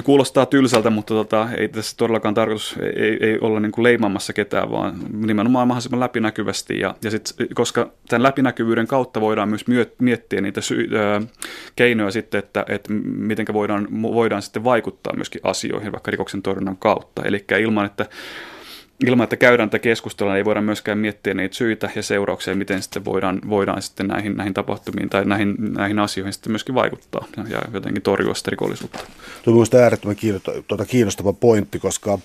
kuulostaa 0.04 0.46
tylsältä, 0.46 0.90
mutta 0.90 1.14
tota, 1.14 1.48
ei 1.58 1.68
tässä 1.68 1.96
todellakaan 1.96 2.34
tarkoitus, 2.34 2.76
ei, 2.96 3.18
ei 3.20 3.38
olla 3.40 3.60
niin 3.60 3.72
kuin 3.72 3.82
leimaamassa 3.82 4.32
ketään, 4.32 4.70
vaan 4.70 4.94
nimenomaan 5.12 5.68
mahdollisimman 5.68 6.00
läpinäkyvästi. 6.00 6.78
Ja, 6.80 6.94
ja 7.02 7.10
sit, 7.10 7.34
koska 7.54 7.90
tämän 8.08 8.22
läpinäkyvyyden 8.22 8.86
kautta 8.86 9.20
voidaan 9.20 9.48
myös 9.48 9.64
miettiä 9.98 10.40
niitä 10.40 10.60
sy- 10.60 10.88
äh, 10.94 11.28
keinoja 11.76 12.10
sitten, 12.10 12.38
että, 12.38 12.64
että 12.68 12.92
miten 13.04 13.46
voidaan, 13.52 13.88
voidaan 14.02 14.42
sitten 14.42 14.64
vaikuttaa 14.64 15.16
myöskin 15.16 15.40
asioihin 15.44 15.92
vaikka 15.92 16.10
rikoksen 16.10 16.42
torjunnan 16.42 16.76
kautta. 16.76 17.22
Eli 17.24 17.44
ilman, 17.60 17.86
että 17.86 18.06
ilman, 19.06 19.24
että 19.24 19.36
käydään 19.36 19.70
tätä 19.70 19.82
keskustelua, 19.82 20.32
niin 20.32 20.38
ei 20.38 20.44
voida 20.44 20.60
myöskään 20.60 20.98
miettiä 20.98 21.34
niitä 21.34 21.54
syitä 21.54 21.90
ja 21.96 22.02
seurauksia, 22.02 22.54
miten 22.54 22.82
sitten 22.82 23.04
voidaan, 23.04 23.40
voidaan 23.48 23.82
sitten 23.82 24.06
näihin, 24.06 24.36
näihin 24.36 24.54
tapahtumiin 24.54 25.10
tai 25.10 25.24
näihin, 25.24 25.56
näihin 25.58 25.98
asioihin 25.98 26.32
sitten 26.32 26.52
myöskin 26.52 26.74
vaikuttaa 26.74 27.26
ja 27.48 27.62
jotenkin 27.72 28.02
torjua 28.02 28.34
sitä 28.34 28.50
rikollisuutta. 28.50 28.98
Tuo 28.98 29.52
on 29.52 29.54
minusta 29.54 29.76
äärettömän 29.76 30.16
tuota 30.68 30.84
kiinnostava 30.84 31.32
pointti, 31.32 31.78
koska 31.78 32.18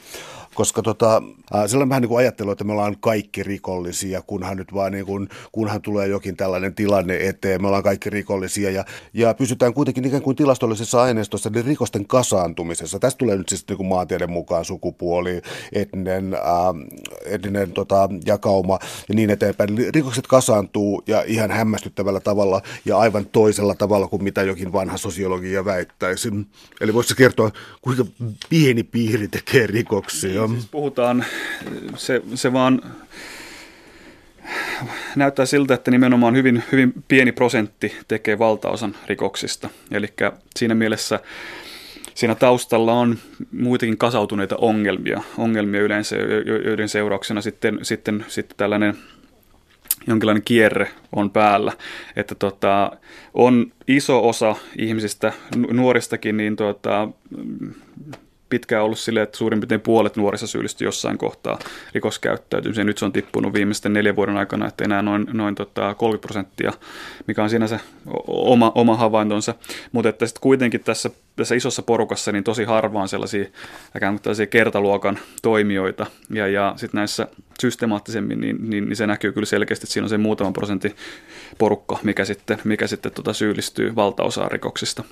koska 0.55 0.81
tota, 0.81 1.21
sellainen 1.67 1.89
vähän 1.89 2.01
niin 2.01 2.09
kuin 2.09 2.19
ajattelu, 2.19 2.51
että 2.51 2.63
me 2.63 2.71
ollaan 2.71 2.97
kaikki 2.99 3.43
rikollisia, 3.43 4.21
kunhan 4.21 4.57
nyt 4.57 4.73
vaan 4.73 4.91
niin 4.91 5.05
kuin, 5.05 5.29
kunhan 5.51 5.81
tulee 5.81 6.07
jokin 6.07 6.37
tällainen 6.37 6.75
tilanne 6.75 7.27
eteen, 7.27 7.61
me 7.61 7.67
ollaan 7.67 7.83
kaikki 7.83 8.09
rikollisia 8.09 8.71
ja, 8.71 8.85
ja 9.13 9.33
pysytään 9.33 9.73
kuitenkin 9.73 10.05
ikään 10.05 10.21
kuin 10.21 10.35
tilastollisessa 10.35 11.01
aineistossa 11.01 11.49
niin 11.49 11.65
rikosten 11.65 12.07
kasaantumisessa. 12.07 12.99
Tästä 12.99 13.17
tulee 13.17 13.37
nyt 13.37 13.49
siis 13.49 13.67
niin 13.67 13.77
kuin 13.77 13.87
maantieteen 13.87 14.31
mukaan 14.31 14.65
sukupuoli, 14.65 15.41
etninen, 15.73 16.33
ää, 16.33 16.73
etninen 17.25 17.71
tota, 17.71 18.09
jakauma 18.25 18.79
ja 19.09 19.15
niin 19.15 19.29
eteenpäin. 19.29 19.69
Rikokset 19.93 20.27
kasaantuu 20.27 21.03
ja 21.07 21.23
ihan 21.27 21.51
hämmästyttävällä 21.51 22.19
tavalla 22.19 22.61
ja 22.85 22.97
aivan 22.97 23.25
toisella 23.25 23.75
tavalla 23.75 24.07
kuin 24.07 24.23
mitä 24.23 24.43
jokin 24.43 24.73
vanha 24.73 24.97
sosiologia 24.97 25.65
väittäisi. 25.65 26.29
Eli 26.81 26.93
voisi 26.93 27.15
kertoa, 27.15 27.51
kuinka 27.81 28.05
pieni 28.49 28.83
piiri 28.83 29.27
tekee 29.27 29.67
rikoksia? 29.67 30.38
Siis 30.47 30.67
puhutaan, 30.71 31.25
se, 31.95 32.21
se 32.35 32.53
vaan 32.53 32.81
näyttää 35.15 35.45
siltä, 35.45 35.73
että 35.73 35.91
nimenomaan 35.91 36.35
hyvin, 36.35 36.63
hyvin 36.71 36.93
pieni 37.07 37.31
prosentti 37.31 37.95
tekee 38.07 38.39
valtaosan 38.39 38.95
rikoksista. 39.07 39.69
Eli 39.91 40.07
siinä 40.55 40.75
mielessä 40.75 41.19
siinä 42.15 42.35
taustalla 42.35 42.93
on 42.93 43.17
muitakin 43.51 43.97
kasautuneita 43.97 44.55
ongelmia, 44.57 45.21
ongelmia 45.37 45.81
yleensä, 45.81 46.15
joiden 46.65 46.89
seurauksena 46.89 47.41
sitten, 47.41 47.79
sitten, 47.81 48.25
sitten 48.27 48.57
tällainen 48.57 48.95
jonkinlainen 50.07 50.43
kierre 50.43 50.91
on 51.15 51.29
päällä, 51.29 51.73
että 52.15 52.35
tota, 52.35 52.91
on 53.33 53.71
iso 53.87 54.27
osa 54.29 54.55
ihmisistä, 54.77 55.33
nuoristakin, 55.71 56.37
niin 56.37 56.55
tota, 56.55 57.09
pitkään 58.49 58.83
ollut 58.83 58.99
silleen, 58.99 59.23
että 59.23 59.37
suurin 59.37 59.59
piirtein 59.59 59.81
puolet 59.81 60.15
nuorissa 60.15 60.47
syyllistyy 60.47 60.87
jossain 60.87 61.17
kohtaa 61.17 61.59
rikoskäyttäytymiseen. 61.93 62.87
Nyt 62.87 62.97
se 62.97 63.05
on 63.05 63.11
tippunut 63.11 63.53
viimeisten 63.53 63.93
neljän 63.93 64.15
vuoden 64.15 64.37
aikana, 64.37 64.67
että 64.67 64.83
enää 64.83 65.01
noin, 65.01 65.27
noin 65.33 65.55
tota 65.55 65.95
30 65.95 66.27
prosenttia, 66.27 66.73
mikä 67.27 67.43
on 67.43 67.49
sinänsä 67.49 67.79
oma, 68.27 68.71
oma 68.75 68.95
havaintonsa. 68.95 69.55
Mutta 69.91 70.09
että 70.09 70.25
sitten 70.25 70.41
kuitenkin 70.41 70.83
tässä, 70.83 71.09
tässä 71.35 71.55
isossa 71.55 71.81
porukassa 71.81 72.31
niin 72.31 72.43
tosi 72.43 72.63
harvaan 72.63 73.07
sellaisia 73.07 73.45
tällaisia 74.23 74.47
kertaluokan 74.47 75.19
toimijoita. 75.41 76.05
Ja, 76.29 76.47
ja 76.47 76.73
sitten 76.77 76.97
näissä 76.97 77.27
systemaattisemmin, 77.59 78.41
niin, 78.41 78.69
niin, 78.69 78.85
niin, 78.85 78.95
se 78.95 79.07
näkyy 79.07 79.31
kyllä 79.31 79.45
selkeästi, 79.45 79.83
että 79.83 79.93
siinä 79.93 80.05
on 80.05 80.09
se 80.09 80.17
muutama 80.17 80.51
prosentti 80.51 80.95
porukka, 81.57 81.99
mikä 82.03 82.25
sitten, 82.25 82.57
mikä 82.63 82.87
sitten 82.87 83.11
tota 83.11 83.33
syyllistyy 83.33 83.95
valtaosaan 83.95 84.51
rikoksista. 84.51 85.03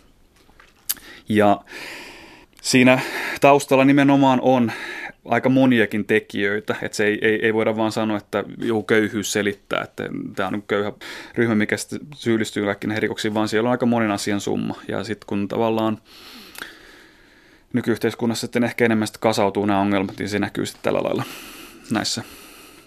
Ja 1.30 1.62
siinä 2.68 3.00
taustalla 3.42 3.86
nimenomaan 3.86 4.40
on 4.42 4.72
aika 5.26 5.50
moniakin 5.50 6.06
tekijöitä, 6.06 6.76
että 6.82 6.96
se 6.96 7.06
ei, 7.06 7.20
ei, 7.22 7.46
ei 7.46 7.54
voida 7.54 7.76
vaan 7.76 7.92
sanoa, 7.92 8.18
että 8.18 8.44
joku 8.58 8.84
köyhyys 8.84 9.32
selittää, 9.32 9.82
että 9.84 10.04
tämä 10.36 10.50
on 10.50 10.64
köyhä 10.68 10.92
ryhmä, 11.36 11.56
mikä 11.56 11.76
syyllistyy 12.16 12.66
kaikki 12.66 12.88
näihin 12.88 13.02
rikoksiin, 13.02 13.34
vaan 13.34 13.48
siellä 13.48 13.68
on 13.68 13.72
aika 13.72 13.86
monen 13.86 14.12
asian 14.12 14.42
summa. 14.42 14.76
Ja 14.88 15.04
sitten 15.04 15.28
kun 15.28 15.48
tavallaan 15.48 15.98
nykyyhteiskunnassa 17.74 18.48
sitten 18.48 18.64
ehkä 18.64 18.86
enemmän 18.86 19.08
sitten 19.08 19.22
kasautuu 19.22 19.66
nämä 19.66 19.80
ongelmat, 19.80 20.18
niin 20.18 20.30
se 20.30 20.40
näkyy 20.40 20.66
sitten 20.66 20.84
tällä 20.84 21.04
lailla 21.04 21.24
näissä 21.92 22.24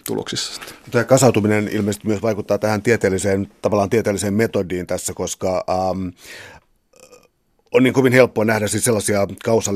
tuloksissa. 0.07 0.55
Sitten. 0.55 0.75
Tämä 0.90 1.05
kasautuminen 1.05 1.69
ilmeisesti 1.73 2.09
myös 2.09 2.23
vaikuttaa 2.23 2.59
tähän 2.59 2.83
tieteelliseen, 2.83 3.49
tavallaan 3.62 3.90
tieteelliseen 3.90 4.35
metodiin 4.35 4.87
tässä, 4.87 5.12
koska 5.14 5.64
ähm, 5.71 6.09
on 7.72 7.83
niin 7.83 7.92
kovin 7.92 8.12
helppoa 8.12 8.44
nähdä 8.44 8.68
siis 8.68 8.85
sellaisia 8.85 9.26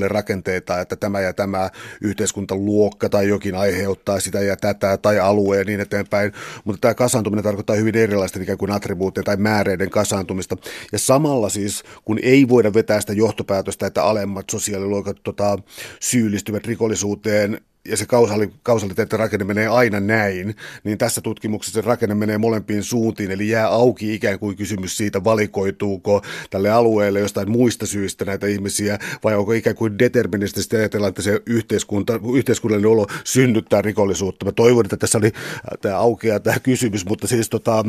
rakenteita, 0.09 0.81
että 0.81 0.97
tämä 0.97 1.21
ja 1.21 1.33
tämä 1.33 1.71
yhteiskuntaluokka 2.01 3.09
tai 3.09 3.29
jokin 3.29 3.55
aiheuttaa 3.55 4.21
sitä 4.21 4.41
ja 4.41 4.57
tätä 4.57 4.97
tai 4.97 5.19
alue 5.19 5.59
ja 5.59 5.65
niin 5.65 5.81
eteenpäin. 5.81 6.33
Mutta 6.65 6.81
tämä 6.81 6.95
kasaantuminen 6.95 7.45
tarkoittaa 7.45 7.77
hyvin 7.77 7.97
erilaista 7.97 8.43
ikään 8.43 8.59
kuin 8.59 8.71
attribuuttien 8.71 9.25
tai 9.25 9.37
määreiden 9.37 9.91
kasaantumista. 9.91 10.57
Ja 10.93 10.99
samalla 10.99 11.49
siis, 11.49 11.83
kun 12.05 12.19
ei 12.23 12.49
voida 12.49 12.75
vetää 12.75 13.01
sitä 13.01 13.13
johtopäätöstä, 13.13 13.87
että 13.87 14.05
alemmat 14.05 14.51
sosiaaliluokat 14.51 15.17
tota, 15.23 15.59
syyllistyvät 16.01 16.67
rikollisuuteen 16.67 17.61
ja 17.89 17.97
se 17.97 18.07
kausali, 18.07 18.51
kausaliteetten 18.63 19.19
rakenne 19.19 19.45
menee 19.45 19.67
aina 19.67 20.01
näin, 20.01 20.57
niin 20.85 20.99
tässä 20.99 21.21
tutkimuksessa 21.21 21.83
se 21.83 21.87
rakenne 21.87 22.15
menee 22.15 22.39
molempiin 22.39 22.85
suuntiin, 22.85 23.31
eli 23.31 23.49
jää 23.49 23.69
auki 23.69 24.15
ikään 24.15 24.39
kuin 24.39 24.57
kysymys 24.57 24.97
siitä, 24.97 25.25
valikoituuko 25.25 26.23
tälle 26.51 26.71
alueelle 26.71 27.21
jostain 27.21 27.51
muista 27.51 27.87
syistä 27.87 28.25
näitä 28.25 28.47
ihmisiä, 28.47 28.99
vai 29.25 29.35
onko 29.35 29.53
ikään 29.53 29.77
kuin 29.77 29.99
deterministisesti 29.99 30.77
ajatella, 30.77 31.09
että 31.09 31.23
se 31.23 31.43
yhteiskunta, 31.47 32.21
yhteiskunnallinen 32.35 32.91
olo 32.91 33.07
synnyttää 33.25 33.83
rikollisuutta. 33.83 34.47
Mä 34.47 34.53
toivon, 34.53 34.85
että 34.85 34.97
tässä 34.97 35.19
oli 35.19 35.33
äh, 35.37 35.63
tämä 35.81 35.97
aukeaa 35.97 36.41
tämä 36.41 36.59
kysymys, 36.59 37.07
mutta 37.07 37.27
siis 37.27 37.49
tota... 37.49 37.85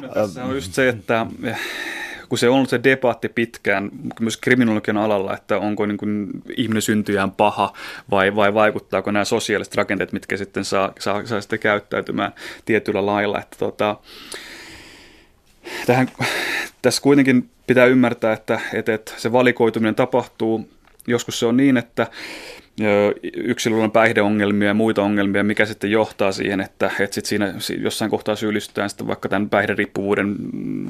No, 0.00 0.08
tässä 0.08 0.44
on 0.44 0.54
just 0.54 0.74
se, 0.74 0.88
että 0.88 1.26
kun 2.28 2.38
se 2.38 2.48
on 2.48 2.54
ollut 2.54 2.70
se 2.70 2.80
debatti 2.84 3.28
pitkään 3.28 3.90
myös 4.20 4.36
kriminologian 4.36 4.96
alalla, 4.96 5.34
että 5.34 5.58
onko 5.58 5.86
niin 5.86 5.98
kuin 5.98 6.30
ihminen 6.56 6.82
syntyjään 6.82 7.30
paha 7.30 7.72
vai, 8.10 8.36
vai 8.36 8.54
vaikuttaako 8.54 9.10
nämä 9.10 9.24
sosiaaliset 9.24 9.74
rakenteet, 9.74 10.12
mitkä 10.12 10.36
sitten 10.36 10.64
saa, 10.64 10.92
saa, 10.98 11.26
saa 11.26 11.40
sitten 11.40 11.58
käyttäytymään 11.58 12.32
tietyllä 12.64 13.06
lailla. 13.06 13.38
Että 13.40 13.56
tota, 13.58 13.96
tähän, 15.86 16.08
tässä 16.82 17.02
kuitenkin 17.02 17.50
pitää 17.66 17.84
ymmärtää, 17.86 18.32
että, 18.32 18.60
että, 18.72 18.94
että 18.94 19.12
se 19.16 19.32
valikoituminen 19.32 19.94
tapahtuu. 19.94 20.68
Joskus 21.08 21.38
se 21.38 21.46
on 21.46 21.56
niin, 21.56 21.76
että 21.76 22.06
yksilöllä 23.36 23.84
on 23.84 23.90
päihdeongelmia 23.90 24.68
ja 24.68 24.74
muita 24.74 25.02
ongelmia, 25.02 25.44
mikä 25.44 25.66
sitten 25.66 25.90
johtaa 25.90 26.32
siihen, 26.32 26.60
että, 26.60 26.90
että 27.00 27.14
sit 27.14 27.26
siinä 27.26 27.54
jossain 27.78 28.10
kohtaa 28.10 28.36
syyllistytään 28.36 28.90
sitten 28.90 29.06
vaikka 29.06 29.28
tämän 29.28 29.50
päihderiippuvuuden 29.50 30.36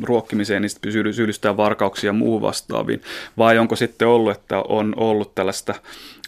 ruokkimiseen, 0.02 0.62
niin 0.62 0.70
sitten 0.70 0.92
syyllistytään 0.92 1.56
varkauksia 1.56 2.08
ja 2.08 2.12
muuhun 2.12 2.42
vastaaviin. 2.42 3.02
Vai 3.38 3.58
onko 3.58 3.76
sitten 3.76 4.08
ollut, 4.08 4.36
että 4.36 4.58
on 4.58 4.94
ollut 4.96 5.34
tällaista 5.34 5.74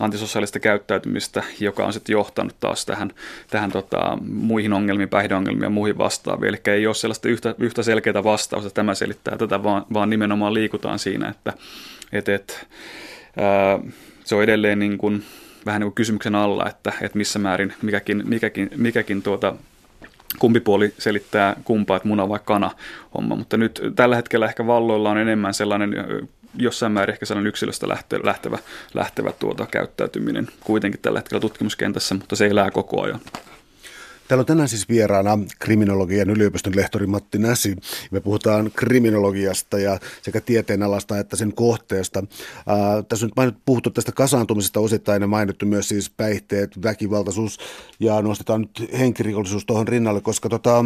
antisosiaalista 0.00 0.60
käyttäytymistä, 0.60 1.42
joka 1.60 1.84
on 1.84 1.92
sitten 1.92 2.12
johtanut 2.12 2.56
taas 2.60 2.86
tähän, 2.86 3.10
tähän 3.50 3.72
tota, 3.72 4.18
muihin 4.32 4.72
ongelmiin, 4.72 5.08
päihdeongelmiin 5.08 5.64
ja 5.64 5.70
muihin 5.70 5.98
vastaaviin. 5.98 6.48
Eli 6.48 6.60
ei 6.66 6.86
ole 6.86 6.94
sellaista 6.94 7.28
yhtä, 7.28 7.54
yhtä 7.58 7.82
selkeää 7.82 8.24
vastausta, 8.24 8.70
tämä 8.70 8.94
selittää 8.94 9.36
tätä, 9.36 9.62
vaan, 9.62 9.86
vaan 9.92 10.10
nimenomaan 10.10 10.54
liikutaan 10.54 10.98
siinä, 10.98 11.28
että 11.28 11.52
et, 12.12 12.28
et, 12.28 12.66
ää, 13.36 13.78
se 14.24 14.34
on 14.34 14.42
edelleen 14.42 14.78
niin 14.78 14.98
kuin, 14.98 15.22
vähän 15.66 15.80
niin 15.80 15.86
kuin 15.86 15.94
kysymyksen 15.94 16.34
alla, 16.34 16.68
että, 16.68 16.92
että 17.00 17.18
missä 17.18 17.38
määrin 17.38 17.74
mikäkin, 17.82 18.22
mikäkin, 18.26 18.70
mikäkin 18.76 19.22
tuota, 19.22 19.54
kumpi 20.38 20.60
puoli 20.60 20.94
selittää 20.98 21.56
kumpaa, 21.64 21.96
että 21.96 22.08
muna 22.08 22.28
vai 22.28 22.40
kana 22.44 22.70
homma. 23.14 23.36
Mutta 23.36 23.56
nyt 23.56 23.80
tällä 23.96 24.16
hetkellä 24.16 24.46
ehkä 24.46 24.66
valloilla 24.66 25.10
on 25.10 25.18
enemmän 25.18 25.54
sellainen 25.54 25.94
jossain 26.54 26.92
määrin 26.92 27.12
ehkä 27.12 27.26
sellainen 27.26 27.48
yksilöstä 27.48 27.88
lähtevä, 28.24 28.58
lähtevä 28.94 29.32
tuota 29.32 29.66
käyttäytyminen 29.66 30.48
kuitenkin 30.64 31.00
tällä 31.00 31.18
hetkellä 31.18 31.40
tutkimuskentässä, 31.40 32.14
mutta 32.14 32.36
se 32.36 32.46
elää 32.46 32.70
koko 32.70 33.02
ajan. 33.02 33.20
Täällä 34.28 34.42
on 34.42 34.46
tänään 34.46 34.68
siis 34.68 34.88
vieraana 34.88 35.38
kriminologian 35.58 36.30
yliopiston 36.30 36.76
lehtori 36.76 37.06
Matti 37.06 37.38
Näsi. 37.38 37.76
Me 38.10 38.20
puhutaan 38.20 38.70
kriminologiasta 38.74 39.78
ja 39.78 39.98
sekä 40.22 40.40
tieteenalasta 40.40 41.18
että 41.18 41.36
sen 41.36 41.54
kohteesta. 41.54 42.24
Ää, 42.66 43.02
tässä 43.02 43.28
on 43.36 43.46
nyt 43.46 43.56
puhuttu 43.64 43.90
tästä 43.90 44.12
kasaantumisesta 44.12 44.80
osittain 44.80 45.22
ja 45.22 45.28
mainittu 45.28 45.66
myös 45.66 45.88
siis 45.88 46.10
päihteet, 46.10 46.82
väkivaltaisuus 46.82 47.58
ja 48.00 48.22
nostetaan 48.22 48.60
nyt 48.60 48.98
henkirikollisuus 48.98 49.66
tuohon 49.66 49.88
rinnalle, 49.88 50.20
koska 50.20 50.48
tota, 50.48 50.84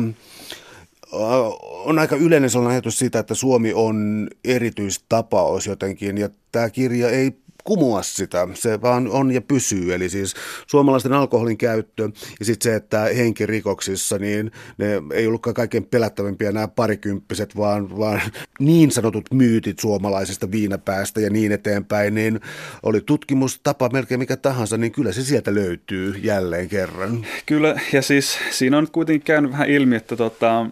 on 1.85 1.99
aika 1.99 2.17
yleinen 2.17 2.51
sellainen 2.51 2.73
ajatus 2.73 2.99
siitä, 2.99 3.19
että 3.19 3.35
Suomi 3.35 3.73
on 3.75 4.29
erityistapaus 4.45 5.67
jotenkin, 5.67 6.19
ja 6.19 6.29
tämä 6.53 6.71
kirja 6.71 7.11
ei 7.11 7.42
kumoa 7.65 8.03
sitä, 8.03 8.49
se 8.55 8.81
vaan 8.83 9.09
on 9.09 9.33
ja 9.33 9.41
pysyy. 9.41 9.95
Eli 9.95 10.09
siis 10.09 10.35
suomalaisten 10.67 11.13
alkoholin 11.13 11.59
käyttö 11.59 12.11
ja 12.41 12.45
sitten 12.45 12.73
se, 12.73 12.77
että 12.77 13.01
henkirikoksissa, 13.01 14.19
niin 14.19 14.51
ne 14.79 15.03
ei 15.13 15.27
ollutkaan 15.27 15.55
kaikkein 15.55 15.85
pelättävimpiä 15.85 16.53
nämä 16.53 16.69
parikymppiset, 16.69 17.57
vaan, 17.57 17.99
vaan 17.99 18.21
niin 18.59 18.91
sanotut 18.91 19.25
myytit 19.35 19.79
suomalaisesta 19.79 20.51
viinapäästä 20.51 21.21
ja 21.21 21.31
niin 21.31 21.53
eteenpäin, 21.53 22.15
niin 22.15 22.41
oli 22.83 23.01
tutkimustapa 23.01 23.89
melkein 23.89 24.19
mikä 24.19 24.37
tahansa, 24.37 24.77
niin 24.77 24.93
kyllä 24.93 25.13
se 25.13 25.23
sieltä 25.23 25.55
löytyy 25.55 26.15
jälleen 26.23 26.69
kerran. 26.69 27.27
Kyllä, 27.47 27.81
ja 27.93 28.03
siis 28.03 28.39
siinä 28.51 28.79
on 28.79 28.89
kuitenkin 28.93 29.25
käynyt 29.25 29.53
vähän 29.53 29.71
ilmi, 29.71 29.97
että 29.97 30.17
tota, 30.17 30.67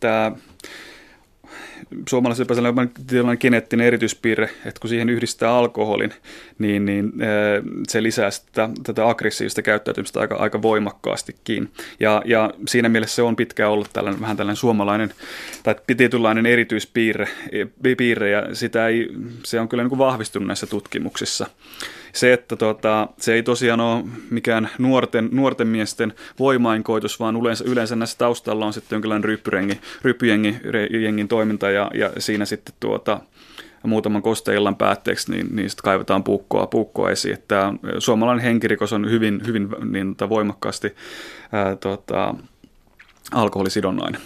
tämä 0.00 0.32
suomalaisilla 2.08 2.54
sellainen 2.54 2.90
tällainen 3.06 3.38
geneettinen 3.40 3.86
erityispiirre, 3.86 4.44
että 4.44 4.80
kun 4.80 4.90
siihen 4.90 5.08
yhdistää 5.08 5.54
alkoholin, 5.54 6.12
niin, 6.58 6.84
niin 6.84 7.12
se 7.88 8.02
lisää 8.02 8.30
sitä, 8.30 8.68
tätä 8.82 9.08
aggressiivista 9.08 9.62
käyttäytymistä 9.62 10.20
aika, 10.20 10.36
aika 10.36 10.62
voimakkaastikin. 10.62 11.70
Ja, 12.00 12.22
ja 12.24 12.50
siinä 12.68 12.88
mielessä 12.88 13.14
se 13.14 13.22
on 13.22 13.36
pitkään 13.36 13.70
ollut 13.70 13.90
tällainen, 13.92 14.20
vähän 14.20 14.36
tällainen 14.36 14.56
suomalainen 14.56 15.14
tai 15.62 15.74
tietynlainen 15.96 16.46
erityispiirre, 16.46 17.28
piirre, 17.96 18.30
ja 18.30 18.54
sitä 18.54 18.88
ei, 18.88 19.08
se 19.44 19.60
on 19.60 19.68
kyllä 19.68 19.82
niin 19.82 19.88
kuin 19.88 19.98
vahvistunut 19.98 20.46
näissä 20.46 20.66
tutkimuksissa 20.66 21.46
se, 22.12 22.32
että 22.32 22.56
tota, 22.56 23.08
se 23.18 23.34
ei 23.34 23.42
tosiaan 23.42 23.80
ole 23.80 24.04
mikään 24.30 24.68
nuorten, 24.78 25.28
nuorten 25.32 25.68
miesten 25.68 26.14
voimainkoitus, 26.38 27.20
vaan 27.20 27.36
yleensä, 27.36 27.64
yleensä 27.66 27.96
näissä 27.96 28.18
taustalla 28.18 28.66
on 28.66 28.72
sitten 28.72 28.96
jonkinlainen 28.96 29.24
ryppyjengi, 29.24 29.78
ryppyjengin 30.62 31.28
toiminta 31.28 31.70
ja, 31.70 31.90
ja 31.94 32.10
siinä 32.18 32.44
sitten 32.44 32.74
tuota, 32.80 33.20
muutaman 33.82 34.22
kosteillan 34.22 34.76
päätteeksi, 34.76 35.32
niin, 35.32 35.70
sitten 35.70 35.84
kaivetaan 35.84 36.24
puukkoa, 36.24 36.66
puukkoa 36.66 37.10
esiin. 37.10 37.34
Että 37.34 37.72
suomalainen 37.98 38.44
henkirikos 38.44 38.92
on 38.92 39.10
hyvin, 39.10 39.42
hyvin 39.46 39.68
niin, 39.90 40.08
tota, 40.08 40.28
voimakkaasti 40.28 40.94
ää, 41.52 41.76
tota, 41.76 42.34
alkoholisidonnainen. 43.32 44.20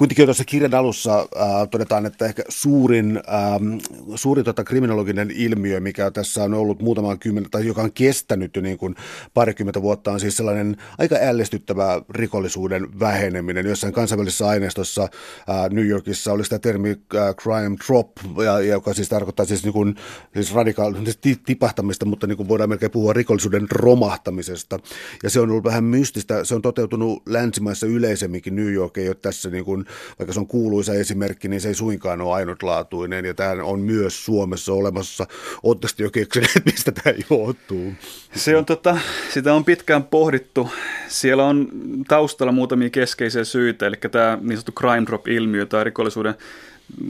Kuitenkin 0.00 0.26
tuossa 0.26 0.44
kirjan 0.44 0.74
alussa 0.74 1.18
äh, 1.18 1.68
todetaan, 1.70 2.06
että 2.06 2.26
ehkä 2.26 2.42
suurin, 2.48 3.20
ähm, 3.28 3.78
suurin 4.14 4.44
tota, 4.44 4.64
kriminologinen 4.64 5.30
ilmiö, 5.30 5.80
mikä 5.80 6.10
tässä 6.10 6.44
on 6.44 6.54
ollut 6.54 6.82
muutaman 6.82 7.18
kymmenen, 7.18 7.50
tai 7.50 7.66
joka 7.66 7.82
on 7.82 7.92
kestänyt 7.92 8.56
jo 8.56 8.62
niin 8.62 8.78
kuin 8.78 8.94
parikymmentä 9.34 9.82
vuotta, 9.82 10.12
on 10.12 10.20
siis 10.20 10.36
sellainen 10.36 10.76
aika 10.98 11.16
ällistyttävä 11.20 12.02
rikollisuuden 12.10 13.00
väheneminen. 13.00 13.66
Jossain 13.66 13.92
kansainvälisessä 13.92 14.48
aineistossa 14.48 15.02
äh, 15.02 15.70
New 15.70 15.86
Yorkissa 15.86 16.32
oli 16.32 16.44
sitä 16.44 16.58
termi 16.58 16.90
äh, 16.90 17.34
crime 17.34 17.76
drop, 17.86 18.10
ja, 18.44 18.60
joka 18.60 18.94
siis 18.94 19.08
tarkoittaa 19.08 19.46
siis, 19.46 19.64
niin 19.64 19.72
kuin, 19.72 19.94
siis 20.34 20.54
radikaalista 20.54 21.12
siis 21.22 21.40
tipahtamista, 21.46 22.06
mutta 22.06 22.26
niin 22.26 22.36
kuin 22.36 22.48
voidaan 22.48 22.68
melkein 22.68 22.92
puhua 22.92 23.12
rikollisuuden 23.12 23.66
romahtamisesta. 23.70 24.78
Ja 25.22 25.30
se 25.30 25.40
on 25.40 25.50
ollut 25.50 25.64
vähän 25.64 25.84
mystistä. 25.84 26.44
Se 26.44 26.54
on 26.54 26.62
toteutunut 26.62 27.22
länsimaissa 27.28 27.86
yleisemminkin. 27.86 28.56
New 28.56 28.72
York 28.72 28.98
ei 28.98 29.08
ole 29.08 29.16
tässä 29.22 29.50
niin 29.50 29.64
kuin 29.64 29.86
vaikka 30.18 30.32
se 30.32 30.40
on 30.40 30.46
kuuluisa 30.46 30.94
esimerkki, 30.94 31.48
niin 31.48 31.60
se 31.60 31.68
ei 31.68 31.74
suinkaan 31.74 32.20
ole 32.20 32.34
ainutlaatuinen 32.34 33.24
ja 33.24 33.34
tämä 33.34 33.52
on 33.62 33.80
myös 33.80 34.24
Suomessa 34.24 34.72
olemassa. 34.72 35.26
Oletteko 35.62 35.92
jo 35.98 36.10
keksineet, 36.10 36.64
mistä 36.72 36.92
tämä 36.92 37.16
johtuu? 37.30 37.92
Se 38.34 38.56
on 38.56 38.64
tota, 38.64 38.98
sitä 39.32 39.54
on 39.54 39.64
pitkään 39.64 40.04
pohdittu. 40.04 40.70
Siellä 41.08 41.46
on 41.46 41.68
taustalla 42.08 42.52
muutamia 42.52 42.90
keskeisiä 42.90 43.44
syitä, 43.44 43.86
eli 43.86 43.96
tämä 44.10 44.38
niin 44.40 44.56
sanottu 44.56 44.72
crime 44.72 45.06
drop-ilmiö 45.06 45.66
tai 45.66 45.84
rikollisuuden 45.84 46.34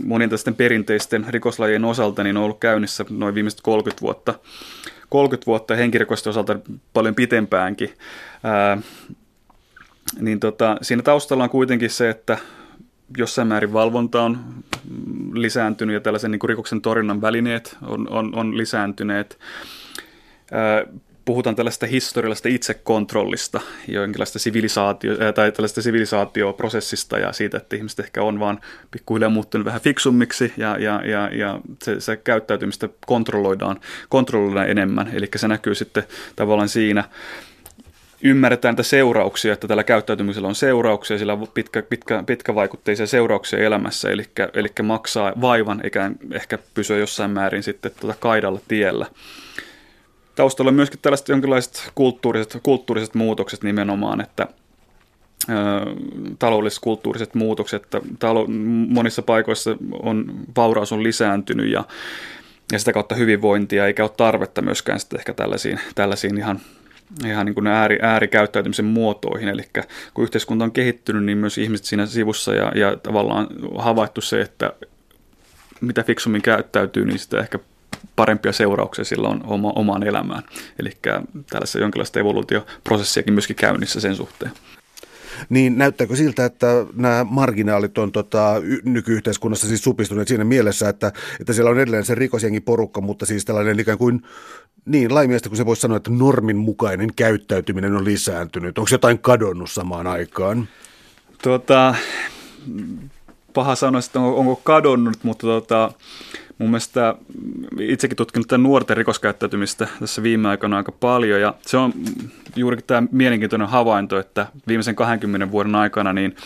monien 0.05 0.31
tästä 0.31 0.53
perinteisten 0.53 1.27
rikoslajien 1.29 1.85
osalta 1.85 2.23
niin 2.25 2.37
on 2.37 2.43
ollut 2.43 2.61
käynnissä 2.61 3.05
noin 3.11 3.35
viimeiset 3.35 3.61
30 3.61 4.01
vuotta. 4.01 4.35
30 5.09 5.47
vuotta 5.47 5.77
henkirikosten 5.77 6.31
osalta 6.31 6.59
paljon 6.93 7.15
pitempäänkin. 7.15 7.91
Ää, 8.43 8.79
niin 10.21 10.41
tota, 10.41 10.77
siinä 10.83 11.03
taustalla 11.03 11.45
on 11.45 11.51
kuitenkin 11.51 11.91
se, 11.91 12.11
että 12.11 12.39
jossain 13.17 13.49
määrin 13.49 13.73
valvonta 13.73 14.23
on 14.23 14.39
lisääntynyt 15.33 15.95
ja 15.95 16.01
tällaisen 16.01 16.31
niin 16.31 16.49
rikoksen 16.49 16.81
torjunnan 16.81 17.21
välineet 17.21 17.77
on, 17.83 18.09
on, 18.11 18.35
on 18.35 18.57
lisääntyneet. 18.57 19.39
Puhutaan 21.25 21.57
tällaista 21.57 21.87
historiallisesta 21.87 22.49
itsekontrollista, 22.49 23.61
jonkinlaista 23.89 24.39
sivilisaatio, 24.39 25.17
tai 25.35 25.53
tällaista 25.53 25.83
sivilisaatioprosessista 25.83 27.19
ja 27.19 27.33
siitä, 27.33 27.57
että 27.57 27.77
ihmiset 27.77 28.01
ehkä 28.01 28.23
on 28.23 28.41
vaan 28.41 28.61
pikkuhiljaa 28.91 29.31
muuttunut 29.31 29.65
vähän 29.65 29.81
fiksummiksi 29.81 30.53
ja, 30.57 30.79
ja, 30.79 31.03
ja, 31.05 31.31
ja 31.33 31.61
se, 31.83 32.01
se 32.01 32.17
käyttäytymistä 32.17 32.89
kontrolloidaan, 33.07 33.81
kontrolloidaan 34.09 34.71
enemmän. 34.71 35.11
Eli 35.13 35.29
se 35.37 35.49
näkyy 35.49 35.75
sitten 35.75 36.03
tavallaan 36.37 36.69
siinä, 36.69 37.05
ymmärretään 38.23 38.73
niitä 38.73 38.83
seurauksia, 38.83 39.53
että 39.53 39.69
tällä 39.69 39.85
käyttäytymisellä 39.85 40.49
on 40.49 40.55
seurauksia, 40.55 41.19
sillä 41.19 41.33
on 41.33 41.49
pitkä, 41.55 41.83
pitkä, 41.83 42.23
pitkävaikutteisia 42.27 43.07
seurauksia 43.07 43.59
elämässä, 43.59 44.11
eli, 44.11 44.25
eli 44.55 44.69
maksaa 44.83 45.33
vaivan 45.41 45.81
eikä 45.85 46.11
ehkä 46.33 46.59
pysyä 46.75 46.99
jossain 46.99 47.31
määrin 47.31 47.63
sitten 47.63 47.93
tuota 48.01 48.17
kaidalla 48.21 48.61
tiellä. 48.69 49.07
Taustalla 50.35 50.69
on 50.69 50.75
myöskin 50.75 50.99
tällaiset 51.03 51.29
jonkinlaiset 51.29 51.91
kulttuuriset, 51.95 52.59
kulttuuriset 52.63 53.15
muutokset 53.15 53.63
nimenomaan, 53.63 54.21
että 54.21 54.49
taloudelliset 56.39 56.81
kulttuuriset 56.83 57.35
muutokset, 57.35 57.83
että 57.83 58.01
talo, 58.19 58.47
monissa 58.89 59.23
paikoissa 59.23 59.77
on, 60.03 60.25
vauraus 60.57 60.93
on 60.93 61.03
lisääntynyt 61.03 61.71
ja, 61.73 61.85
ja 62.73 62.79
sitä 62.79 62.93
kautta 62.93 63.15
hyvinvointia, 63.15 63.87
eikä 63.87 64.03
ole 64.03 64.11
tarvetta 64.17 64.63
myöskään 64.63 65.01
sitten 65.01 65.19
ehkä 65.19 65.33
tällaisiin, 65.35 65.81
tällaisiin 65.95 66.39
ihan 66.39 66.61
ihan 67.27 67.47
niin 67.47 67.55
kuin 67.55 67.67
ääri, 67.67 67.99
äärikäyttäytymisen 68.03 68.85
muotoihin. 68.85 69.49
Eli 69.49 69.63
kun 70.15 70.25
yhteiskunta 70.25 70.65
on 70.65 70.73
kehittynyt, 70.73 71.25
niin 71.25 71.39
myös 71.39 71.59
ihmiset 71.59 71.87
siinä 71.87 72.07
sivussa 72.07 72.55
ja, 72.55 72.73
ja 72.75 72.97
tavallaan 72.97 73.47
havaittu 73.79 74.21
se, 74.21 74.41
että 74.41 74.73
mitä 75.81 76.03
fiksummin 76.03 76.43
käyttäytyy, 76.43 77.05
niin 77.05 77.19
sitä 77.19 77.41
ehkä 77.41 77.59
parempia 78.17 78.53
seurauksia 78.53 79.05
sillä 79.05 79.29
on 79.29 79.41
oma, 79.47 79.73
omaan 79.75 80.03
elämään. 80.03 80.43
Eli 80.79 80.91
tällaista 81.51 81.79
jonkinlaista 81.79 82.21
evoluutioprosessiakin 82.21 83.35
myöskin 83.35 83.57
käynnissä 83.57 84.01
sen 84.01 84.17
suhteen 84.17 84.53
niin 85.49 85.79
näyttääkö 85.79 86.17
siltä, 86.17 86.45
että 86.45 86.67
nämä 86.95 87.27
marginaalit 87.31 87.99
on 87.99 88.13
tota, 88.13 88.55
nykyyhteiskunnassa 88.85 89.67
siis 89.69 89.85
supistuneet 89.85 90.29
siinä 90.29 90.45
mielessä, 90.45 90.89
että, 90.89 91.13
että 91.41 91.53
siellä 91.53 91.71
on 91.71 91.79
edelleen 91.79 92.05
se 92.05 92.15
rikosjengi 92.15 92.61
porukka, 92.61 93.01
mutta 93.01 93.27
siis 93.27 93.45
tällainen 93.45 93.81
ikään 93.81 93.99
kuin 93.99 94.23
niin 94.85 95.15
laimiestä, 95.15 95.49
kun 95.49 95.57
se 95.57 95.67
voisi 95.67 95.83
sanoa, 95.83 95.97
että 95.97 96.11
normin 96.11 96.57
mukainen 96.57 97.11
käyttäytyminen 97.17 97.97
on 97.97 98.05
lisääntynyt. 98.05 98.79
Onko 98.79 98.89
jotain 98.93 99.19
kadonnut 99.19 99.71
samaan 99.71 100.07
aikaan? 100.07 100.69
Tuota, 101.43 101.95
paha 103.55 103.75
sanoa, 103.75 103.99
että 103.99 104.21
onko 104.21 104.57
kadonnut, 104.57 105.17
mutta 105.23 105.41
tuota, 105.41 105.93
mun 106.61 106.71
mielestä 106.71 107.15
itsekin 107.81 108.17
tutkinut 108.17 108.49
tämän 108.49 108.63
nuorten 108.63 108.97
rikoskäyttäytymistä 108.97 109.89
tässä 110.01 110.23
viime 110.23 110.49
aikoina 110.49 110.77
aika 110.77 110.93
paljon 110.93 111.41
ja 111.41 111.55
se 111.61 111.77
on 111.77 111.93
juurikin 112.57 112.87
tämä 112.87 113.09
mielenkiintoinen 113.13 113.69
havainto, 113.69 114.19
että 114.19 114.47
viimeisen 114.69 114.97
20 114.97 115.51
vuoden 115.51 115.75
aikana 115.75 116.13
niin 116.13 116.37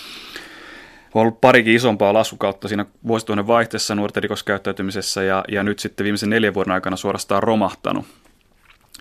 on 1.15 1.23
ollut 1.23 1.41
parikin 1.41 1.75
isompaa 1.75 2.13
laskukautta 2.13 2.69
siinä 2.69 2.87
vuosituhannen 3.07 3.47
vaihteessa 3.47 3.95
nuorten 3.95 4.23
rikoskäyttäytymisessä 4.23 5.23
ja, 5.23 5.45
ja 5.49 5.63
nyt 5.63 5.79
sitten 5.79 6.05
viimeisen 6.05 6.31
neljän 6.31 6.55
vuoden 6.55 6.73
aikana 6.73 6.97
suorastaan 6.97 7.43
romahtanut. 7.43 8.07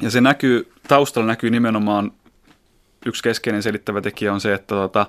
Ja 0.02 0.12
se 0.12 0.22
näkyy, 0.22 0.72
taustalla 0.88 1.28
näkyy 1.28 1.50
nimenomaan 1.50 2.12
yksi 3.06 3.24
keskeinen 3.24 3.64
selittävä 3.64 4.02
tekijä 4.02 4.34
on 4.34 4.42
se, 4.42 4.54
että 4.54 4.76
tuota, 4.76 5.06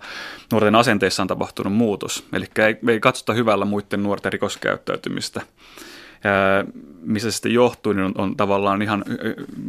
nuorten 0.53 0.75
asenteissa 0.75 1.23
on 1.23 1.29
tapahtunut 1.29 1.73
muutos. 1.73 2.27
Eli 2.33 2.47
ei, 2.59 2.77
ei 2.89 3.01
katsota 3.01 3.33
hyvällä 3.33 3.65
muiden 3.65 4.03
nuorten 4.03 4.33
rikoskäyttäytymistä 4.33 5.41
missä 7.03 7.31
se 7.31 7.35
sitten 7.35 7.55
johtuu, 7.55 7.93
niin 7.93 8.05
on, 8.05 8.13
on 8.19 8.37
tavallaan 8.37 8.83
ihan 8.83 9.05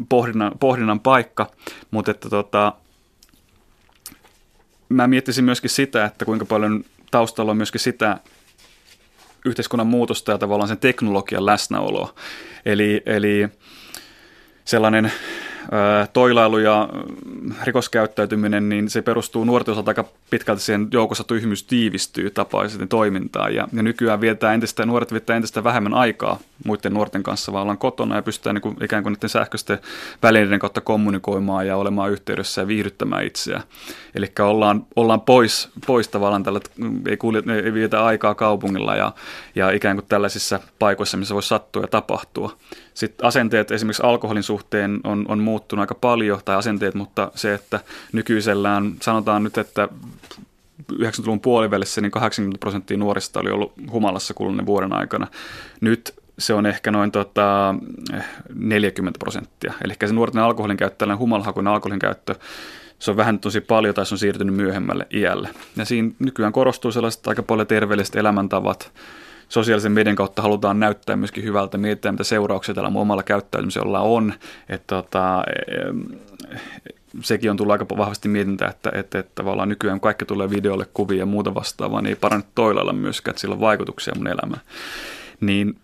pohdinnan, 0.09 0.51
pohdinnan 0.59 0.99
paikka, 0.99 1.51
mutta 1.91 2.11
että 2.11 2.29
tota, 2.29 2.73
mä 4.89 5.07
miettisin 5.07 5.45
myöskin 5.45 5.69
sitä, 5.69 6.05
että 6.05 6.25
kuinka 6.25 6.45
paljon 6.45 6.83
taustalla 7.11 7.51
on 7.51 7.57
myöskin 7.57 7.81
sitä 7.81 8.17
yhteiskunnan 9.45 9.87
muutosta 9.87 10.31
ja 10.31 10.37
tavallaan 10.37 10.67
sen 10.67 10.77
teknologian 10.77 11.45
läsnäoloa. 11.45 12.13
Eli, 12.65 13.01
eli 13.05 13.49
sellainen 14.65 15.11
toilailu 16.13 16.57
ja 16.57 16.89
rikoskäyttäytyminen, 17.63 18.69
niin 18.69 18.89
se 18.89 19.01
perustuu 19.01 19.43
nuorten 19.43 19.71
osalta 19.71 19.91
aika 19.91 20.05
pitkälti 20.29 20.61
siihen 20.61 20.87
joukossa 20.91 21.23
tyhmyys 21.23 21.63
tiivistyy 21.63 22.29
tapaisesti 22.29 22.87
toimintaan. 22.87 23.55
Ja, 23.55 23.67
ja 23.73 23.83
nykyään 23.83 24.21
vietää 24.21 24.53
entistä, 24.53 24.85
nuoret 24.85 25.11
viettää 25.11 25.35
entistä 25.35 25.63
vähemmän 25.63 25.93
aikaa 25.93 26.39
muiden 26.65 26.93
nuorten 26.93 27.23
kanssa, 27.23 27.53
vaan 27.53 27.61
ollaan 27.61 27.77
kotona 27.77 28.15
ja 28.15 28.21
pystytään 28.21 28.53
niin 28.53 28.61
kuin, 28.61 28.83
ikään 28.83 29.03
kuin 29.03 29.13
niiden 29.13 29.29
sähköisten 29.29 29.79
välineiden 30.23 30.59
kautta 30.59 30.81
kommunikoimaan 30.81 31.67
ja 31.67 31.77
olemaan 31.77 32.11
yhteydessä 32.11 32.61
ja 32.61 32.67
viihdyttämään 32.67 33.25
itseään. 33.25 33.63
Eli 34.15 34.31
ollaan, 34.39 34.85
ollaan 34.95 35.21
pois, 35.21 35.69
pois 35.87 36.07
tavallaan 36.07 36.43
tällä, 36.43 36.59
ei, 37.09 37.17
kulje, 37.17 37.43
ei 37.65 37.73
vietä 37.73 38.05
aikaa 38.05 38.35
kaupungilla 38.35 38.95
ja, 38.95 39.11
ja 39.55 39.71
ikään 39.71 39.97
kuin 39.97 40.05
tällaisissa 40.09 40.59
paikoissa, 40.79 41.17
missä 41.17 41.33
voi 41.33 41.43
sattua 41.43 41.81
ja 41.81 41.87
tapahtua. 41.87 42.57
Sitten 42.95 43.27
asenteet 43.27 43.71
esimerkiksi 43.71 44.03
alkoholin 44.03 44.43
suhteen 44.43 44.99
on, 45.03 45.25
on 45.27 45.39
muuttunut 45.39 45.81
aika 45.81 45.95
paljon, 45.95 46.39
tai 46.45 46.55
asenteet, 46.55 46.95
mutta 46.95 47.31
se, 47.35 47.53
että 47.53 47.79
nykyisellään 48.11 48.95
sanotaan 49.01 49.43
nyt, 49.43 49.57
että 49.57 49.89
90-luvun 50.93 51.39
puolivälissä 51.39 52.01
niin 52.01 52.11
80 52.11 52.59
prosenttia 52.59 52.97
nuorista 52.97 53.39
oli 53.39 53.49
ollut 53.49 53.73
humalassa 53.91 54.33
kuluneen 54.33 54.65
vuoden 54.65 54.93
aikana. 54.93 55.27
Nyt 55.81 56.13
se 56.39 56.53
on 56.53 56.65
ehkä 56.65 56.91
noin 56.91 57.11
tota, 57.11 57.75
40 58.53 59.19
prosenttia. 59.19 59.73
Eli 59.83 59.93
se 60.05 60.13
nuorten 60.13 60.41
alkoholin 60.41 60.77
käyttö, 60.77 60.97
tällainen 60.97 61.19
humalahakuinen 61.19 61.73
alkoholin 61.73 61.99
käyttö, 61.99 62.35
se 62.99 63.11
on 63.11 63.17
vähän 63.17 63.39
tosi 63.39 63.61
paljon 63.61 63.95
tai 63.95 64.05
se 64.05 64.13
on 64.13 64.19
siirtynyt 64.19 64.55
myöhemmälle 64.55 65.07
iälle. 65.13 65.49
Ja 65.75 65.85
siinä 65.85 66.11
nykyään 66.19 66.53
korostuu 66.53 66.91
sellaiset 66.91 67.27
aika 67.27 67.43
paljon 67.43 67.67
terveelliset 67.67 68.15
elämäntavat, 68.15 68.91
sosiaalisen 69.49 69.91
median 69.91 70.15
kautta 70.15 70.41
halutaan 70.41 70.79
näyttää 70.79 71.15
myöskin 71.15 71.43
hyvältä, 71.43 71.77
miettiä 71.77 72.11
mitä 72.11 72.23
seurauksia 72.23 72.75
tällä 72.75 72.91
omalla 72.95 73.23
käyttäytymisellä 73.23 73.99
on. 73.99 74.33
Että 74.69 74.87
tota, 74.87 75.43
sekin 77.21 77.51
on 77.51 77.57
tullut 77.57 77.71
aika 77.71 77.85
vahvasti 77.97 78.29
mietintä, 78.29 78.67
että, 78.67 78.91
että, 78.93 79.19
että 79.19 79.31
tavallaan 79.35 79.69
nykyään 79.69 79.99
kaikki 79.99 80.25
tulee 80.25 80.49
videolle 80.49 80.85
kuvia 80.93 81.19
ja 81.19 81.25
muuta 81.25 81.55
vastaavaa, 81.55 82.01
niin 82.01 82.09
ei 82.09 82.15
paranne 82.15 82.47
toilailla 82.55 82.93
myöskään, 82.93 83.31
että 83.31 83.41
sillä 83.41 83.53
on 83.53 83.61
vaikutuksia 83.61 84.13
mun 84.17 84.27
elämään. 84.27 84.61
Niin 85.41 85.75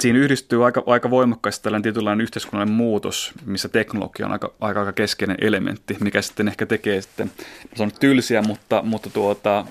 siinä 0.00 0.18
yhdistyy 0.18 0.64
aika, 0.64 0.82
aika 0.86 1.10
voimakkaasti 1.10 1.62
tällainen 1.62 1.82
tietynlainen 1.82 2.22
yhteiskunnallinen 2.22 2.76
muutos, 2.76 3.32
missä 3.46 3.68
teknologia 3.68 4.26
on 4.26 4.32
aika, 4.32 4.52
aika, 4.60 4.80
aika 4.80 4.92
keskeinen 4.92 5.36
elementti, 5.40 5.96
mikä 6.00 6.22
sitten 6.22 6.48
ehkä 6.48 6.66
tekee 6.66 7.02
sitten, 7.02 7.30
se 7.74 7.82
on 7.82 7.92
tylsiä, 8.00 8.42
mutta, 8.42 8.82
mutta 8.82 9.10
tuota, 9.10 9.64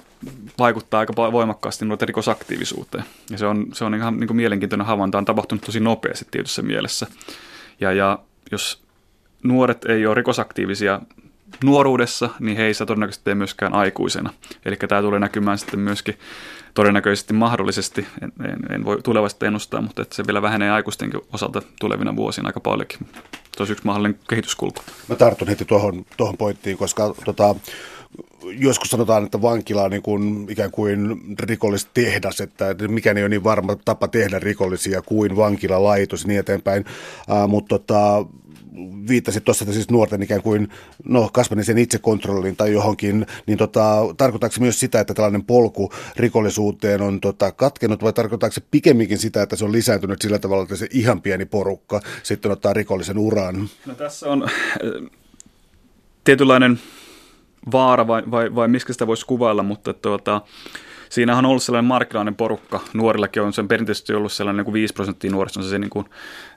vaikuttaa 0.60 1.00
aika 1.00 1.16
voimakkaasti 1.16 1.86
nuorten 1.86 2.08
rikosaktiivisuuteen. 2.08 3.04
Ja 3.30 3.38
se 3.38 3.46
on, 3.46 3.66
se 3.74 3.86
on 3.86 3.96
ihan 3.96 4.20
niin 4.20 4.28
kuin 4.28 4.38
mielenkiintoinen 4.38 4.88
havainto, 4.88 5.18
on 5.18 5.26
tapahtunut 5.26 5.64
tosi 5.64 5.80
nopeasti 5.80 6.28
tietyssä 6.32 6.62
mielessä. 6.62 7.08
Ja, 7.80 7.92
ja 7.92 8.20
jos 8.52 8.84
nuoret 9.44 9.86
ei 9.86 10.06
ole 10.06 10.16
rikosaktiivisia 10.16 11.02
nuoruudessa, 11.64 12.30
niin 12.40 12.58
he 12.58 12.64
ei 12.64 12.74
saa 12.74 12.88
todennäköisesti 12.88 13.24
tee 13.24 13.36
myöskään 13.36 13.74
aikuisena. 13.74 14.34
Eli 14.66 14.76
tämä 14.76 15.02
tulee 15.02 15.20
näkymään 15.20 15.58
sitten 15.58 15.80
myöskin 15.80 16.18
todennäköisesti 16.74 17.34
mahdollisesti, 17.34 18.08
en, 18.22 18.32
en, 18.46 18.76
en 18.76 18.86
voi 18.86 19.02
tulevaisuutta 19.02 19.46
ennustaa, 19.46 19.82
mutta 19.82 20.02
että 20.02 20.16
se 20.16 20.28
vielä 20.28 20.42
vähenee 20.42 20.72
aikuistenkin 20.72 21.22
osalta 21.34 21.62
tulevina 21.80 22.16
vuosina 22.16 22.48
aika 22.48 22.60
paljonkin. 22.60 23.00
Se 23.58 23.62
olisi 23.62 23.74
yksi 23.74 23.86
mahdollinen 23.86 24.20
kehityskulku. 24.30 24.82
Mä 25.08 25.16
tartun 25.16 25.48
heti 25.48 25.66
tuohon, 25.66 26.06
tuohon 26.18 26.38
pointtiin, 26.38 26.78
koska 26.78 27.16
tota, 27.26 27.56
joskus 28.44 28.90
sanotaan, 28.90 29.24
että 29.24 29.42
vankila 29.42 29.84
on 29.84 29.92
niin 29.92 30.02
kuin, 30.02 30.48
ikään 30.50 30.72
kuin 30.72 31.22
rikollistehdas, 31.40 32.42
että 32.42 32.76
mikä 32.88 33.12
ei 33.12 33.24
ole 33.24 33.30
niin 33.30 33.44
varma 33.44 33.76
tapa 33.76 34.08
tehdä 34.08 34.40
rikollisia 34.40 35.02
kuin 35.02 35.36
vankilalaitos 35.36 36.22
ja 36.22 36.28
niin 36.28 36.40
eteenpäin. 36.40 36.86
Uh, 37.30 37.50
mutta 37.50 37.80
tota, 37.80 38.26
viittasit 39.08 39.44
tuossa 39.44 39.74
siis 39.74 39.90
nuorten 39.90 40.24
ikään 40.24 40.42
kuin 40.42 40.70
no, 41.04 41.30
kasvaneeseen 41.34 41.78
itsekontrolliin 41.78 42.56
tai 42.56 42.74
johonkin, 42.74 43.26
niin 43.46 43.58
tota, 43.58 43.96
tarkoittaako 44.18 44.54
se 44.54 44.62
myös 44.62 44.80
sitä, 44.80 45.00
että 45.00 45.14
tällainen 45.14 45.46
polku 45.46 45.92
rikollisuuteen 46.16 47.02
on 47.02 47.22
tota, 47.22 47.52
katkenut 47.52 48.04
vai 48.04 48.14
tarkoittaako 48.14 48.54
se 48.54 48.62
pikemminkin 48.72 49.18
sitä, 49.18 49.42
että 49.42 49.56
se 49.56 49.66
on 49.66 49.72
lisääntynyt 49.72 50.22
sillä 50.22 50.40
tavalla, 50.40 50.64
että 50.64 50.76
se 50.76 50.88
ihan 50.92 51.22
pieni 51.22 51.46
porukka 51.46 52.02
sitten 52.24 52.52
ottaa 52.52 52.74
rikollisen 52.74 53.18
uran? 53.18 53.70
No 53.86 53.96
tässä 53.96 54.30
on 54.30 54.44
äh, 54.44 54.50
tietynlainen 56.24 56.80
vaara 57.72 58.08
vai, 58.08 58.24
vai, 58.32 58.56
vai 58.56 58.68
miksi 58.68 58.94
sitä 58.94 59.08
voisi 59.08 59.26
kuvailla, 59.26 59.64
mutta 59.64 59.94
tuota, 59.94 60.42
siinähän 61.10 61.46
on 61.46 61.50
ollut 61.50 61.64
sellainen 61.64 61.88
markkinainen 61.88 62.36
porukka. 62.36 62.80
Nuorillakin 62.94 63.42
on 63.42 63.54
sen 63.54 63.68
perinteisesti 63.68 64.14
ollut 64.14 64.32
sellainen 64.32 64.58
niin 64.58 64.66
kuin 64.66 64.74
5 64.74 64.94
prosenttia 64.94 65.32
nuorista 65.32 65.60
on 65.60 65.64
se, 65.64 65.70
se 65.70 65.80
niin 65.80 65.90
kuin 65.90 66.06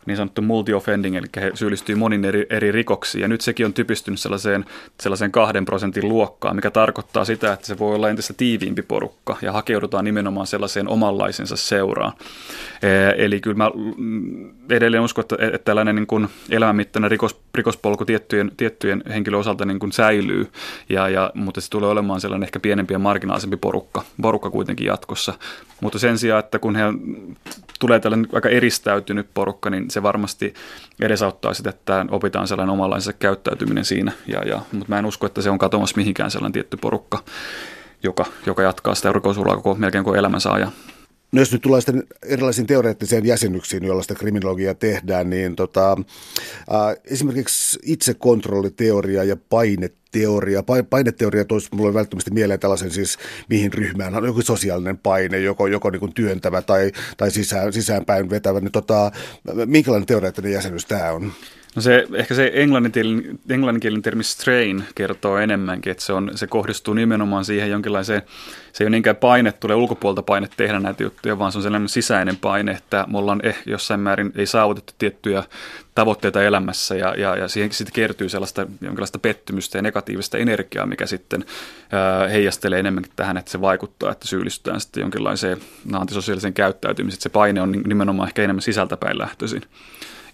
niin 0.07 0.17
sanottu 0.17 0.43
multi-offending, 0.43 1.17
eli 1.17 1.27
he 1.37 1.51
syyllistyy 1.55 1.95
monin 1.95 2.25
eri, 2.25 2.47
eri 2.51 2.73
rikoksiin. 2.73 3.23
Ja 3.23 3.29
nyt 3.29 3.41
sekin 3.41 3.67
on 3.67 3.73
typistynyt 3.73 4.21
sellaiseen, 4.21 4.65
sellaiseen 5.01 5.33
kahden 5.33 5.65
prosentin 5.65 6.09
luokkaan, 6.09 6.57
mikä 6.57 6.71
tarkoittaa 6.71 7.25
sitä, 7.25 7.53
että 7.53 7.67
se 7.67 7.79
voi 7.79 7.95
olla 7.95 8.11
entistä 8.11 8.35
tiiviimpi 8.37 8.83
porukka 8.83 9.37
ja 9.43 9.53
hakeudutaan 9.53 10.05
nimenomaan 10.05 10.47
sellaiseen 10.47 10.89
omanlaisensa 10.89 11.57
seuraan. 11.57 12.13
Eli 13.17 13.41
kyllä 13.41 13.57
mä 13.57 13.71
edelleen 14.71 15.03
uskon, 15.03 15.23
että, 15.23 15.37
että 15.41 15.65
tällainen 15.65 15.97
niin 15.97 16.07
kuin 16.07 16.29
elämänmittainen 16.51 17.11
rikos, 17.11 17.41
rikospolku 17.55 18.05
tiettyjen, 18.05 18.53
tiettyjen 18.57 19.03
henkilön 19.09 19.41
osalta 19.41 19.65
niin 19.65 19.79
kuin 19.79 19.93
säilyy, 19.93 20.51
ja, 20.89 21.09
ja, 21.09 21.31
mutta 21.35 21.61
se 21.61 21.71
tulee 21.71 21.91
olemaan 21.91 22.21
sellainen 22.21 22.47
ehkä 22.47 22.61
pienempi 22.61 22.95
ja 22.95 22.99
marginaalisempi 22.99 23.57
porukka, 23.57 24.03
porukka 24.23 24.51
kuitenkin 24.51 24.87
jatkossa. 24.87 25.35
Mutta 25.81 25.99
sen 25.99 26.19
sijaan, 26.19 26.41
että 26.45 26.59
kun 26.59 26.77
he 26.77 26.83
tulee 27.81 28.01
tällainen 28.01 28.29
aika 28.33 28.49
eristäytynyt 28.49 29.27
porukka, 29.35 29.71
niin 29.71 29.91
se 29.93 30.03
varmasti 30.03 30.55
edesauttaa 31.01 31.55
sitä, 31.55 31.71
että 31.71 32.07
opitaan 32.11 32.49
sellainen 32.49 32.73
omanlaisensa 32.73 33.13
käyttäytyminen 33.19 33.85
siinä. 33.85 34.13
Ja, 34.27 34.43
ja, 34.43 34.61
mutta 34.73 34.89
mä 34.89 34.99
en 34.99 35.07
usko, 35.07 35.27
että 35.27 35.43
se 35.43 35.51
on 35.51 35.59
katomassa 35.59 35.97
mihinkään 35.97 36.31
sellainen 36.31 36.53
tietty 36.53 36.77
porukka, 36.77 37.19
joka, 38.03 38.25
joka 38.47 38.63
jatkaa 38.63 38.95
sitä 38.95 39.13
rikosuraa 39.13 39.57
koko, 39.57 39.75
melkein 39.75 40.05
koko 40.05 40.17
elämänsä 40.17 40.53
ajan. 40.53 40.73
No 41.33 41.41
jos 41.41 41.53
nyt 41.53 41.63
tulee 41.63 41.81
sitten 41.81 42.05
erilaisiin 42.23 42.67
teoreettisiin 42.67 43.27
jäsenyksiin, 43.27 43.85
joilla 43.85 44.03
sitä 44.03 44.15
kriminologiaa 44.15 44.75
tehdään, 44.75 45.31
niin 45.31 45.57
tota, 45.57 45.93
äh, 45.93 46.97
esimerkiksi 47.05 47.79
itsekontrolliteoria 47.83 49.25
ja 49.25 49.37
paineteoria. 49.37 50.63
Paineteoria 50.91 51.45
toisi 51.45 51.69
mulle 51.75 51.95
välttämättä 51.95 52.31
mieleen 52.31 52.61
tällaisen 52.61 52.91
siis, 52.91 53.19
mihin 53.49 53.73
ryhmään 53.73 54.15
on 54.15 54.25
joku 54.25 54.43
sosiaalinen 54.43 54.99
paine, 54.99 55.39
joko, 55.39 55.67
joko 55.67 55.91
niin 55.91 56.01
kuin 56.01 56.15
työntävä 56.15 56.63
tai, 56.63 56.93
tai 57.17 57.31
sisään, 57.31 57.73
sisäänpäin 57.73 58.31
vetävä. 58.31 58.61
Niin 58.61 58.73
tota, 58.73 59.11
minkälainen 59.67 60.07
teoreettinen 60.07 60.53
jäsenyys 60.53 60.87
tämä 60.87 61.13
on? 61.13 61.33
No 61.77 61.83
se, 61.83 62.07
ehkä 62.15 62.35
se 62.35 62.51
englanninkielinen, 62.55 63.39
englanninkielinen 63.49 64.03
termi 64.03 64.25
strain 64.25 64.85
kertoo 64.95 65.39
enemmänkin, 65.39 65.91
että 65.91 66.05
se, 66.05 66.13
on, 66.13 66.31
se 66.35 66.47
kohdistuu 66.47 66.95
nimenomaan 66.95 67.45
siihen 67.45 67.71
jonkinlaiseen, 67.71 68.23
se 68.73 68.85
ei 68.85 68.87
ole 68.87 68.91
niinkään 68.91 69.17
paine, 69.17 69.53
tulee 69.53 69.77
ulkopuolelta 69.77 70.23
paine 70.23 70.49
tehdä 70.57 70.81
näitä 70.81 71.03
juttuja, 71.03 71.39
vaan 71.39 71.53
se 71.53 71.59
on 71.59 71.63
sellainen 71.63 71.89
sisäinen 71.89 72.37
paine, 72.37 72.73
että 72.73 73.05
me 73.09 73.19
ollaan 73.19 73.41
eh, 73.43 73.63
jossain 73.67 74.01
määrin 74.01 74.33
ei 74.37 74.47
saavutettu 74.47 74.93
tiettyjä 74.99 75.45
tavoitteita 75.95 76.43
elämässä 76.43 76.95
ja, 76.95 77.15
ja, 77.19 77.37
ja 77.37 77.49
siihen 77.49 77.73
sitten 77.73 77.95
kertyy 77.95 78.29
sellaista 78.29 78.67
jonkinlaista 78.81 79.19
pettymystä 79.19 79.79
ja 79.79 79.83
negatiivista 79.83 80.39
energiaa, 80.39 80.87
mikä 80.87 81.07
sitten 81.07 81.45
ää, 81.93 82.29
heijastelee 82.29 82.79
enemmänkin 82.79 83.13
tähän, 83.17 83.37
että 83.37 83.51
se 83.51 83.61
vaikuttaa, 83.61 84.13
että 84.13 84.29
syyllistytään 84.29 84.81
sitten 84.81 85.01
jonkinlaiseen 85.01 85.59
antisosiaaliseen 85.93 86.55
käyttäytymiseen. 86.55 87.23
Se 87.23 87.29
paine 87.29 87.61
on 87.61 87.73
nimenomaan 87.73 88.29
ehkä 88.29 88.43
enemmän 88.43 88.63
sisältäpäin 88.63 89.19
lähtöisin 89.19 89.63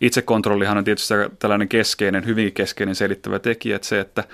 itsekontrollihan 0.01 0.79
on 0.79 0.85
tietysti 0.85 1.15
tällainen 1.39 1.69
keskeinen, 1.69 2.27
hyvin 2.27 2.53
keskeinen 2.53 2.95
selittävä 2.95 3.39
tekijä, 3.39 3.77
että 3.77 3.89
se, 3.89 4.01
että 4.01 4.25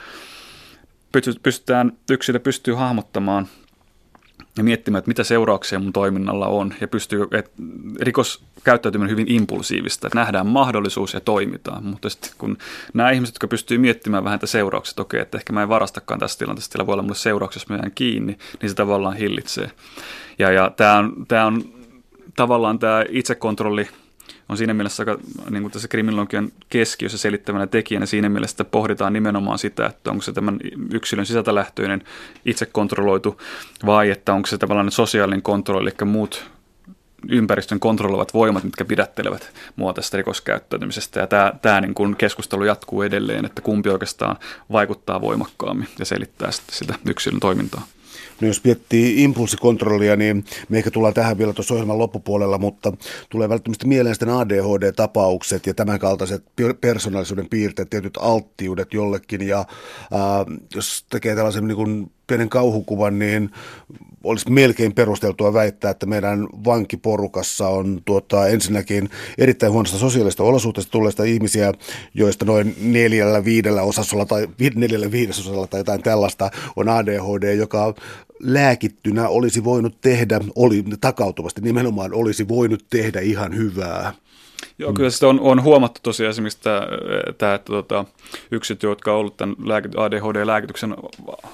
pystytään, 1.42 1.92
yksilö 2.11 2.38
pystyy 2.38 2.74
hahmottamaan 2.74 3.48
ja 4.57 4.64
miettimään, 4.64 4.98
että 4.98 5.09
mitä 5.09 5.24
seurauksia 5.24 5.79
mun 5.79 5.92
toiminnalla 5.92 6.46
on. 6.46 6.74
Ja 6.81 6.88
pystyy, 6.88 7.22
että 7.22 7.50
rikoskäyttäytyminen 8.00 9.07
on 9.07 9.11
hyvin 9.11 9.33
impulsiivista, 9.33 10.07
että 10.07 10.18
nähdään 10.18 10.46
mahdollisuus 10.46 11.14
ja 11.14 11.20
toimitaan. 11.20 11.85
Mutta 11.85 12.11
sitten 12.11 12.31
kun 12.38 12.59
nämä 12.94 13.11
ihmiset, 13.11 13.35
jotka 13.35 13.48
pystyy 13.48 13.79
miettimään 13.79 14.24
vähän 14.24 14.40
että 14.90 15.03
okei, 15.03 15.20
että 15.20 15.38
ehkä 15.38 15.53
mä 15.53 15.62
en 15.62 15.68
varastakaan 15.68 16.20
tässä 16.20 16.38
tilanteessa, 16.38 16.72
sillä 16.72 16.87
voi 16.87 16.92
olla 16.92 17.03
mulle 17.03 17.14
seurauksia, 17.14 17.61
jos 17.61 17.68
mä 17.68 17.77
jään 17.77 17.92
kiinni, 17.94 18.38
niin 18.62 18.70
se 18.70 18.77
tavallaan 18.77 19.16
hillitsee. 19.16 19.70
Ja, 20.38 20.53
ja 20.53 20.70
tämä 20.77 20.98
on, 20.98 21.27
tämä 21.29 21.46
on 21.46 21.64
tavallaan 22.37 22.79
tämä 22.79 23.05
itsekontrolli– 23.09 23.88
on 24.48 24.57
siinä 24.57 24.74
mielessä 24.74 25.02
aika 25.02 25.18
niin 25.50 25.70
tässä 25.70 25.88
kriminologian 25.88 26.52
keskiössä 26.68 27.18
selittävänä 27.18 27.66
tekijänä 27.66 28.06
siinä 28.06 28.29
mielessä, 28.29 28.54
että 28.54 28.64
pohditaan 28.64 29.12
nimenomaan 29.12 29.58
sitä, 29.58 29.87
että 29.87 30.10
onko 30.10 30.23
se 30.23 30.33
tämän 30.33 30.58
yksilön 30.92 31.27
sisältä 31.27 31.54
lähtöinen 31.54 32.02
itse 32.44 32.66
kontrolloitu 32.66 33.40
vai 33.87 34.10
että 34.10 34.33
onko 34.33 34.46
se 34.46 34.58
tavallaan 34.58 34.90
sosiaalinen 34.90 35.42
kontrolli, 35.42 35.90
eli 36.00 36.10
muut 36.10 36.50
ympäristön 37.29 37.81
kontrolloivat 37.81 38.35
voimat, 38.35 38.64
mitkä 38.64 38.85
pidättelevät 38.85 39.52
mua 39.77 39.92
tästä 39.92 40.16
rikoskäyttäytymisestä. 40.16 41.21
Ja 41.21 41.27
tämä, 41.27 41.52
tämä 41.62 41.81
niin 41.81 41.94
kuin 41.94 42.16
keskustelu 42.16 42.64
jatkuu 42.64 43.02
edelleen, 43.02 43.44
että 43.44 43.62
kumpi 43.62 43.90
oikeastaan 43.90 44.37
vaikuttaa 44.73 45.21
voimakkaammin 45.21 45.88
ja 45.98 46.04
selittää 46.04 46.50
sitä 46.50 46.94
yksilön 47.06 47.40
toimintaa. 47.40 47.87
No 48.40 48.46
jos 48.46 48.64
miettii 48.64 49.24
impulssikontrollia, 49.24 50.16
niin 50.16 50.44
me 50.68 50.78
ehkä 50.78 50.90
tullaan 50.90 51.14
tähän 51.14 51.38
vielä 51.38 51.52
tuossa 51.52 51.74
ohjelman 51.74 51.98
loppupuolella, 51.98 52.58
mutta 52.58 52.92
tulee 53.28 53.48
välttämättä 53.48 53.87
mieleen 53.87 54.14
sitten 54.14 54.30
ADHD-tapaukset 54.30 55.66
ja 55.66 55.74
tämänkaltaiset 55.74 56.44
persoonallisuuden 56.80 57.48
piirteet, 57.48 57.90
tietyt 57.90 58.16
alttiudet 58.20 58.94
jollekin. 58.94 59.48
Ja 59.48 59.58
ää, 60.12 60.44
jos 60.74 61.04
tekee 61.10 61.35
tällaisen 61.35 61.66
niin 61.66 61.76
kuin 61.76 62.10
pienen 62.27 62.48
kauhukuvan, 62.48 63.18
niin 63.18 63.50
olisi 64.25 64.50
melkein 64.50 64.94
perusteltua 64.94 65.52
väittää, 65.52 65.90
että 65.90 66.06
meidän 66.06 66.46
vankiporukassa 66.64 67.68
on 67.68 68.02
tuota, 68.04 68.48
ensinnäkin 68.48 69.10
erittäin 69.38 69.72
huonosta 69.72 69.98
sosiaalista 69.98 70.42
olosuhteista 70.42 70.92
tulleista 70.92 71.25
ihmisiä, 71.25 71.72
joista 72.14 72.44
noin 72.44 72.77
neljällä 72.81 73.44
viidellä 73.44 73.83
osasella 73.83 74.27
tai 74.27 74.48
neljällä 74.75 75.10
viidesosalla 75.10 75.66
tai 75.66 75.81
jotain 75.81 76.02
tällaista 76.02 76.50
on 76.77 76.88
ADHD, 76.88 77.54
joka 77.54 77.94
lääkittynä 78.40 79.29
olisi 79.29 79.64
voinut 79.64 80.00
tehdä, 80.00 80.40
oli 80.56 80.85
takautuvasti 81.00 81.60
nimenomaan 81.60 82.14
olisi 82.14 82.48
voinut 82.48 82.85
tehdä 82.90 83.20
ihan 83.20 83.56
hyvää. 83.56 84.12
Joo, 84.79 84.92
kyllä 84.92 85.10
sitä 85.10 85.29
on, 85.29 85.40
on 85.40 85.62
huomattu 85.62 86.00
tosiaan 86.02 86.31
esimerkiksi 86.31 86.62
tämä, 86.62 86.83
tämä 87.38 87.54
että 87.54 87.72
tota, 87.72 88.04
yksilöt, 88.50 88.83
jotka 88.83 89.12
on 89.12 89.18
ollut 89.18 89.37
tämän 89.37 89.56
ADHD-lääkityksen 89.96 90.96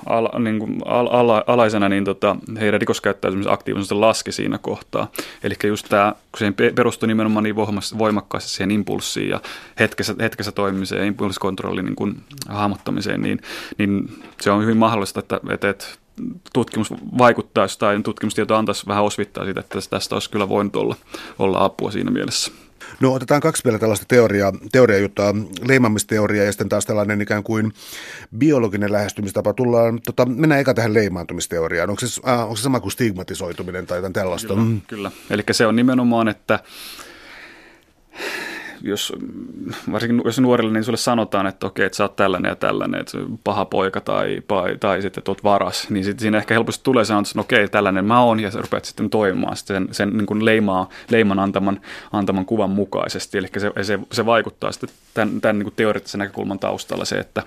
al, 0.07 0.29
niin 0.39 0.59
kuin 0.59 0.79
al, 0.85 1.09
al, 1.11 1.43
alaisena, 1.47 1.89
niin 1.89 2.05
tota, 2.05 2.37
heidän 2.61 2.81
rikoskäyttäytymisen 2.81 3.53
aktiivisuus 3.53 3.93
laski 3.93 4.33
siinä 4.33 4.59
kohtaa. 4.59 5.11
Eli 5.43 5.55
just 5.65 5.87
tämä, 5.89 6.15
kun 6.33 6.39
se 6.39 6.73
perustuu 6.75 7.07
nimenomaan 7.07 7.43
niin 7.43 7.57
voimakkaasti 7.99 8.51
siihen 8.51 8.71
impulssiin 8.71 9.29
ja 9.29 9.41
hetkessä, 9.79 10.15
hetkessä 10.21 10.53
toimimiseen 10.53 11.01
ja 11.01 11.07
impulssikontrollin 11.07 11.85
niin 11.85 11.97
kuin 11.97 12.17
hahmottamiseen, 12.49 13.23
niin, 13.23 13.41
niin 13.79 14.13
se 14.41 14.51
on 14.51 14.63
hyvin 14.63 14.77
mahdollista, 14.77 15.21
että, 15.21 15.41
että, 15.51 15.69
että 15.69 15.87
tutkimus 16.53 16.93
vaikuttaisi 17.19 17.79
tai 17.79 18.01
tutkimustieto 18.03 18.57
antaisi 18.57 18.87
vähän 18.87 19.05
osvittaa 19.05 19.45
siitä, 19.45 19.61
että 19.61 19.79
tästä 19.91 20.15
olisi 20.15 20.31
kyllä 20.31 20.49
voinut 20.49 20.77
olla, 20.77 20.97
olla 21.39 21.65
apua 21.65 21.91
siinä 21.91 22.11
mielessä. 22.11 22.53
No 23.01 23.15
otetaan 23.15 23.41
kaksi 23.41 23.65
vielä 23.65 23.79
tällaista 23.79 24.07
teoriaa, 24.09 24.53
teoriajuttua, 24.73 25.35
leimamisteoria 25.69 26.45
ja 26.45 26.53
sitten 26.53 26.69
taas 26.69 26.87
tällainen 26.87 27.21
ikään 27.21 27.43
kuin 27.43 27.73
biologinen 28.39 28.93
lähestymistapa. 28.93 29.53
Tullaan, 29.53 30.01
tota, 30.07 30.27
mennään 30.27 30.61
eka 30.61 30.75
tähän 30.75 30.95
leimaantumisteoriaan. 30.95 31.91
Onko 31.91 32.07
se, 32.07 32.21
äh, 32.29 32.43
onko 32.43 32.57
se 32.57 32.63
sama 32.63 32.81
kuin 32.81 32.93
stigmatisoituminen 32.93 33.87
tai 33.87 33.99
jotain 33.99 34.13
tällaista? 34.13 34.55
Kyllä, 34.55 34.81
kyllä. 34.87 35.11
eli 35.31 35.43
se 35.51 35.67
on 35.67 35.77
nimenomaan, 35.77 36.29
että 36.29 36.59
jos, 38.83 39.13
varsinkin 39.93 40.23
jos 40.25 40.41
nuorille, 40.41 40.73
niin 40.73 40.85
sulle 40.85 40.97
sanotaan, 40.97 41.47
että 41.47 41.67
okei, 41.67 41.87
että 41.87 41.97
sä 41.97 42.05
oot 42.05 42.17
tällainen 42.17 42.49
ja 42.49 42.57
tällainen, 42.57 43.01
että 43.01 43.19
paha 43.45 43.65
poika 43.65 44.01
tai, 44.01 44.43
tai, 44.49 44.77
tai 44.81 45.03
sitten, 45.03 45.21
että 45.21 45.31
oot 45.31 45.45
varas, 45.45 45.91
niin 45.91 46.05
sitten 46.05 46.23
siinä 46.23 46.39
ehkä 46.39 46.55
helposti 46.55 46.85
tulee 46.85 47.05
sanoa, 47.05 47.21
että 47.21 47.41
okei, 47.41 47.69
tällainen 47.69 48.05
mä 48.05 48.23
oon, 48.23 48.41
ja 48.41 48.51
sä 48.51 48.61
rupeat 48.61 48.85
sitten 48.85 49.11
toimimaan 49.11 49.57
sen, 49.57 49.89
sen 49.91 50.17
niin 50.17 50.27
kuin 50.27 50.45
leimaa, 50.45 50.89
leiman 51.11 51.39
antaman, 51.39 51.81
antaman 52.13 52.47
kuvan 52.47 52.71
mukaisesti, 52.71 53.39
eli 53.39 53.49
se, 53.59 53.73
se, 53.83 53.99
se 54.13 54.27
vaikuttaa 54.27 54.73
sitten 54.73 54.91
tämän, 55.15 55.41
tämän 55.41 55.59
niin 55.59 55.65
kuin 55.65 55.75
teoreettisen 55.77 56.19
näkökulman 56.19 56.59
taustalla 56.59 57.05
se, 57.05 57.17
että 57.17 57.43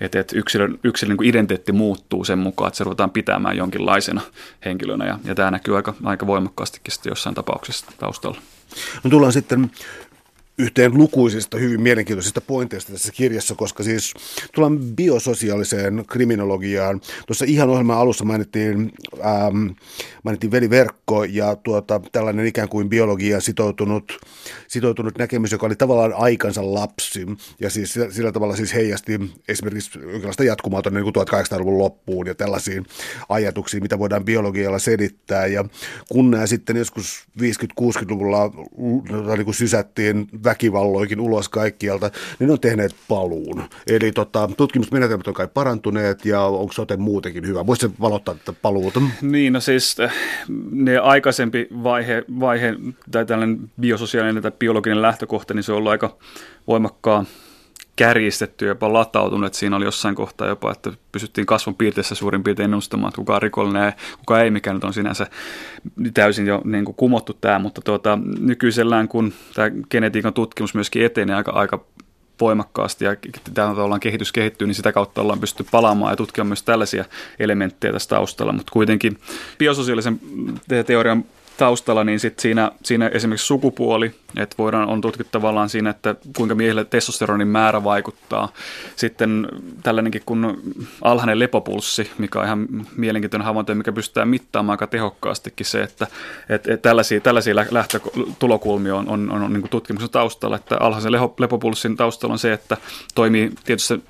että, 0.00 0.20
että 0.20 0.38
yksilön, 0.38 0.78
yksilön 0.84 1.16
niin 1.16 1.28
identiteetti 1.28 1.72
muuttuu 1.72 2.24
sen 2.24 2.38
mukaan, 2.38 2.68
että 2.68 2.78
se 2.78 2.84
ruvetaan 2.84 3.10
pitämään 3.10 3.56
jonkinlaisena 3.56 4.20
henkilönä, 4.64 5.06
ja, 5.06 5.18
ja 5.24 5.34
tämä 5.34 5.50
näkyy 5.50 5.76
aika, 5.76 5.94
aika 6.04 6.26
voimakkaastikin 6.26 6.92
sitten 6.92 7.10
jossain 7.10 7.34
tapauksessa 7.34 7.86
taustalla. 7.98 8.38
No 9.04 9.10
tullaan 9.10 9.32
sitten 9.32 9.70
yhteen 10.58 10.94
lukuisista 10.94 11.58
hyvin 11.58 11.80
mielenkiintoisista 11.80 12.40
pointeista 12.40 12.92
tässä 12.92 13.12
kirjassa, 13.12 13.54
koska 13.54 13.82
siis 13.82 14.14
tullaan 14.54 14.78
biososiaaliseen 14.78 16.04
kriminologiaan. 16.08 17.00
Tuossa 17.26 17.44
ihan 17.48 17.70
ohjelman 17.70 17.98
alussa 17.98 18.24
mainittiin, 18.24 18.92
ähm, 19.24 19.66
mainittiin 20.22 20.50
veliverkko 20.50 21.24
ja 21.24 21.56
tuota, 21.56 22.00
tällainen 22.12 22.46
ikään 22.46 22.68
kuin 22.68 22.88
biologiaan 22.88 23.42
sitoutunut, 23.42 24.18
sitoutunut 24.68 25.18
näkemys, 25.18 25.52
joka 25.52 25.66
oli 25.66 25.76
tavallaan 25.76 26.14
aikansa 26.16 26.74
lapsi 26.74 27.26
ja 27.60 27.70
siis 27.70 27.98
sillä 28.10 28.32
tavalla 28.32 28.56
siis 28.56 28.74
heijasti 28.74 29.20
esimerkiksi 29.48 29.98
jonkinlaista 29.98 30.44
jatkumaa 30.44 30.82
tuonne 30.82 31.00
niin 31.00 31.14
1800-luvun 31.14 31.78
loppuun 31.78 32.26
ja 32.26 32.34
tällaisiin 32.34 32.86
ajatuksiin, 33.28 33.82
mitä 33.82 33.98
voidaan 33.98 34.24
biologialla 34.24 34.78
selittää. 34.78 35.46
Ja 35.46 35.64
kun 36.08 36.30
nämä 36.30 36.46
sitten 36.46 36.76
joskus 36.76 37.24
50-60-luvulla 37.40 38.50
niin 39.36 39.44
kuin 39.44 39.54
sysättiin 39.54 40.28
väkivalloikin 40.44 41.20
ulos 41.20 41.48
kaikkialta, 41.48 42.10
niin 42.38 42.46
ne 42.46 42.52
on 42.52 42.60
tehneet 42.60 42.94
paluun. 43.08 43.62
Eli 43.86 44.12
tota, 44.12 44.50
tutkimusmenetelmät 44.56 45.28
on 45.28 45.34
kai 45.34 45.48
parantuneet 45.54 46.24
ja 46.24 46.40
onko 46.40 46.72
sote 46.72 46.96
muutenkin 46.96 47.46
hyvä? 47.46 47.66
Voisitko 47.66 47.96
valottaa 48.00 48.34
tätä 48.34 48.58
paluuta? 48.62 49.00
Niin, 49.22 49.52
no 49.52 49.60
siis 49.60 50.00
eh, 50.00 50.12
ne 50.70 50.98
aikaisempi 50.98 51.68
vaihe, 51.82 52.24
vaihe 52.40 52.74
tai 53.10 53.26
tällainen 53.26 53.70
biososiaalinen 53.80 54.42
tai 54.42 54.52
biologinen 54.58 55.02
lähtökohta, 55.02 55.54
niin 55.54 55.62
se 55.62 55.72
on 55.72 55.78
ollut 55.78 55.90
aika 55.90 56.16
voimakkaa 56.66 57.24
kärjistetty, 57.96 58.66
jopa 58.66 58.92
latautunut, 58.92 59.46
että 59.46 59.58
siinä 59.58 59.76
oli 59.76 59.84
jossain 59.84 60.14
kohtaa 60.14 60.48
jopa, 60.48 60.72
että 60.72 60.92
pysyttiin 61.12 61.46
kasvon 61.46 61.74
piirteessä 61.74 62.14
suurin 62.14 62.42
piirtein 62.42 62.64
ennustamaan, 62.64 63.08
että 63.08 63.16
kuka 63.16 63.34
on 63.34 63.42
rikollinen 63.42 63.84
ja 63.84 63.92
kuka 64.18 64.40
ei, 64.40 64.50
mikä 64.50 64.74
nyt 64.74 64.84
on 64.84 64.94
sinänsä 64.94 65.26
täysin 66.14 66.46
jo 66.46 66.60
niin 66.64 66.84
kuin 66.84 66.94
kumottu 66.94 67.32
tämä, 67.32 67.58
mutta 67.58 67.80
tuota, 67.80 68.18
nykyisellään 68.40 69.08
kun 69.08 69.32
tämä 69.54 69.70
genetiikan 69.90 70.32
tutkimus 70.32 70.74
myöskin 70.74 71.04
etenee 71.04 71.36
aika, 71.36 71.52
aika 71.52 71.84
voimakkaasti 72.40 73.04
ja 73.04 73.16
tämä 73.54 73.70
ollaan 73.70 74.00
kehitys 74.00 74.32
kehittyy, 74.32 74.66
niin 74.66 74.74
sitä 74.74 74.92
kautta 74.92 75.20
ollaan 75.20 75.40
pystytty 75.40 75.70
palaamaan 75.70 76.12
ja 76.12 76.16
tutkimaan 76.16 76.48
myös 76.48 76.62
tällaisia 76.62 77.04
elementtejä 77.38 77.92
tässä 77.92 78.08
taustalla, 78.08 78.52
mutta 78.52 78.72
kuitenkin 78.72 79.18
biososiaalisen 79.58 80.20
teorian 80.86 81.24
taustalla, 81.56 82.04
niin 82.04 82.20
sit 82.20 82.38
siinä, 82.38 82.72
siinä 82.82 83.08
esimerkiksi 83.08 83.46
sukupuoli, 83.46 84.14
että 84.36 84.54
voidaan, 84.58 84.88
on 84.88 85.00
tutkittu 85.00 85.30
tavallaan 85.30 85.68
siinä, 85.68 85.90
että 85.90 86.14
kuinka 86.36 86.54
miehille 86.54 86.84
testosteronin 86.84 87.48
määrä 87.48 87.84
vaikuttaa. 87.84 88.52
Sitten 88.96 89.48
tällainenkin 89.82 90.22
kuin 90.26 90.46
alhainen 91.02 91.38
lepopulssi, 91.38 92.10
mikä 92.18 92.38
on 92.38 92.44
ihan 92.44 92.66
mielenkiintoinen 92.96 93.46
havainto, 93.46 93.74
mikä 93.74 93.92
pystytään 93.92 94.28
mittaamaan 94.28 94.74
aika 94.74 94.86
tehokkaastikin 94.86 95.66
se, 95.66 95.82
että, 95.82 96.06
että, 96.48 96.74
että 96.74 96.88
tällaisia, 96.88 97.20
tällaisia 97.20 97.54
lähtötulokulmia 97.56 98.96
on, 98.96 99.08
on, 99.08 99.30
on, 99.30 99.42
on 99.42 99.52
niin 99.52 99.68
tutkimuksen 99.68 100.10
taustalla, 100.10 100.56
että 100.56 100.76
alhaisen 100.80 101.12
lepopulssin 101.12 101.96
taustalla 101.96 102.32
on 102.32 102.38
se, 102.38 102.52
että 102.52 102.76
toimii 103.14 103.52
tietysti 103.64 104.02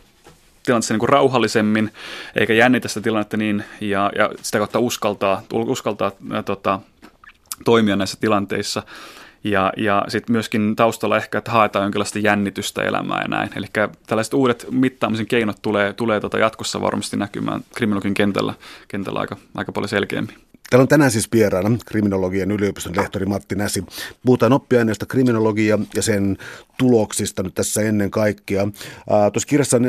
tilanteessa 0.64 0.94
niin 0.94 1.00
kuin 1.00 1.08
rauhallisemmin, 1.08 1.92
eikä 2.36 2.52
jännitä 2.52 2.88
sitä 2.88 3.00
tilannetta 3.00 3.36
niin, 3.36 3.64
ja, 3.80 4.10
ja 4.18 4.30
sitä 4.42 4.58
kautta 4.58 4.78
uskaltaa, 4.78 5.42
uskaltaa 5.52 6.12
tota, 6.44 6.80
toimia 7.64 7.96
näissä 7.96 8.18
tilanteissa. 8.20 8.82
Ja, 9.44 9.72
ja 9.76 10.04
sitten 10.08 10.32
myöskin 10.32 10.76
taustalla 10.76 11.16
ehkä, 11.16 11.38
että 11.38 11.50
haetaan 11.50 11.82
jonkinlaista 11.84 12.18
jännitystä 12.18 12.82
elämään 12.82 13.22
ja 13.22 13.28
näin. 13.28 13.50
Eli 13.56 13.66
tällaiset 14.06 14.34
uudet 14.34 14.66
mittaamisen 14.70 15.26
keinot 15.26 15.56
tulee, 15.62 15.92
tulee 15.92 16.20
tota 16.20 16.38
jatkossa 16.38 16.80
varmasti 16.80 17.16
näkymään 17.16 17.60
kriminologin 17.74 18.14
kentällä, 18.14 18.54
kentällä 18.88 19.20
aika, 19.20 19.36
aika 19.54 19.72
paljon 19.72 19.88
selkeämmin. 19.88 20.36
Täällä 20.74 20.82
on 20.82 20.88
tänään 20.88 21.10
siis 21.10 21.32
vieraana 21.32 21.78
kriminologian 21.86 22.50
yliopiston 22.50 22.96
lehtori 22.96 23.26
Matti 23.26 23.54
Näsi. 23.54 23.84
Puhutaan 24.26 24.52
oppiaineesta 24.52 25.06
kriminologia 25.06 25.78
ja 25.94 26.02
sen 26.02 26.38
tuloksista 26.78 27.42
nyt 27.42 27.54
tässä 27.54 27.82
ennen 27.82 28.10
kaikkea. 28.10 28.68
Tuossa 29.32 29.46
kirjassa 29.46 29.80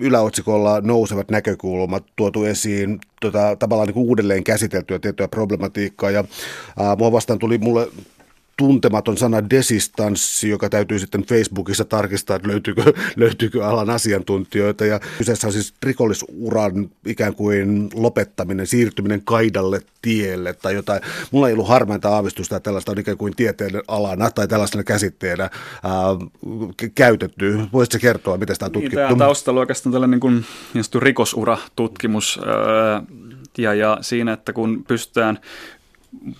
yläotsikolla 0.00 0.80
nousevat 0.80 1.30
näkökulmat 1.30 2.04
tuotu 2.16 2.44
esiin 2.44 2.98
tota, 3.20 3.56
tavallaan 3.56 3.86
niin 3.86 3.94
kuin 3.94 4.06
uudelleen 4.06 4.44
käsiteltyä 4.44 4.98
tietoja 4.98 5.28
problematiikkaa. 5.28 6.10
Ja 6.10 6.20
äh, 6.80 6.96
mua 6.98 7.12
vastaan 7.12 7.38
tuli 7.38 7.58
mulle 7.58 7.88
tuntematon 8.60 9.16
sana 9.16 9.50
desistanssi, 9.50 10.48
joka 10.48 10.68
täytyy 10.68 10.98
sitten 10.98 11.22
Facebookissa 11.22 11.84
tarkistaa, 11.84 12.36
että 12.36 12.48
löytyykö, 12.48 12.82
löytyykö 13.16 13.66
alan 13.66 13.90
asiantuntijoita. 13.90 14.84
Ja 14.84 15.00
kyseessä 15.18 15.46
on 15.46 15.52
siis 15.52 15.74
rikollisuran 15.82 16.90
ikään 17.06 17.34
kuin 17.34 17.90
lopettaminen, 17.94 18.66
siirtyminen 18.66 19.22
kaidalle 19.24 19.80
tielle 20.02 20.52
tai 20.52 20.74
jotain. 20.74 21.02
Mulla 21.30 21.48
ei 21.48 21.52
ollut 21.52 21.68
harmainta 21.68 22.08
aavistusta, 22.08 22.56
että 22.56 22.64
tällaista 22.64 22.92
on 22.92 22.98
ikään 22.98 23.16
kuin 23.16 23.36
tieteen 23.36 23.82
alana 23.88 24.30
tai 24.30 24.48
tällaisena 24.48 24.84
käsitteenä 24.84 25.42
ää, 25.42 25.92
käytetty. 26.94 27.60
Voisitko 27.72 27.98
kertoa, 28.00 28.36
miten 28.36 28.56
sitä 28.56 28.66
on 28.66 28.72
tutkittu? 28.72 28.96
Niin, 28.96 29.08
tämä 29.08 29.18
taustalla 29.18 29.60
oikeastaan 29.60 29.92
tällainen 29.92 30.10
niin 30.10 30.20
kuin, 30.20 30.44
niin 30.74 30.84
rikosuratutkimus. 31.02 32.40
Ää, 32.46 33.02
ja, 33.58 33.74
ja 33.74 33.98
siinä, 34.00 34.32
että 34.32 34.52
kun 34.52 34.84
pystytään 34.88 35.38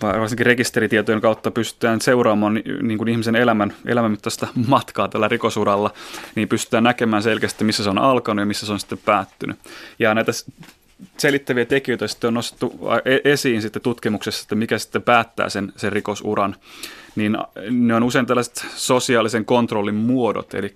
varsinkin 0.01 0.45
rekisteritietojen 0.45 1.21
kautta 1.21 1.51
pystytään 1.51 2.01
seuraamaan 2.01 2.61
niin 2.81 2.97
kuin 2.97 3.07
ihmisen 3.07 3.35
elämän, 3.35 3.73
elämänmittaista 3.85 4.47
matkaa 4.67 5.07
tällä 5.07 5.27
rikosuralla, 5.27 5.93
niin 6.35 6.47
pystytään 6.47 6.83
näkemään 6.83 7.23
selkeästi, 7.23 7.63
missä 7.63 7.83
se 7.83 7.89
on 7.89 7.97
alkanut 7.97 8.41
ja 8.41 8.45
missä 8.45 8.65
se 8.65 8.71
on 8.71 8.79
sitten 8.79 8.97
päättynyt. 9.05 9.59
Ja 9.99 10.13
näitä 10.13 10.31
selittäviä 11.17 11.65
tekijöitä 11.65 12.07
sitten 12.07 12.27
on 12.27 12.33
nostettu 12.33 12.79
e-, 13.05 13.31
esiin 13.31 13.61
sitten 13.61 13.81
tutkimuksessa, 13.81 14.43
että 14.43 14.55
mikä 14.55 14.77
sitten 14.77 15.01
päättää 15.01 15.49
sen, 15.49 15.73
sen 15.75 15.91
rikosuran, 15.91 16.55
niin 17.15 17.37
ne 17.69 17.95
on 17.95 18.03
usein 18.03 18.25
tällaiset 18.25 18.65
sosiaalisen 18.75 19.45
kontrollin 19.45 19.95
muodot, 19.95 20.53
eli 20.53 20.75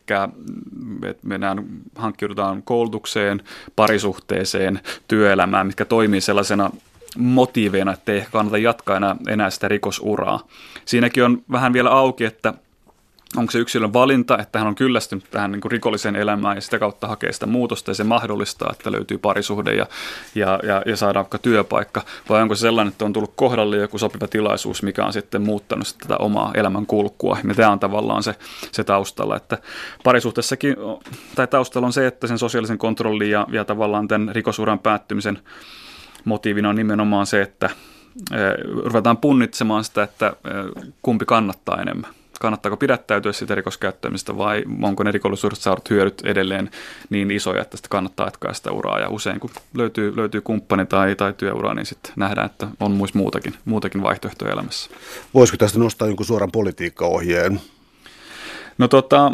mennään, 1.23 1.65
hankkiudutaan 1.95 2.63
koulutukseen, 2.63 3.43
parisuhteeseen, 3.75 4.79
työelämään, 5.07 5.67
mitkä 5.67 5.85
toimii 5.85 6.21
sellaisena 6.21 6.71
motiiveina, 7.17 7.93
että 7.93 8.11
ei 8.11 8.25
kannata 8.31 8.57
jatkaa 8.57 8.97
enää, 8.97 9.15
enää 9.27 9.49
sitä 9.49 9.67
rikosuraa. 9.67 10.47
Siinäkin 10.85 11.23
on 11.23 11.43
vähän 11.51 11.73
vielä 11.73 11.89
auki, 11.89 12.25
että 12.25 12.53
onko 13.37 13.51
se 13.51 13.59
yksilön 13.59 13.93
valinta, 13.93 14.37
että 14.37 14.59
hän 14.59 14.67
on 14.67 14.75
kyllästynyt 14.75 15.25
tähän 15.31 15.51
niin 15.51 15.71
rikolliseen 15.71 16.15
elämään 16.15 16.57
ja 16.57 16.61
sitä 16.61 16.79
kautta 16.79 17.07
hakee 17.07 17.33
sitä 17.33 17.45
muutosta 17.45 17.91
ja 17.91 17.95
se 17.95 18.03
mahdollistaa, 18.03 18.69
että 18.71 18.91
löytyy 18.91 19.17
parisuhde 19.17 19.75
ja, 19.75 19.85
ja, 20.35 20.59
ja, 20.63 20.81
ja 20.85 20.97
saadaan 20.97 21.23
vaikka 21.23 21.37
työpaikka, 21.37 22.01
vai 22.29 22.41
onko 22.41 22.55
se 22.55 22.59
sellainen, 22.59 22.91
että 22.91 23.05
on 23.05 23.13
tullut 23.13 23.33
kohdalle 23.35 23.77
joku 23.77 23.97
sopiva 23.97 24.27
tilaisuus, 24.27 24.83
mikä 24.83 25.05
on 25.05 25.13
sitten 25.13 25.41
muuttanut 25.41 25.95
tätä 26.01 26.17
omaa 26.17 26.51
elämän 26.53 26.85
kulkua. 26.85 27.37
Ja 27.47 27.55
tämä 27.55 27.71
on 27.71 27.79
tavallaan 27.79 28.23
se, 28.23 28.35
se 28.71 28.83
taustalla, 28.83 29.35
että 29.35 29.57
parisuhteessakin, 30.03 30.75
tai 31.35 31.47
taustalla 31.47 31.85
on 31.85 31.93
se, 31.93 32.07
että 32.07 32.27
sen 32.27 32.37
sosiaalisen 32.37 32.77
kontrollin 32.77 33.31
ja, 33.31 33.47
ja 33.51 33.65
tavallaan 33.65 34.07
tämän 34.07 34.35
rikosuran 34.35 34.79
päättymisen 34.79 35.39
motiivina 36.25 36.69
on 36.69 36.75
nimenomaan 36.75 37.25
se, 37.25 37.41
että 37.41 37.69
ruvetaan 38.83 39.17
punnitsemaan 39.17 39.83
sitä, 39.83 40.03
että 40.03 40.33
kumpi 41.01 41.25
kannattaa 41.25 41.81
enemmän 41.81 42.11
kannattaako 42.39 42.77
pidättäytyä 42.77 43.33
siitä 43.33 43.55
rikoskäyttämistä 43.55 44.37
vai 44.37 44.63
onko 44.81 45.03
ne 45.03 45.11
rikollisuudesta 45.11 45.63
saadut 45.63 45.89
hyödyt 45.89 46.21
edelleen 46.23 46.71
niin 47.09 47.31
isoja, 47.31 47.61
että 47.61 47.77
sitä 47.77 47.89
kannattaa 47.89 48.27
jatkaa 48.27 48.53
sitä 48.53 48.71
uraa. 48.71 48.99
Ja 48.99 49.09
usein 49.09 49.39
kun 49.39 49.49
löytyy, 49.73 50.15
löytyy 50.15 50.41
kumppani 50.41 50.85
tai, 50.85 51.15
tai 51.15 51.33
työura, 51.33 51.73
niin 51.73 51.85
sitten 51.85 52.13
nähdään, 52.15 52.45
että 52.45 52.67
on 52.79 52.91
myös 52.91 53.13
muutakin, 53.13 53.53
muutakin 53.65 54.03
vaihtoehtoja 54.03 54.53
elämässä. 54.53 54.89
Voisiko 55.33 55.57
tästä 55.57 55.79
nostaa 55.79 56.07
jonkun 56.07 56.25
suoran 56.25 56.51
politiikkaohjeen? 56.51 57.61
No 58.77 58.87
tota, 58.87 59.31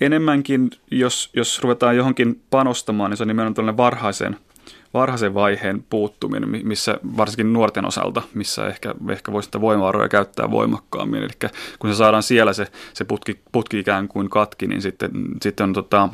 enemmänkin, 0.00 0.70
jos, 0.90 1.30
jos 1.36 1.62
ruvetaan 1.62 1.96
johonkin 1.96 2.42
panostamaan, 2.50 3.10
niin 3.10 3.16
se 3.16 3.24
on 3.24 3.28
nimenomaan 3.28 3.54
tällainen 3.54 3.76
varhaisen– 3.76 4.36
varhaisen 4.94 5.34
vaiheen 5.34 5.84
puuttuminen, 5.90 6.48
missä 6.66 6.98
varsinkin 7.16 7.52
nuorten 7.52 7.86
osalta, 7.86 8.22
missä 8.34 8.66
ehkä, 8.66 8.94
ehkä 9.10 9.32
voisi 9.32 9.46
sitä 9.46 9.60
voimavaroja 9.60 10.08
käyttää 10.08 10.50
voimakkaammin. 10.50 11.22
Eli 11.22 11.50
kun 11.78 11.90
se 11.90 11.96
saadaan 11.96 12.22
siellä 12.22 12.52
se, 12.52 12.66
se 12.94 13.04
putki, 13.04 13.40
putki 13.52 13.78
ikään 13.78 14.08
kuin 14.08 14.30
katki, 14.30 14.66
niin 14.66 14.82
sitten, 14.82 15.10
sitten 15.42 15.64
on 15.64 15.72
tota, 15.72 16.08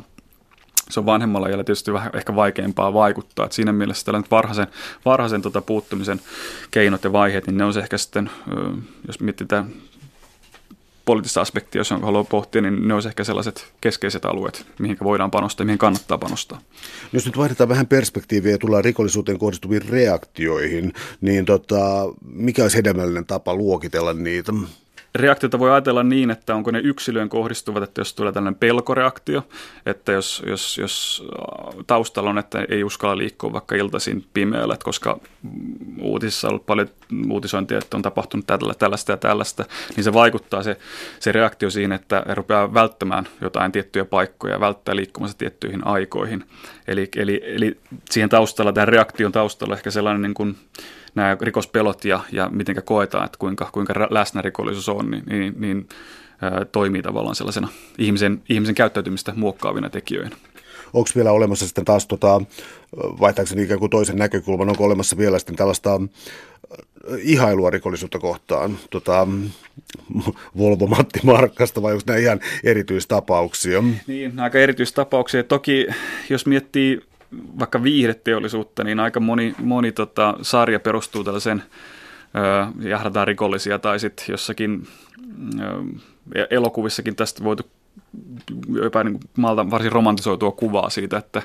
se 0.89 0.99
on 0.99 1.05
vanhemmalla 1.05 1.47
iällä 1.47 1.63
tietysti 1.63 1.93
vähän 1.93 2.11
ehkä 2.13 2.35
vaikeampaa 2.35 2.93
vaikuttaa. 2.93 3.45
Et 3.45 3.51
siinä 3.51 3.73
mielessä 3.73 4.05
tällainen 4.05 4.31
varhaisen, 4.31 4.67
varhaisen 5.05 5.41
tota 5.41 5.61
puuttumisen 5.61 6.21
keinot 6.71 7.03
ja 7.03 7.11
vaiheet, 7.11 7.47
niin 7.47 7.57
ne 7.57 7.65
on 7.65 7.73
se 7.73 7.79
ehkä 7.79 7.97
sitten, 7.97 8.29
jos 9.07 9.19
mietitään 9.19 9.69
poliittista 11.11 11.41
aspektia, 11.41 11.79
jos 11.79 11.91
on 11.91 12.01
haluaa 12.01 12.23
pohtia, 12.23 12.61
niin 12.61 12.87
ne 12.87 12.93
olisi 12.93 13.07
ehkä 13.07 13.23
sellaiset 13.23 13.73
keskeiset 13.81 14.25
alueet, 14.25 14.65
mihin 14.79 14.97
voidaan 15.03 15.31
panostaa 15.31 15.63
ja 15.63 15.65
mihin 15.65 15.77
kannattaa 15.77 16.17
panostaa. 16.17 16.61
Jos 17.13 17.25
nyt 17.25 17.37
vaihdetaan 17.37 17.69
vähän 17.69 17.87
perspektiiviä 17.87 18.51
ja 18.51 18.57
tullaan 18.57 18.83
rikollisuuteen 18.83 19.39
kohdistuviin 19.39 19.89
reaktioihin, 19.89 20.93
niin 21.21 21.45
tota, 21.45 21.79
mikä 22.23 22.61
olisi 22.61 22.77
hedelmällinen 22.77 23.25
tapa 23.25 23.55
luokitella 23.55 24.13
niitä? 24.13 24.53
Reaktiota 25.15 25.59
voi 25.59 25.71
ajatella 25.71 26.03
niin, 26.03 26.31
että 26.31 26.55
onko 26.55 26.71
ne 26.71 26.79
yksilöön 26.79 27.29
kohdistuvat, 27.29 27.83
että 27.83 28.01
jos 28.01 28.13
tulee 28.13 28.33
tällainen 28.33 28.59
pelkoreaktio, 28.59 29.47
että 29.85 30.11
jos, 30.11 30.43
jos, 30.47 30.77
jos 30.77 31.23
äh, 31.25 31.85
taustalla 31.87 32.29
on, 32.29 32.37
että 32.37 32.65
ei 32.69 32.83
uskalla 32.83 33.17
liikkua 33.17 33.53
vaikka 33.53 33.75
iltaisin 33.75 34.25
pimeällä, 34.33 34.73
että 34.73 34.83
koska 34.83 35.19
uutisissa 36.01 36.47
on 36.47 36.51
ollut 36.51 36.65
paljon 36.65 36.89
uutisointia, 37.29 37.77
että 37.77 37.97
on 37.97 38.03
tapahtunut 38.03 38.47
tällä, 38.47 38.73
tällaista 38.73 39.11
ja 39.11 39.17
tällaista, 39.17 39.65
niin 39.95 40.03
se 40.03 40.13
vaikuttaa 40.13 40.63
se, 40.63 40.77
se 41.19 41.31
reaktio 41.31 41.69
siihen, 41.69 41.91
että 41.91 42.23
rupeaa 42.33 42.73
välttämään 42.73 43.27
jotain 43.41 43.71
tiettyjä 43.71 44.05
paikkoja, 44.05 44.59
välttää 44.59 44.95
liikkumassa 44.95 45.37
tiettyihin 45.37 45.87
aikoihin. 45.87 46.43
Eli, 46.87 47.09
eli, 47.15 47.41
eli 47.45 47.77
siihen 48.09 48.29
taustalla, 48.29 48.73
tämän 48.73 48.87
reaktion 48.87 49.31
taustalla 49.31 49.75
ehkä 49.75 49.91
sellainen 49.91 50.21
niin 50.21 50.33
kuin 50.33 50.55
nämä 51.15 51.37
rikospelot 51.41 52.05
ja, 52.05 52.19
ja 52.31 52.49
miten 52.49 52.83
koetaan, 52.85 53.25
että 53.25 53.37
kuinka, 53.37 53.69
kuinka 53.71 53.93
läsnä 54.09 54.41
rikollisuus 54.41 54.89
on, 54.89 55.11
niin, 55.11 55.23
niin, 55.25 55.53
niin 55.57 55.89
ää, 56.41 56.65
toimii 56.65 57.01
tavallaan 57.01 57.35
sellaisena 57.35 57.67
ihmisen, 57.97 58.41
ihmisen 58.49 58.75
käyttäytymistä 58.75 59.33
muokkaavina 59.35 59.89
tekijöinä. 59.89 60.35
Onko 60.93 61.09
vielä 61.15 61.31
olemassa 61.31 61.67
sitten 61.67 61.85
taas, 61.85 62.07
tota, 62.07 62.41
vaihtaakseni 62.97 63.63
ikään 63.63 63.79
kuin 63.79 63.89
toisen 63.89 64.17
näkökulman, 64.17 64.69
onko 64.69 64.85
olemassa 64.85 65.17
vielä 65.17 65.39
sitten 65.39 65.55
tällaista 65.55 66.01
ihailua 67.17 67.69
rikollisuutta 67.69 68.19
kohtaan, 68.19 68.77
tota, 68.89 69.27
Volvo 70.57 70.87
Matti 70.87 71.19
Markkasta 71.23 71.81
vai 71.81 71.93
onko 71.93 72.03
nämä 72.07 72.19
ihan 72.19 72.39
erityistapauksia? 72.63 73.83
Niin, 74.07 74.39
aika 74.39 74.59
erityistapauksia. 74.59 75.43
Toki 75.43 75.87
jos 76.29 76.45
miettii 76.45 77.01
vaikka 77.59 77.83
viihdeteollisuutta, 77.83 78.83
niin 78.83 78.99
aika 78.99 79.19
moni, 79.19 79.55
moni 79.63 79.91
tota, 79.91 80.33
sarja 80.41 80.79
perustuu 80.79 81.23
tällaisen 81.23 81.63
ö, 82.35 82.87
jahdataan 82.89 83.27
rikollisia 83.27 83.79
tai 83.79 83.99
sitten 83.99 84.25
jossakin 84.29 84.87
ö, 85.59 86.45
elokuvissakin 86.49 87.15
tästä 87.15 87.43
voitu 87.43 87.63
jopa 88.83 89.03
niin 89.03 89.19
malta 89.37 89.71
varsin 89.71 89.91
romantisoitua 89.91 90.51
kuvaa 90.51 90.89
siitä, 90.89 91.17
että 91.17 91.41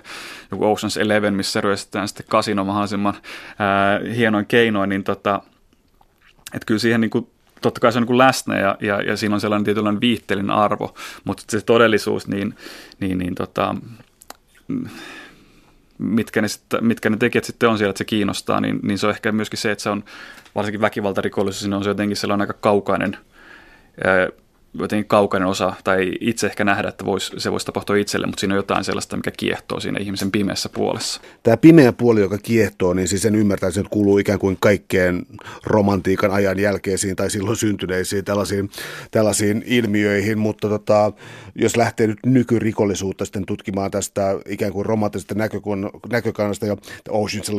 joku 0.50 0.64
Ocean's 0.64 1.00
Eleven, 1.00 1.34
missä 1.34 1.60
ryöstetään 1.60 2.08
sitten 2.08 2.26
kasino 2.28 2.64
mahdollisimman 2.64 3.14
ää, 3.58 4.00
hienoin 4.16 4.46
keinoin, 4.46 4.88
niin 4.88 5.04
tota, 5.04 5.42
että 6.54 6.66
kyllä 6.66 6.78
siihen 6.78 7.00
niin 7.00 7.10
kuin, 7.10 7.30
totta 7.62 7.80
kai 7.80 7.92
se 7.92 7.98
on 7.98 8.02
niin 8.02 8.06
kuin 8.06 8.18
läsnä 8.18 8.58
ja, 8.58 8.76
ja, 8.80 9.02
ja 9.02 9.16
siinä 9.16 9.34
on 9.34 9.40
sellainen 9.40 9.64
tietynlainen 9.64 10.00
viihteellinen 10.00 10.56
arvo, 10.56 10.94
mutta 11.24 11.42
se 11.48 11.60
todellisuus, 11.60 12.28
niin, 12.28 12.54
niin, 13.00 13.18
niin 13.18 13.34
tota, 13.34 13.74
mitkä 15.98 16.42
ne, 16.42 16.48
sit, 16.48 16.62
mitkä 16.80 17.10
ne 17.10 17.16
tekijät 17.16 17.44
sitten 17.44 17.68
on 17.68 17.78
siellä, 17.78 17.90
että 17.90 17.98
se 17.98 18.04
kiinnostaa, 18.04 18.60
niin, 18.60 18.80
niin 18.82 18.98
se 18.98 19.06
on 19.06 19.12
ehkä 19.12 19.32
myöskin 19.32 19.58
se, 19.58 19.70
että 19.70 19.82
se 19.82 19.90
on 19.90 20.04
varsinkin 20.54 20.80
väkivaltarikollisuus, 20.80 21.64
niin 21.64 21.74
on 21.74 21.84
se 21.84 21.90
jotenkin 21.90 22.16
sellainen 22.16 22.42
aika 22.42 22.58
kaukainen 22.60 23.16
ää, 24.04 24.28
jotenkin 24.78 25.08
kaukainen 25.08 25.48
osa, 25.48 25.72
tai 25.84 26.12
itse 26.20 26.46
ehkä 26.46 26.64
nähdä, 26.64 26.88
että 26.88 27.04
vois, 27.04 27.32
se 27.38 27.52
voisi 27.52 27.66
tapahtua 27.66 27.96
itselle, 27.96 28.26
mutta 28.26 28.40
siinä 28.40 28.54
on 28.54 28.58
jotain 28.58 28.84
sellaista, 28.84 29.16
mikä 29.16 29.30
kiehtoo 29.36 29.80
siinä 29.80 29.98
ihmisen 30.00 30.30
pimeässä 30.30 30.68
puolessa. 30.68 31.20
Tämä 31.42 31.56
pimeä 31.56 31.92
puoli, 31.92 32.20
joka 32.20 32.38
kiehtoo, 32.38 32.94
niin 32.94 33.08
siis 33.08 33.22
sen 33.22 33.34
ymmärtää, 33.34 33.68
että 33.68 33.82
kuuluu 33.90 34.18
ikään 34.18 34.38
kuin 34.38 34.56
kaikkeen 34.60 35.26
romantiikan 35.64 36.30
ajan 36.30 36.58
jälkeisiin 36.58 37.16
tai 37.16 37.30
silloin 37.30 37.56
syntyneisiin 37.56 38.24
tällaisiin, 38.24 38.70
tällaisiin 39.10 39.62
ilmiöihin, 39.66 40.38
mutta 40.38 40.68
tota, 40.68 41.12
jos 41.54 41.76
lähtee 41.76 42.06
nyt 42.06 42.18
nykyrikollisuutta 42.26 43.24
sitten 43.24 43.46
tutkimaan 43.46 43.90
tästä 43.90 44.40
ikään 44.48 44.72
kuin 44.72 44.86
romanttisesta 44.86 45.34
näkökannasta 46.10 46.66
ja 46.66 46.76
Ocean's 47.08 47.52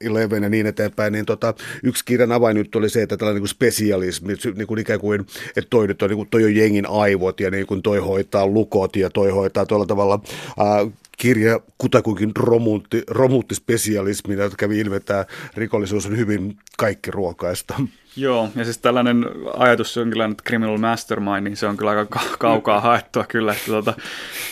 Eleven 0.00 0.42
ja 0.42 0.48
niin 0.48 0.66
eteenpäin, 0.66 1.12
niin 1.12 1.26
tota, 1.26 1.54
yksi 1.82 2.04
kirjan 2.04 2.32
avain 2.32 2.56
nyt 2.56 2.74
oli 2.74 2.88
se, 2.88 3.02
että 3.02 3.16
tällainen 3.16 3.34
niin 3.34 3.42
kuin 3.42 3.48
spesialismi, 3.48 4.34
niin 4.54 4.66
kuin 4.66 4.80
ikään 4.80 5.00
kuin, 5.00 5.20
että 5.56 5.70
toi 5.70 5.86
nyt 5.86 6.02
on, 6.02 6.08
niin 6.10 6.16
kuin, 6.16 6.28
toi 6.28 6.44
on 6.44 6.54
jengin 6.64 6.86
aivot 6.90 7.40
ja 7.40 7.50
niin 7.50 7.66
kuin 7.66 7.82
toi 7.82 7.98
hoitaa 7.98 8.46
lukot 8.46 8.96
ja 8.96 9.10
toi 9.10 9.30
hoitaa 9.30 9.66
tuolla 9.66 9.86
tavalla 9.86 10.20
ää, 10.58 10.86
kirja 11.18 11.60
kutakuinkin 11.78 12.32
romuutti, 12.36 13.02
romuuttispesialismina, 13.10 14.42
jotka 14.42 14.56
kävi 14.56 14.80
ilmi, 14.80 14.96
että 14.96 15.26
rikollisuus 15.56 16.06
on 16.06 16.16
hyvin 16.16 16.56
kaikki 16.78 17.10
ruokaista. 17.10 17.74
Joo, 18.16 18.48
ja 18.56 18.64
siis 18.64 18.78
tällainen 18.78 19.26
ajatus 19.56 19.96
jonkinlainen 19.96 20.36
criminal 20.36 20.78
mastermind, 20.78 21.40
niin 21.40 21.56
se 21.56 21.66
on 21.66 21.76
kyllä 21.76 21.90
aika 21.90 22.20
kaukaa 22.38 22.80
haettua 22.80 23.24
kyllä, 23.24 23.52
että 23.52 23.66
tuota, 23.66 23.94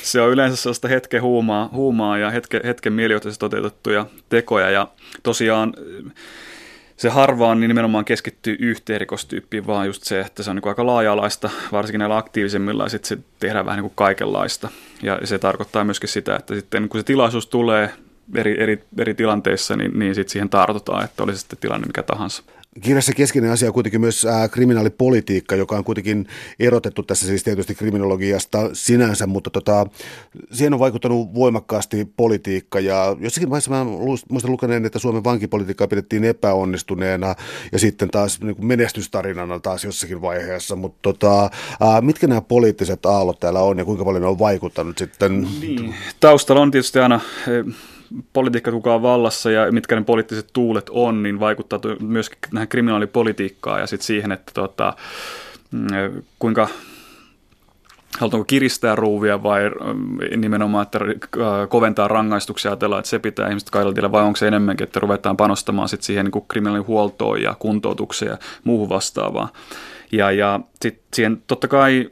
se 0.03 0.21
on 0.21 0.31
yleensä 0.31 0.57
sellaista 0.57 0.89
hetken 0.89 1.23
huumaa, 1.23 1.69
huumaa 1.73 2.19
ja 2.19 2.31
hetken, 2.31 2.61
hetken 2.65 2.93
mielijohtaisesti 2.93 3.41
toteutettuja 3.41 4.07
tekoja, 4.29 4.71
ja 4.71 4.89
tosiaan 5.23 5.75
se 7.03 7.09
harvaan 7.09 7.61
niin 7.61 7.69
nimenomaan 7.69 8.05
keskittyy 8.05 8.57
yhteen 8.61 9.01
rikostyyppiin, 9.01 9.67
vaan 9.67 9.87
just 9.87 10.05
se, 10.05 10.21
että 10.21 10.43
se 10.43 10.51
on 10.51 10.57
niin 10.57 10.69
aika 10.69 10.87
laaja-alaista, 10.87 11.51
varsinkin 11.73 11.99
näillä 11.99 12.17
aktiivisemmilla, 12.17 12.83
ja 12.83 12.89
sitten 12.89 13.09
se 13.09 13.19
tehdään 13.39 13.67
vähän 13.67 13.77
niin 13.77 13.83
kuin 13.83 13.93
kaikenlaista. 13.95 14.69
Ja 15.03 15.19
se 15.25 15.39
tarkoittaa 15.39 15.85
myöskin 15.85 16.09
sitä, 16.09 16.37
että 16.37 16.55
sitten 16.55 16.89
kun 16.89 17.01
se 17.01 17.05
tilaisuus 17.05 17.47
tulee 17.47 17.91
eri, 18.35 18.63
eri, 18.63 18.85
eri 18.99 19.15
tilanteissa, 19.15 19.77
niin, 19.77 19.99
niin 19.99 20.15
sitten 20.15 20.33
siihen 20.33 20.49
tartutaan, 20.49 21.05
että 21.05 21.23
olisi 21.23 21.41
sitten 21.41 21.59
tilanne 21.59 21.87
mikä 21.87 22.03
tahansa. 22.03 22.43
Kirjassa 22.81 23.13
keskeinen 23.13 23.51
asia 23.51 23.69
on 23.69 23.75
kuitenkin 23.75 24.01
myös 24.01 24.27
kriminaalipolitiikka, 24.51 25.57
joka 25.57 25.77
on 25.77 25.85
kuitenkin 25.85 26.27
erotettu 26.61 27.03
tässä 27.03 27.27
siis 27.27 27.45
tietysti 27.45 27.75
kriminologiasta 27.75 28.71
sinänsä, 28.73 29.27
mutta 29.27 29.51
tota, 29.51 29.87
siihen 30.53 30.75
on 30.75 30.81
vaikuttanut 30.81 31.35
voimakkaasti 31.35 32.09
politiikka 32.17 32.81
ja 32.81 33.17
jossakin 33.21 33.51
vaiheessa 33.51 33.71
mä 33.71 33.85
muistan 34.31 34.53
lukeneen, 34.53 34.85
että 34.85 34.99
Suomen 34.99 35.25
vankipolitiikkaa 35.25 35.89
pidettiin 35.89 36.25
epäonnistuneena 36.25 37.35
ja 37.73 37.79
sitten 37.79 38.11
taas 38.11 38.41
niin 38.41 38.57
kuin 38.57 38.67
menestystarinana 38.67 39.61
taas 39.61 39.85
jossakin 39.85 40.23
vaiheessa, 40.23 40.77
mutta 40.77 40.99
tota, 41.03 41.51
mitkä 42.01 42.27
nämä 42.27 42.41
poliittiset 42.41 43.07
aallot 43.07 43.41
täällä 43.41 43.61
on 43.61 43.79
ja 43.79 43.85
kuinka 43.85 44.05
paljon 44.05 44.23
ne 44.23 44.29
on 44.29 44.39
vaikuttanut 44.39 44.99
sitten? 44.99 45.49
Niin. 45.61 45.95
Taustalla 46.21 46.63
on 46.63 46.71
tietysti 46.71 46.99
aina 46.99 47.21
politiikka 48.33 48.71
kuka 48.71 48.95
on 48.95 49.03
vallassa 49.03 49.51
ja 49.51 49.73
mitkä 49.73 49.97
ne 49.97 50.05
poliittiset 50.05 50.51
tuulet 50.53 50.91
on, 50.91 51.23
niin 51.23 51.41
vaikuttaa 51.41 51.81
myöskin 52.01 52.39
tähän 52.53 52.69
kriminaalipolitiikkaan 52.69 53.81
ja 53.81 53.87
sitten 53.87 54.07
siihen, 54.07 54.33
että 54.33 54.53
tota, 54.55 54.97
mm, 55.71 56.23
kuinka 56.39 56.69
halutaanko 58.19 58.45
kiristää 58.45 58.97
ruuvia 58.97 59.43
vai 59.43 59.71
mm, 59.71 60.41
nimenomaan, 60.41 60.83
että 60.83 60.99
äh, 60.99 61.69
koventaa 61.69 62.09
rangaistuksia 62.09 62.71
ajatellaan, 62.71 63.01
että 63.01 63.11
se 63.11 63.19
pitää 63.19 63.49
ihmiset 63.49 63.71
kaidella 63.71 64.13
vai 64.13 64.23
onko 64.23 64.37
se 64.37 64.49
enemmänkin, 64.49 64.85
että 64.85 65.01
ruvetaan 65.01 65.37
panostamaan 65.37 65.89
sit 65.89 66.03
siihen 66.03 66.25
niin 66.25 66.45
kriminaalihuoltoon 66.49 67.43
ja 67.43 67.55
kuntoutukseen 67.59 68.31
ja 68.31 68.39
muuhun 68.65 68.89
vastaavaan. 68.89 69.49
Ja, 70.13 70.31
ja 70.31 70.61
sitten 70.83 71.05
siihen 71.15 71.43
totta 71.47 71.69
kai 71.69 72.11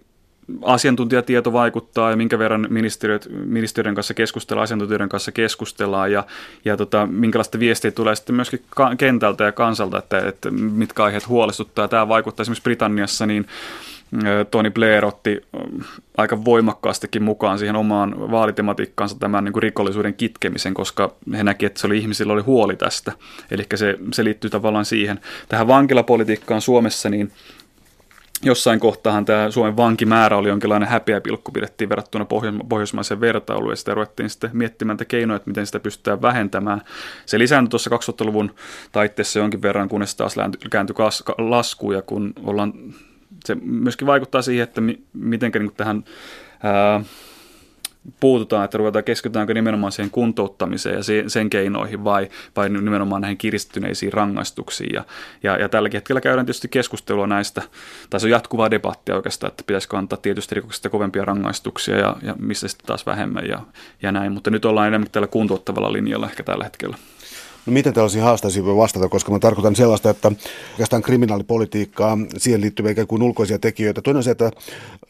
asiantuntijatieto 0.62 1.52
vaikuttaa 1.52 2.10
ja 2.10 2.16
minkä 2.16 2.38
verran 2.38 2.66
ministeriöt, 2.70 3.28
ministeriön 3.44 3.94
kanssa 3.94 4.14
keskustellaan, 4.14 4.62
asiantuntijoiden 4.62 5.08
kanssa 5.08 5.32
keskustellaan 5.32 6.12
ja, 6.12 6.24
ja 6.64 6.76
tota, 6.76 7.06
minkälaista 7.06 7.58
viestiä 7.58 7.90
tulee 7.90 8.16
sitten 8.16 8.34
myöskin 8.34 8.62
kentältä 8.98 9.44
ja 9.44 9.52
kansalta, 9.52 9.98
että, 9.98 10.18
että 10.18 10.50
mitkä 10.50 11.04
aiheet 11.04 11.28
huolestuttaa. 11.28 11.88
Tämä 11.88 12.08
vaikuttaa 12.08 12.42
esimerkiksi 12.42 12.62
Britanniassa, 12.62 13.26
niin 13.26 13.46
Tony 14.50 14.70
Blair 14.70 15.04
otti 15.04 15.40
aika 16.16 16.44
voimakkaastikin 16.44 17.22
mukaan 17.22 17.58
siihen 17.58 17.76
omaan 17.76 18.30
vaalitematiikkaansa 18.30 19.16
tämän 19.18 19.44
niin 19.44 19.52
kuin 19.52 19.62
rikollisuuden 19.62 20.14
kitkemisen, 20.14 20.74
koska 20.74 21.14
he 21.32 21.44
näki, 21.44 21.66
että 21.66 21.80
se 21.80 21.86
oli, 21.86 21.98
ihmisillä 21.98 22.32
oli 22.32 22.42
huoli 22.42 22.76
tästä. 22.76 23.12
Eli 23.50 23.66
se, 23.74 23.98
se 24.12 24.24
liittyy 24.24 24.50
tavallaan 24.50 24.84
siihen. 24.84 25.20
Tähän 25.48 25.68
vankilapolitiikkaan 25.68 26.60
Suomessa, 26.60 27.08
niin 27.08 27.32
jossain 28.42 28.80
kohtahan 28.80 29.24
tämä 29.24 29.50
Suomen 29.50 29.76
vankimäärä 29.76 30.36
oli 30.36 30.48
jonkinlainen 30.48 30.88
häpeäpilkku 30.88 31.52
pidettiin 31.52 31.88
verrattuna 31.88 32.26
pohjoismaiseen 32.68 33.20
vertailuun 33.20 33.72
ja 33.72 33.76
sitä 33.76 33.94
ruvettiin 33.94 34.30
sitten 34.30 34.50
miettimään 34.52 34.94
että 34.94 35.04
keinoja, 35.04 35.36
että 35.36 35.50
miten 35.50 35.66
sitä 35.66 35.80
pystytään 35.80 36.22
vähentämään. 36.22 36.82
Se 37.26 37.38
lisääntyi 37.38 37.70
tuossa 37.70 37.90
2000-luvun 37.90 38.54
taitteessa 38.92 39.38
jonkin 39.38 39.62
verran, 39.62 39.88
kunnes 39.88 40.14
taas 40.14 40.36
kääntyi 40.70 40.94
laskuun 41.38 41.94
ja 41.94 42.02
kun 42.02 42.32
ollaan 42.44 42.72
se 43.44 43.54
myöskin 43.54 44.06
vaikuttaa 44.06 44.42
siihen, 44.42 44.64
että 44.64 44.80
mi, 44.80 45.00
miten 45.12 45.52
niin 45.52 45.72
tähän 45.76 46.04
ää, 46.62 47.00
puututaan, 48.20 48.64
että 48.64 48.78
ruvetaan 48.78 49.04
keskitytäänkö 49.04 49.54
nimenomaan 49.54 49.92
siihen 49.92 50.10
kuntouttamiseen 50.10 50.96
ja 50.96 51.30
sen 51.30 51.50
keinoihin 51.50 52.04
vai, 52.04 52.28
vai 52.56 52.68
nimenomaan 52.68 53.22
näihin 53.22 53.38
kiristyneisiin 53.38 54.12
rangaistuksiin. 54.12 54.94
Ja, 54.94 55.04
ja, 55.42 55.56
ja 55.56 55.68
tälläkin 55.68 55.96
hetkellä 55.96 56.20
käydään 56.20 56.46
tietysti 56.46 56.68
keskustelua 56.68 57.26
näistä, 57.26 57.62
tai 58.10 58.20
se 58.20 58.26
on 58.26 58.30
jatkuvaa 58.30 58.70
debattia 58.70 59.16
oikeastaan, 59.16 59.50
että 59.50 59.64
pitäisikö 59.66 59.98
antaa 59.98 60.18
tietysti 60.22 60.54
rikoksista 60.54 60.90
kovempia 60.90 61.24
rangaistuksia 61.24 61.98
ja, 61.98 62.16
ja 62.22 62.34
missä 62.38 62.68
sitten 62.68 62.86
taas 62.86 63.06
vähemmän 63.06 63.46
ja, 63.48 63.60
ja 64.02 64.12
näin. 64.12 64.32
Mutta 64.32 64.50
nyt 64.50 64.64
ollaan 64.64 64.88
enemmän 64.88 65.10
tällä 65.12 65.28
kuntouttavalla 65.28 65.92
linjalla 65.92 66.26
ehkä 66.26 66.42
tällä 66.42 66.64
hetkellä. 66.64 66.96
No 67.66 67.72
miten 67.72 67.94
tällaisiin 67.94 68.24
haasteisiin 68.24 68.64
voi 68.64 68.76
vastata, 68.76 69.08
koska 69.08 69.32
mä 69.32 69.38
tarkoitan 69.38 69.76
sellaista, 69.76 70.10
että 70.10 70.32
oikeastaan 70.70 71.02
kriminaalipolitiikkaa, 71.02 72.18
siihen 72.38 72.60
liittyviä 72.60 72.92
ikään 72.92 73.06
kuin 73.06 73.22
ulkoisia 73.22 73.58
tekijöitä. 73.58 74.02
Toinen 74.02 74.16
on 74.16 74.24
se, 74.24 74.30
että 74.30 74.50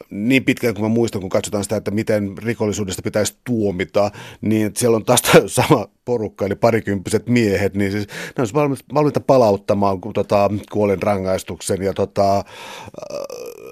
niin 0.09 0.43
pitkään 0.43 0.73
kuin 0.73 0.85
mä 0.85 0.89
muistan, 0.89 1.21
kun 1.21 1.29
katsotaan 1.29 1.63
sitä, 1.63 1.75
että 1.75 1.91
miten 1.91 2.37
rikollisuudesta 2.37 3.01
pitäisi 3.01 3.35
tuomita, 3.43 4.11
niin 4.41 4.71
siellä 4.75 4.95
on 4.95 5.05
taas 5.05 5.21
sama 5.47 5.87
porukka, 6.05 6.45
eli 6.45 6.55
parikymppiset 6.55 7.27
miehet, 7.27 7.75
niin 7.75 7.91
siis 7.91 8.07
ne 8.37 8.59
on 8.61 8.77
valmiita 8.93 9.19
palauttamaan 9.19 9.99
tota, 10.13 10.49
kuolen 10.71 11.01
rangaistuksen. 11.01 11.81
Ja 11.81 11.93
tota, 11.93 12.37
äh, 12.37 12.43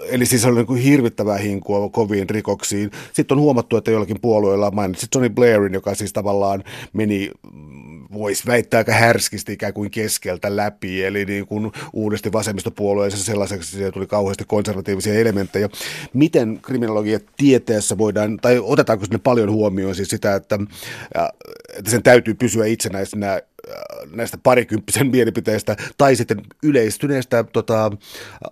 eli 0.09 0.25
siis 0.25 0.45
on 0.45 0.55
niin 0.55 0.77
hirvittävää 0.77 1.38
hinkua 1.38 1.89
koviin 1.89 2.30
rikoksiin. 2.30 2.91
Sitten 3.13 3.38
on 3.38 3.41
huomattu, 3.41 3.77
että 3.77 3.91
jollakin 3.91 4.21
puolueilla 4.21 4.71
mainitsit 4.71 5.15
Johnny 5.15 5.30
Blairin, 5.30 5.73
joka 5.73 5.95
siis 5.95 6.13
tavallaan 6.13 6.63
meni 6.93 7.32
voisi 8.14 8.47
väittää 8.47 8.78
aika 8.78 8.91
härskisti 8.91 9.53
ikään 9.53 9.74
kuin 9.74 9.91
keskeltä 9.91 10.55
läpi, 10.55 11.05
eli 11.05 11.26
niin 11.26 11.47
kuin 11.47 11.72
uudesti 11.93 12.32
vasemmistopuolueessa 12.32 13.24
sellaiseksi 13.24 13.72
siellä 13.72 13.91
tuli 13.91 14.07
kauheasti 14.07 14.43
konservatiivisia 14.47 15.14
elementtejä. 15.14 15.70
Miten 16.14 16.60
kriminologia 16.62 17.20
tieteessä 17.38 17.97
voidaan, 17.97 18.38
tai 18.38 18.60
otetaanko 18.64 19.05
sinne 19.05 19.20
paljon 19.24 19.51
huomioon 19.51 19.95
siis 19.95 20.10
sitä, 20.10 20.36
että, 20.36 20.60
että 21.78 21.91
sen 21.91 22.03
täytyy 22.03 22.34
pysyä 22.34 22.66
itsenäisenä 22.66 23.41
näistä 24.12 24.38
parikymppisen 24.43 25.07
mielipiteistä 25.16 25.76
tai 25.97 26.16
sitten 26.16 26.41
yleistyneestä 26.64 27.43
tota, 27.43 27.91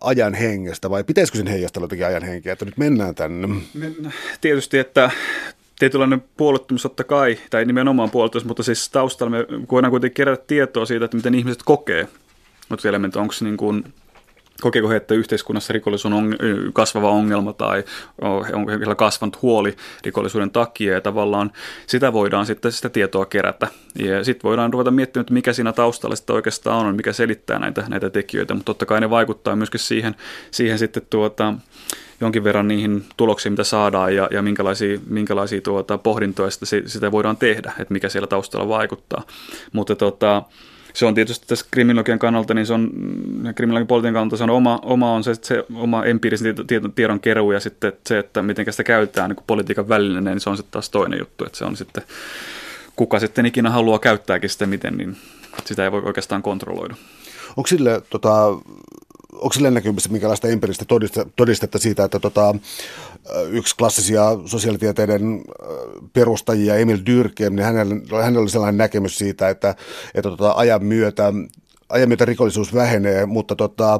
ajan 0.01 0.33
hengestä 0.33 0.89
vai 0.89 1.03
pitäisikö 1.03 1.37
sen 1.37 1.47
heijastella 1.47 1.83
jotenkin 1.83 2.07
ajan 2.07 2.23
henkeä, 2.23 2.53
että 2.53 2.65
nyt 2.65 2.77
mennään 2.77 3.15
tänne? 3.15 3.47
Tietysti, 4.41 4.77
että 4.79 5.11
tietynlainen 5.79 6.23
puolettomuus 6.37 6.81
totta 6.81 7.03
kai, 7.03 7.37
tai 7.49 7.65
nimenomaan 7.65 8.11
puolettomuus, 8.11 8.45
mutta 8.45 8.63
siis 8.63 8.89
taustalla 8.89 9.31
me 9.31 9.45
voidaan 9.71 9.91
kuitenkin 9.91 10.15
kerätä 10.15 10.43
tietoa 10.47 10.85
siitä, 10.85 11.05
että 11.05 11.17
miten 11.17 11.35
ihmiset 11.35 11.63
kokee 11.65 12.07
mutta 12.69 12.89
elementti, 12.89 13.19
onko 13.19 13.33
se 13.33 13.45
niin 13.45 13.57
kuin, 13.57 13.83
kokeeko 14.61 14.89
he, 14.89 14.95
että 14.95 15.13
yhteiskunnassa 15.13 15.73
rikollisuus 15.73 16.13
on 16.13 16.35
kasvava 16.73 17.09
ongelma 17.09 17.53
tai 17.53 17.83
onko 18.53 18.71
heillä 18.71 18.95
kasvanut 18.95 19.41
huoli 19.41 19.75
rikollisuuden 20.05 20.51
takia. 20.51 20.93
Ja 20.93 21.01
tavallaan 21.01 21.51
sitä 21.87 22.13
voidaan 22.13 22.45
sitten 22.45 22.71
sitä 22.71 22.89
tietoa 22.89 23.25
kerätä. 23.25 23.67
Ja 23.99 24.23
sitten 24.23 24.49
voidaan 24.49 24.73
ruveta 24.73 24.91
miettimään, 24.91 25.23
että 25.23 25.33
mikä 25.33 25.53
siinä 25.53 25.73
taustalla 25.73 26.15
sitten 26.15 26.35
oikeastaan 26.35 26.85
on, 26.85 26.95
mikä 26.95 27.13
selittää 27.13 27.59
näitä, 27.59 27.83
näitä 27.87 28.09
tekijöitä, 28.09 28.53
mutta 28.53 28.65
totta 28.65 28.85
kai 28.85 29.01
ne 29.01 29.09
vaikuttaa 29.09 29.55
myöskin 29.55 29.79
siihen, 29.79 30.15
siihen 30.51 30.79
sitten 30.79 31.03
tuota, 31.09 31.53
jonkin 32.21 32.43
verran 32.43 32.67
niihin 32.67 33.05
tuloksiin, 33.17 33.53
mitä 33.53 33.63
saadaan 33.63 34.15
ja, 34.15 34.27
ja 34.31 34.41
minkälaisia, 34.41 34.99
minkälaisia 35.09 35.61
tuota, 35.61 35.97
pohdintoja 35.97 36.51
sitä, 36.51 36.65
sitä 36.85 37.11
voidaan 37.11 37.37
tehdä, 37.37 37.71
että 37.79 37.93
mikä 37.93 38.09
siellä 38.09 38.27
taustalla 38.27 38.67
vaikuttaa. 38.67 39.23
Mutta 39.73 39.95
tota, 39.95 40.43
se 40.93 41.05
on 41.05 41.15
tietysti 41.15 41.47
tässä 41.47 41.65
kriminologian 41.71 42.19
kannalta, 42.19 42.53
niin 42.53 42.65
se 42.65 42.73
on, 42.73 42.89
kriminologian 43.55 43.87
politiikan 43.87 44.13
kannalta 44.13 44.37
se 44.37 44.43
on 44.43 44.49
oma, 44.49 44.79
oma 44.83 45.13
on 45.13 45.23
se, 45.23 45.35
se 45.41 45.65
oma 45.75 46.03
empiirisen 46.03 46.55
tiedon, 46.67 46.93
tiedon 46.93 47.19
keruu 47.19 47.51
ja 47.51 47.59
sitten 47.59 47.93
se, 48.07 48.19
että 48.19 48.41
miten 48.41 48.65
sitä 48.71 48.83
käytetään 48.83 49.29
niin 49.29 49.43
politiikan 49.47 49.89
välineen, 49.89 50.23
niin 50.23 50.39
se 50.39 50.49
on 50.49 50.57
sitten 50.57 50.71
taas 50.71 50.89
toinen 50.89 51.19
juttu, 51.19 51.45
että 51.45 51.57
se 51.57 51.65
on 51.65 51.77
sitten, 51.77 52.03
kuka 52.95 53.19
sitten 53.19 53.45
ikinä 53.45 53.69
haluaa 53.69 53.99
käyttääkin 53.99 54.49
sitä 54.49 54.65
miten, 54.65 54.97
niin 54.97 55.17
sitä 55.65 55.83
ei 55.83 55.91
voi 55.91 56.01
oikeastaan 56.05 56.43
kontrolloida. 56.43 56.95
Onko 57.57 57.67
sille 57.67 58.01
tota, 58.09 58.47
onko 59.41 59.53
sille 59.53 59.71
näkyvissä 59.71 60.09
minkälaista 60.09 60.47
empiiristä 60.47 60.85
todistetta 61.35 61.79
siitä, 61.79 62.03
että 62.03 62.19
tota, 62.19 62.55
yksi 63.49 63.75
klassisia 63.75 64.23
sosiaalitieteiden 64.45 65.41
perustajia, 66.13 66.75
Emil 66.75 66.97
Dyrkheim, 67.05 67.55
niin 67.55 67.65
hänellä, 67.65 67.95
hänellä 68.23 68.41
oli 68.41 68.49
sellainen 68.49 68.77
näkemys 68.77 69.17
siitä, 69.17 69.49
että, 69.49 69.75
että 70.15 70.29
tota, 70.29 70.51
ajan 70.51 70.85
myötä 70.85 71.33
ajan 71.89 72.09
myötä 72.09 72.25
rikollisuus 72.25 72.73
vähenee, 72.73 73.25
mutta 73.25 73.55
tota, 73.55 73.99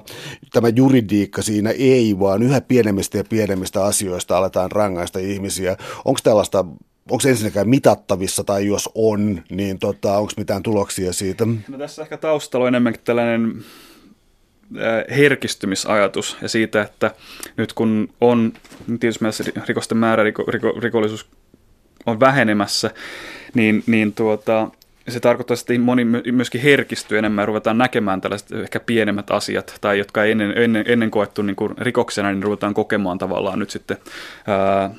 tämä 0.54 0.70
juridiikka 0.70 1.42
siinä 1.42 1.70
ei, 1.70 2.20
vaan 2.20 2.44
yhä 2.44 2.62
pienemmistä 2.62 3.18
ja 3.18 3.24
pienemmistä 3.24 3.84
asioista 3.84 4.38
aletaan 4.38 4.72
rangaista 4.72 5.20
ihmisiä. 5.20 5.78
Onko 6.06 6.20
tällaista 6.24 6.66
onko 7.12 7.22
se 7.22 7.30
ensinnäkään 7.30 7.70
mitattavissa 7.70 8.44
tai 8.44 8.68
jos 8.68 8.90
on, 8.96 9.42
niin 9.50 9.80
tota, 9.80 10.18
onko 10.18 10.32
mitään 10.38 10.64
tuloksia 10.64 11.14
siitä? 11.14 11.46
No 11.68 11.78
tässä 11.78 12.02
ehkä 12.02 12.18
taustalla 12.18 12.64
on 12.64 12.68
enemmänkin 12.68 13.02
tällainen 13.04 13.64
herkistymisajatus 15.18 16.38
ja 16.42 16.50
siitä, 16.50 16.82
että 16.82 17.12
nyt 17.58 17.74
kun 17.74 18.10
on 18.22 18.54
tietysti 19.00 19.24
mielessä 19.24 19.44
rikosten 19.68 19.98
määrä, 19.98 20.24
riko, 20.24 20.44
riko, 20.48 20.72
rikollisuus 20.80 21.26
on 22.06 22.20
vähenemässä, 22.20 22.92
niin, 23.54 23.84
niin 23.88 24.14
tuota, 24.14 24.70
se 25.08 25.20
tarkoittaa, 25.20 25.56
että 25.60 25.80
moni 25.80 26.06
myöskin 26.32 26.62
herkistyy 26.62 27.18
enemmän 27.18 27.42
ja 27.42 27.46
ruvetaan 27.46 27.78
näkemään 27.78 28.22
tällaiset 28.22 28.52
ehkä 28.52 28.80
pienemmät 28.80 29.32
asiat, 29.32 29.78
tai 29.82 29.98
jotka 29.98 30.24
ei 30.24 30.32
ennen, 30.32 30.58
ennen, 30.58 30.86
ennen 30.88 31.12
koettu 31.12 31.42
niin 31.42 31.56
kuin 31.56 31.74
rikoksena, 31.78 32.32
niin 32.32 32.44
ruvetaan 32.44 32.74
kokemaan 32.74 33.18
tavallaan 33.18 33.60
nyt 33.60 33.70
sitten 33.70 33.98
ää, 34.48 34.90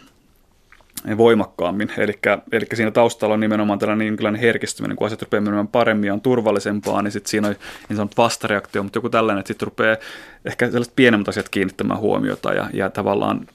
voimakkaammin. 1.17 1.91
Eli 2.53 2.67
siinä 2.75 2.91
taustalla 2.91 3.35
on 3.35 3.41
nimenomaan 3.41 3.79
tällainen 3.79 4.07
jonkinlainen 4.07 4.41
herkistyminen, 4.41 4.97
kun 4.97 5.07
asiat 5.07 5.23
rupeaa 5.23 5.41
menemään 5.41 5.69
paremmin 5.69 6.07
ja 6.07 6.13
on 6.13 6.21
turvallisempaa, 6.21 7.03
niin 7.03 7.13
sitten 7.13 7.31
siinä 7.31 7.49
on 7.49 7.55
niin 7.89 7.97
sanottu 7.97 8.23
vastareaktio, 8.23 8.83
mutta 8.83 8.97
joku 8.97 9.09
tällainen, 9.09 9.41
että 9.41 9.49
sitten 9.49 9.67
rupeaa 9.67 9.97
ehkä 10.45 10.71
sellaiset 10.71 10.97
pienemmät 10.97 11.29
asiat 11.29 11.49
kiinnittämään 11.49 12.01
huomiota 12.01 12.53
ja, 12.53 12.71
ja 12.73 12.91
tavallaan 12.91 13.47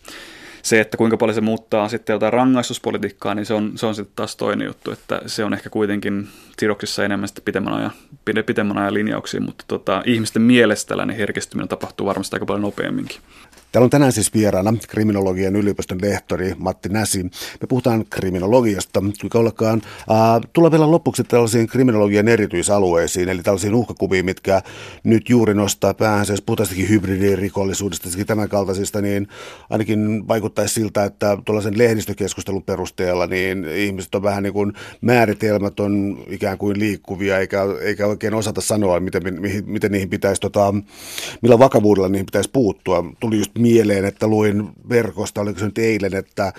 se, 0.64 0.80
että 0.80 0.98
kuinka 0.98 1.18
paljon 1.18 1.36
se 1.36 1.41
muuttaa 1.41 1.89
sitten 1.89 2.14
jotain 2.14 2.34
rangaistuspolitiikkaa, 2.34 3.36
niin 3.36 3.46
se 3.46 3.54
on, 3.54 3.72
se 3.76 3.86
on 3.86 3.96
sitten 3.96 4.16
taas 4.16 4.36
toinen 4.36 4.66
juttu, 4.66 4.91
että 4.91 5.22
se 5.26 5.44
on 5.44 5.54
ehkä 5.54 5.70
kuitenkin 5.70 6.28
sidoksissa 6.60 7.06
enemmän 7.06 7.28
sitten 7.28 7.44
pitemmän 7.44 7.74
ajan, 7.74 7.91
pitemmän 8.46 8.78
ajan 8.78 8.94
linjauksiin, 8.94 9.44
mutta 9.44 9.66
tota, 9.68 10.04
ihmisten 10.06 10.41
mielestä 10.41 10.89
tällainen 10.89 11.16
herkistyminen 11.16 11.68
tapahtuu 11.68 12.08
varmasti 12.08 12.36
aika 12.36 12.46
paljon 12.46 12.62
nopeamminkin. 12.62 13.18
Täällä 13.74 13.86
on 13.86 13.89
tänään 13.89 14.11
siis 14.11 14.34
vieraana 14.34 14.74
kriminologian 14.88 15.55
yliopiston 15.55 16.01
lehtori 16.01 16.53
Matti 16.57 16.89
Näsi. 16.89 17.24
Me 17.24 17.67
puhutaan 17.69 18.05
kriminologiasta, 18.09 19.01
kuinka 19.21 19.39
ollakaan. 19.39 19.82
Tulee 20.53 20.71
vielä 20.71 20.91
lopuksi 20.91 21.24
tällaisiin 21.24 21.67
kriminologian 21.67 22.28
erityisalueisiin, 22.28 23.30
eli 23.30 23.43
tällaisiin 23.43 23.76
uhkakuviin, 23.76 24.26
mitkä 24.26 24.61
nyt 25.03 25.30
juuri 25.30 25.53
nostaa 25.53 25.93
päänsä, 25.93 26.34
jos 26.34 26.41
puhutaan 26.41 26.69
hybridirikollisuudesta, 26.89 28.09
tämän 28.28 28.49
kaltaisista, 28.49 29.01
niin 29.01 29.28
ainakin 29.69 30.28
vaikuttaisi 30.28 30.74
siltä, 30.74 31.03
että 31.03 31.38
tuollaisen 31.45 31.78
lehdistökeskustelun 31.78 32.63
perusteella 32.63 33.28
niin 33.28 33.65
ihmiset 33.65 34.15
on 34.15 34.24
vähän 34.24 34.43
niin 34.43 34.53
kuin 34.53 34.74
määritelmät 35.01 35.80
on 35.80 36.24
ikään 36.28 36.57
kuin 36.57 36.80
liikkuvia, 36.80 37.39
eikä, 37.39 37.61
eikä 37.82 38.07
oikein 38.07 38.34
osata 38.34 38.61
sanoa, 38.61 38.99
miten, 38.99 39.24
miten 39.65 39.91
niihin 39.91 40.09
pitäisi, 40.09 40.41
tota, 40.41 40.74
millä 41.41 41.59
vakavuudella 41.59 42.09
niihin 42.09 42.26
pitäisi 42.26 42.49
puuttua. 42.53 43.05
Tuli 43.19 43.38
just 43.38 43.62
mieleen, 43.64 44.05
että 44.05 44.28
luin 44.28 44.70
verkosta, 44.89 45.41
oliko 45.41 45.59
se 45.59 45.66
nyt 45.66 45.78
eilen, 45.78 46.14
että 46.14 46.43
ää, 46.43 46.51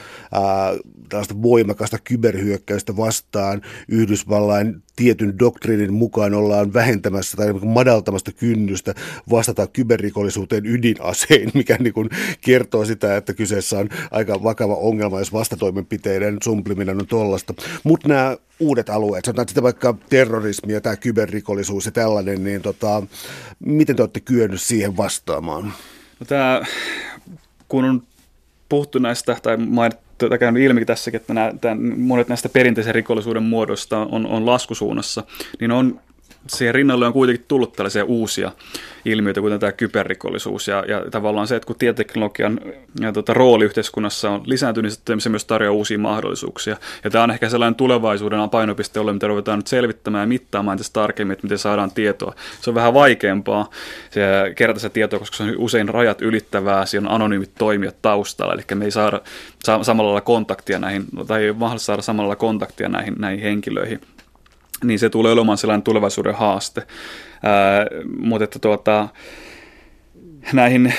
tällaista 1.09 1.43
voimakasta 1.43 1.99
kyberhyökkäystä 2.05 2.97
vastaan 2.97 3.63
Yhdysvallain 3.89 4.83
tietyn 4.97 5.39
doktriinin 5.39 5.93
mukaan 5.93 6.35
ollaan 6.35 6.73
vähentämässä 6.73 7.37
tai 7.37 7.53
madaltamasta 7.53 8.33
kynnystä 8.33 8.95
vastata 9.31 9.67
kyberrikollisuuteen 9.67 10.67
ydinasein, 10.67 11.51
mikä 11.55 11.77
niin 11.81 11.95
kuin 11.95 12.09
kertoo 12.41 12.85
sitä, 12.85 13.17
että 13.17 13.35
kyseessä 13.35 13.79
on 13.79 13.89
aika 14.11 14.43
vakava 14.43 14.75
ongelma, 14.75 15.19
jos 15.19 15.33
vastatoimenpiteiden 15.33 16.39
sumpliminen 16.45 17.01
on 17.01 17.07
tollasta. 17.07 17.55
Mutta 17.85 18.09
nämä 18.09 18.37
uudet 18.61 18.91
alueet, 18.91 19.25
sanotaan 19.25 19.49
sitten 19.49 19.63
vaikka 19.63 19.95
terrorismi 20.09 20.73
ja 20.73 20.81
tämä 20.81 20.97
kyberrikollisuus 20.97 21.87
ja 21.87 21.93
tällainen, 21.93 22.45
niin 22.45 22.63
tota, 22.63 23.03
miten 23.61 23.97
te 23.97 24.03
olette 24.03 24.21
kyennyt 24.21 24.61
siihen 24.61 24.97
vastaamaan? 24.97 25.73
No 26.25 26.29
tämä, 26.29 26.63
kun 27.69 27.85
on 27.85 28.03
puhuttu 28.69 28.99
näistä, 28.99 29.37
tai 29.43 29.57
mainittu, 29.57 30.29
tai 30.29 30.39
käynyt 30.39 30.63
ilmi 30.63 30.85
tässäkin, 30.85 31.21
että 31.21 31.35
nämä, 31.35 31.53
tämän, 31.61 32.01
monet 32.01 32.29
näistä 32.29 32.49
perinteisen 32.49 32.95
rikollisuuden 32.95 33.43
muodoista 33.43 33.99
on, 33.99 34.27
on 34.27 34.47
laskusuunnassa, 34.47 35.25
niin 35.61 35.71
on 35.71 36.01
siihen 36.47 36.75
rinnalle 36.75 37.07
on 37.07 37.13
kuitenkin 37.13 37.45
tullut 37.49 37.73
tällaisia 37.73 38.05
uusia 38.05 38.53
ilmiöitä, 39.05 39.41
kuten 39.41 39.61
tämä 39.61 39.73
kyberrikollisuus. 39.73 40.69
Ja, 40.69 40.85
ja 40.89 41.05
tavallaan 41.11 41.47
se, 41.47 41.57
että 41.57 41.67
kun 41.67 41.77
tietoteknologian 41.79 42.61
ja 43.01 43.13
tota, 43.13 43.35
rooli 43.35 43.65
yhteiskunnassa 43.65 44.31
on 44.31 44.43
lisääntynyt, 44.45 45.01
niin 45.09 45.21
se 45.21 45.29
myös 45.29 45.45
tarjoaa 45.45 45.75
uusia 45.75 45.99
mahdollisuuksia. 45.99 46.77
Ja 47.05 47.11
tämä 47.11 47.25
on 47.25 47.31
ehkä 47.31 47.49
sellainen 47.49 47.75
tulevaisuuden 47.75 48.51
painopiste, 48.51 48.99
jolle 48.99 49.13
mitä 49.13 49.27
ruvetaan 49.27 49.59
nyt 49.59 49.67
selvittämään 49.67 50.23
ja 50.23 50.27
mittaamaan 50.27 50.79
tässä 50.79 50.93
tarkemmin, 50.93 51.33
että 51.33 51.45
miten 51.45 51.59
saadaan 51.59 51.91
tietoa. 51.91 52.35
Se 52.61 52.71
on 52.71 52.75
vähän 52.75 52.95
vaikeampaa 52.95 53.71
se 54.11 54.21
kerätä 54.57 54.81
se 54.81 54.89
tietoa, 54.89 55.19
koska 55.19 55.37
se 55.37 55.43
on 55.43 55.55
usein 55.59 55.89
rajat 55.89 56.23
ylittävää, 56.23 56.87
siinä 56.87 57.09
on 57.09 57.15
anonyymit 57.15 57.51
toimijat 57.59 57.97
taustalla, 58.03 58.55
eli 58.55 58.63
me 58.75 58.85
ei 58.85 58.91
saada 58.91 59.21
samalla 59.83 60.11
lailla 60.11 60.21
kontaktia 60.21 60.79
näihin, 60.79 61.05
tai 61.27 61.45
ei 61.45 61.53
mahdollista 61.53 61.87
saada 61.87 62.03
samalla 62.03 62.29
lailla 62.29 62.41
kontaktia 62.41 62.89
näihin, 62.89 63.15
näihin 63.19 63.43
henkilöihin 63.43 64.01
niin 64.85 64.99
se 64.99 65.11
tulee 65.11 65.33
olemaan 65.33 65.59
sellainen 65.59 65.83
tulevaisuuden 65.83 66.35
haaste. 66.35 66.83
Ää, 67.43 67.87
mutta 68.19 68.45
että 68.45 68.59
tuota, 68.59 69.09
näihin 70.53 70.95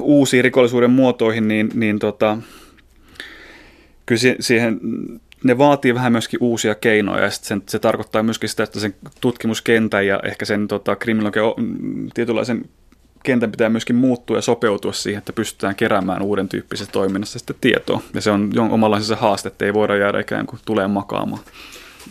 uusiin 0.00 0.44
rikollisuuden 0.44 0.90
muotoihin, 0.90 1.48
niin, 1.48 1.70
niin 1.74 1.98
tota, 1.98 2.38
kyllä 4.06 4.36
siihen, 4.40 4.80
ne 5.44 5.58
vaatii 5.58 5.94
vähän 5.94 6.12
myöskin 6.12 6.38
uusia 6.42 6.74
keinoja, 6.74 7.24
ja 7.24 7.30
sen, 7.30 7.62
se 7.68 7.78
tarkoittaa 7.78 8.22
myöskin 8.22 8.48
sitä, 8.48 8.62
että 8.62 8.80
sen 8.80 8.94
tutkimuskentän 9.20 10.06
ja 10.06 10.20
ehkä 10.24 10.44
sen 10.44 10.68
tota, 10.68 10.96
kriminologian 10.96 11.54
tietynlaisen 12.14 12.64
kentän 13.22 13.50
pitää 13.50 13.68
myöskin 13.68 13.96
muuttua 13.96 14.36
ja 14.36 14.42
sopeutua 14.42 14.92
siihen, 14.92 15.18
että 15.18 15.32
pystytään 15.32 15.74
keräämään 15.74 16.22
uuden 16.22 16.48
tyyppisestä 16.48 16.92
toiminnasta 16.92 17.38
sitten 17.38 17.56
tietoa. 17.60 18.02
Ja 18.14 18.20
se 18.20 18.30
on 18.30 18.50
omanlaisensa 18.70 19.16
haaste, 19.16 19.48
että 19.48 19.64
ei 19.64 19.74
voida 19.74 19.96
jäädä 19.96 20.20
ikään 20.20 20.46
kuin 20.46 20.60
tulee 20.64 20.88
makaamaan. 20.88 21.42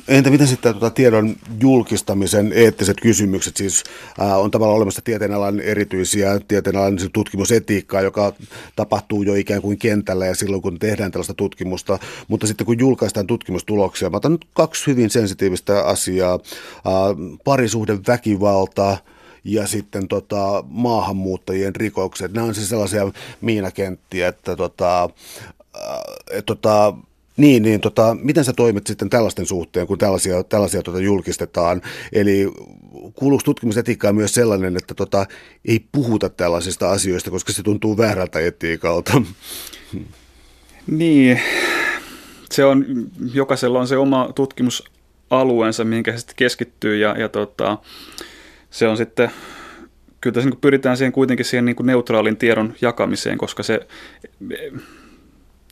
Entä 0.08 0.30
miten 0.30 0.48
sitten 0.48 0.74
tuota 0.74 0.90
tiedon 0.90 1.36
julkistamisen 1.62 2.52
eettiset 2.56 2.98
kysymykset? 3.02 3.58
Siis 3.58 3.84
äh, 4.22 4.40
on 4.40 4.52
tavallaan 4.52 4.78
olemassa 4.78 5.02
tieteenalan 5.02 5.60
erityisiä 5.60 6.40
tieteenalan 6.48 6.98
tutkimusetiikkaa, 7.14 8.02
joka 8.02 8.34
tapahtuu 8.76 9.24
jo 9.24 9.34
ikään 9.34 9.62
kuin 9.62 9.78
kentällä 9.78 10.26
ja 10.26 10.36
silloin 10.36 10.62
kun 10.62 10.80
tehdään 10.80 11.12
tällaista 11.12 11.34
tutkimusta. 11.34 12.00
Mutta 12.28 12.48
sitten 12.48 12.66
kun 12.66 12.80
julkaistaan 12.80 13.28
tutkimustuloksia, 13.28 14.10
mä 14.10 14.18
otan 14.18 14.32
nyt 14.32 14.46
kaksi 14.54 14.88
hyvin 14.88 15.10
sensitiivistä 15.10 15.86
asiaa. 15.86 16.34
Äh, 16.34 17.40
parisuhden 17.44 18.00
väkivalta, 18.08 18.98
ja 19.44 19.68
sitten 19.68 20.08
tota, 20.08 20.64
maahanmuuttajien 20.68 21.76
rikokset. 21.76 22.34
Nämä 22.34 22.48
on 22.48 22.56
siis 22.56 22.70
sellaisia 22.70 23.12
miinakenttiä, 23.42 24.28
että 24.28 24.56
tota, 24.56 25.04
äh, 25.04 25.10
et, 26.32 26.46
tota, 26.46 26.94
niin, 27.40 27.64
niin 27.64 27.82
tota, 27.82 28.18
miten 28.22 28.44
sä 28.44 28.54
toimit 28.54 28.88
sitten 28.88 29.10
tällaisten 29.10 29.46
suhteen, 29.46 29.88
kun 29.88 29.98
tällaisia, 29.98 30.44
tällaisia 30.44 30.84
tota, 30.84 31.00
julkistetaan? 31.00 31.82
Eli 32.14 32.52
kuuluuko 33.16 33.44
tutkimusetiikkaan 33.44 34.16
myös 34.16 34.34
sellainen, 34.34 34.78
että 34.78 34.94
tota, 34.94 35.26
ei 35.66 35.86
puhuta 35.92 36.30
tällaisista 36.30 36.92
asioista, 36.92 37.32
koska 37.32 37.54
se 37.54 37.64
tuntuu 37.64 37.98
väärältä 37.98 38.40
etiikalta? 38.40 39.22
Niin, 40.88 41.42
se 42.52 42.66
on, 42.66 42.86
jokaisella 43.34 43.80
on 43.80 43.88
se 43.88 43.98
oma 43.98 44.30
tutkimusalueensa, 44.36 45.84
mihinkä 45.84 46.12
se 46.12 46.18
sitten 46.18 46.36
keskittyy 46.36 46.98
ja, 46.98 47.16
ja 47.20 47.30
tota, 47.30 47.78
se 48.70 48.88
on 48.88 48.98
sitten, 48.98 49.32
kyllä 50.22 50.34
tässä 50.34 50.50
niin 50.50 50.60
pyritään 50.62 50.98
siihen 50.98 51.12
kuitenkin 51.12 51.46
siihen 51.46 51.66
niin 51.66 51.76
neutraalin 51.84 52.38
tiedon 52.38 52.74
jakamiseen, 52.82 53.38
koska 53.38 53.64
se, 53.64 53.80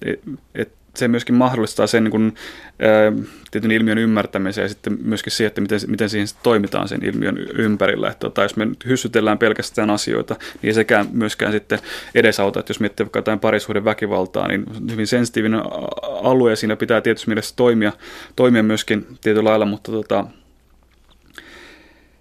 et, 0.05 0.19
et, 0.55 0.71
se 0.97 1.07
myöskin 1.07 1.35
mahdollistaa 1.35 1.87
sen 1.87 2.03
niin 2.03 2.11
kuin, 2.11 2.35
ää, 2.79 3.11
tietyn 3.51 3.71
ilmiön 3.71 3.97
ymmärtämisen 3.97 4.61
ja 4.61 4.69
sitten 4.69 4.97
myöskin 5.03 5.31
siihen, 5.31 5.47
että 5.47 5.61
miten, 5.61 5.79
miten 5.87 6.09
siihen 6.09 6.27
toimitaan 6.43 6.87
sen 6.87 7.05
ilmiön 7.05 7.37
ympärillä. 7.37 8.07
Että, 8.07 8.19
tota, 8.19 8.43
jos 8.43 8.55
me 8.55 8.65
nyt 8.65 8.85
hyssytellään 8.85 9.37
pelkästään 9.37 9.89
asioita, 9.89 10.35
niin 10.61 10.73
sekään 10.73 11.07
myöskään 11.11 11.51
sitten 11.51 11.79
edesauta, 12.15 12.59
että 12.59 12.71
jos 12.71 12.79
miettii 12.79 13.03
vaikka 13.03 13.19
jotain 13.19 13.39
parisuuden 13.39 13.85
väkivaltaa, 13.85 14.47
niin 14.47 14.65
hyvin 14.91 15.07
sensitiivinen 15.07 15.61
alue 16.03 16.49
ja 16.49 16.55
siinä 16.55 16.75
pitää 16.75 17.01
tietysti 17.01 17.29
mielessä 17.29 17.55
toimia, 17.55 17.91
toimia 18.35 18.63
myöskin 18.63 19.07
tietyllä 19.21 19.49
lailla, 19.49 19.65
mutta 19.65 19.91
tota, 19.91 20.25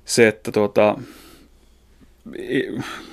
se, 0.04 0.28
että 0.28 0.52
tuota, 0.52 0.98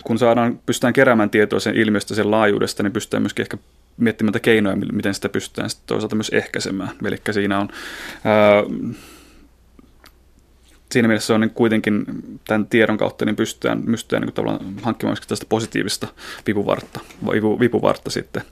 kun 0.03 0.17
saadaan, 0.17 0.59
pystytään 0.65 0.93
keräämään 0.93 1.29
tietoa 1.29 1.59
sen 1.59 1.75
ilmiöstä, 1.75 2.15
sen 2.15 2.31
laajuudesta, 2.31 2.83
niin 2.83 2.93
pystytään 2.93 3.23
myöskin 3.23 3.43
ehkä 3.43 3.57
miettimään 3.97 4.41
keinoja, 4.41 4.75
miten 4.75 5.13
sitä 5.13 5.29
pystytään 5.29 5.69
sitten 5.69 5.87
toisaalta 5.87 6.15
myös 6.15 6.29
ehkäisemään. 6.29 6.91
Eli 7.05 7.17
siinä 7.31 7.59
on, 7.59 7.69
ää, 8.23 8.63
siinä 10.91 11.07
mielessä 11.07 11.35
on 11.35 11.41
niin 11.41 11.49
kuitenkin 11.49 12.05
tämän 12.47 12.67
tiedon 12.67 12.97
kautta 12.97 13.25
niin 13.25 13.35
pystytään, 13.35 13.83
pystytään 13.83 14.21
niin 14.21 14.33
tavallaan 14.33 14.75
hankkimaan 14.81 15.17
tästä 15.27 15.45
positiivista 15.49 16.07
vipuvartta, 16.47 16.99
vipu, 17.33 17.59
vipuvartta 17.59 18.09
sitten 18.09 18.43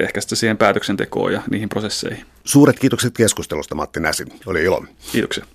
ehkä 0.00 0.20
sitten 0.20 0.38
siihen 0.38 0.56
päätöksentekoon 0.56 1.32
ja 1.32 1.42
niihin 1.50 1.68
prosesseihin. 1.68 2.26
Suuret 2.44 2.78
kiitokset 2.78 3.14
keskustelusta 3.16 3.74
Matti 3.74 4.00
Näsi, 4.00 4.24
oli 4.46 4.64
ilo. 4.64 4.84
Kiitoksia. 5.12 5.44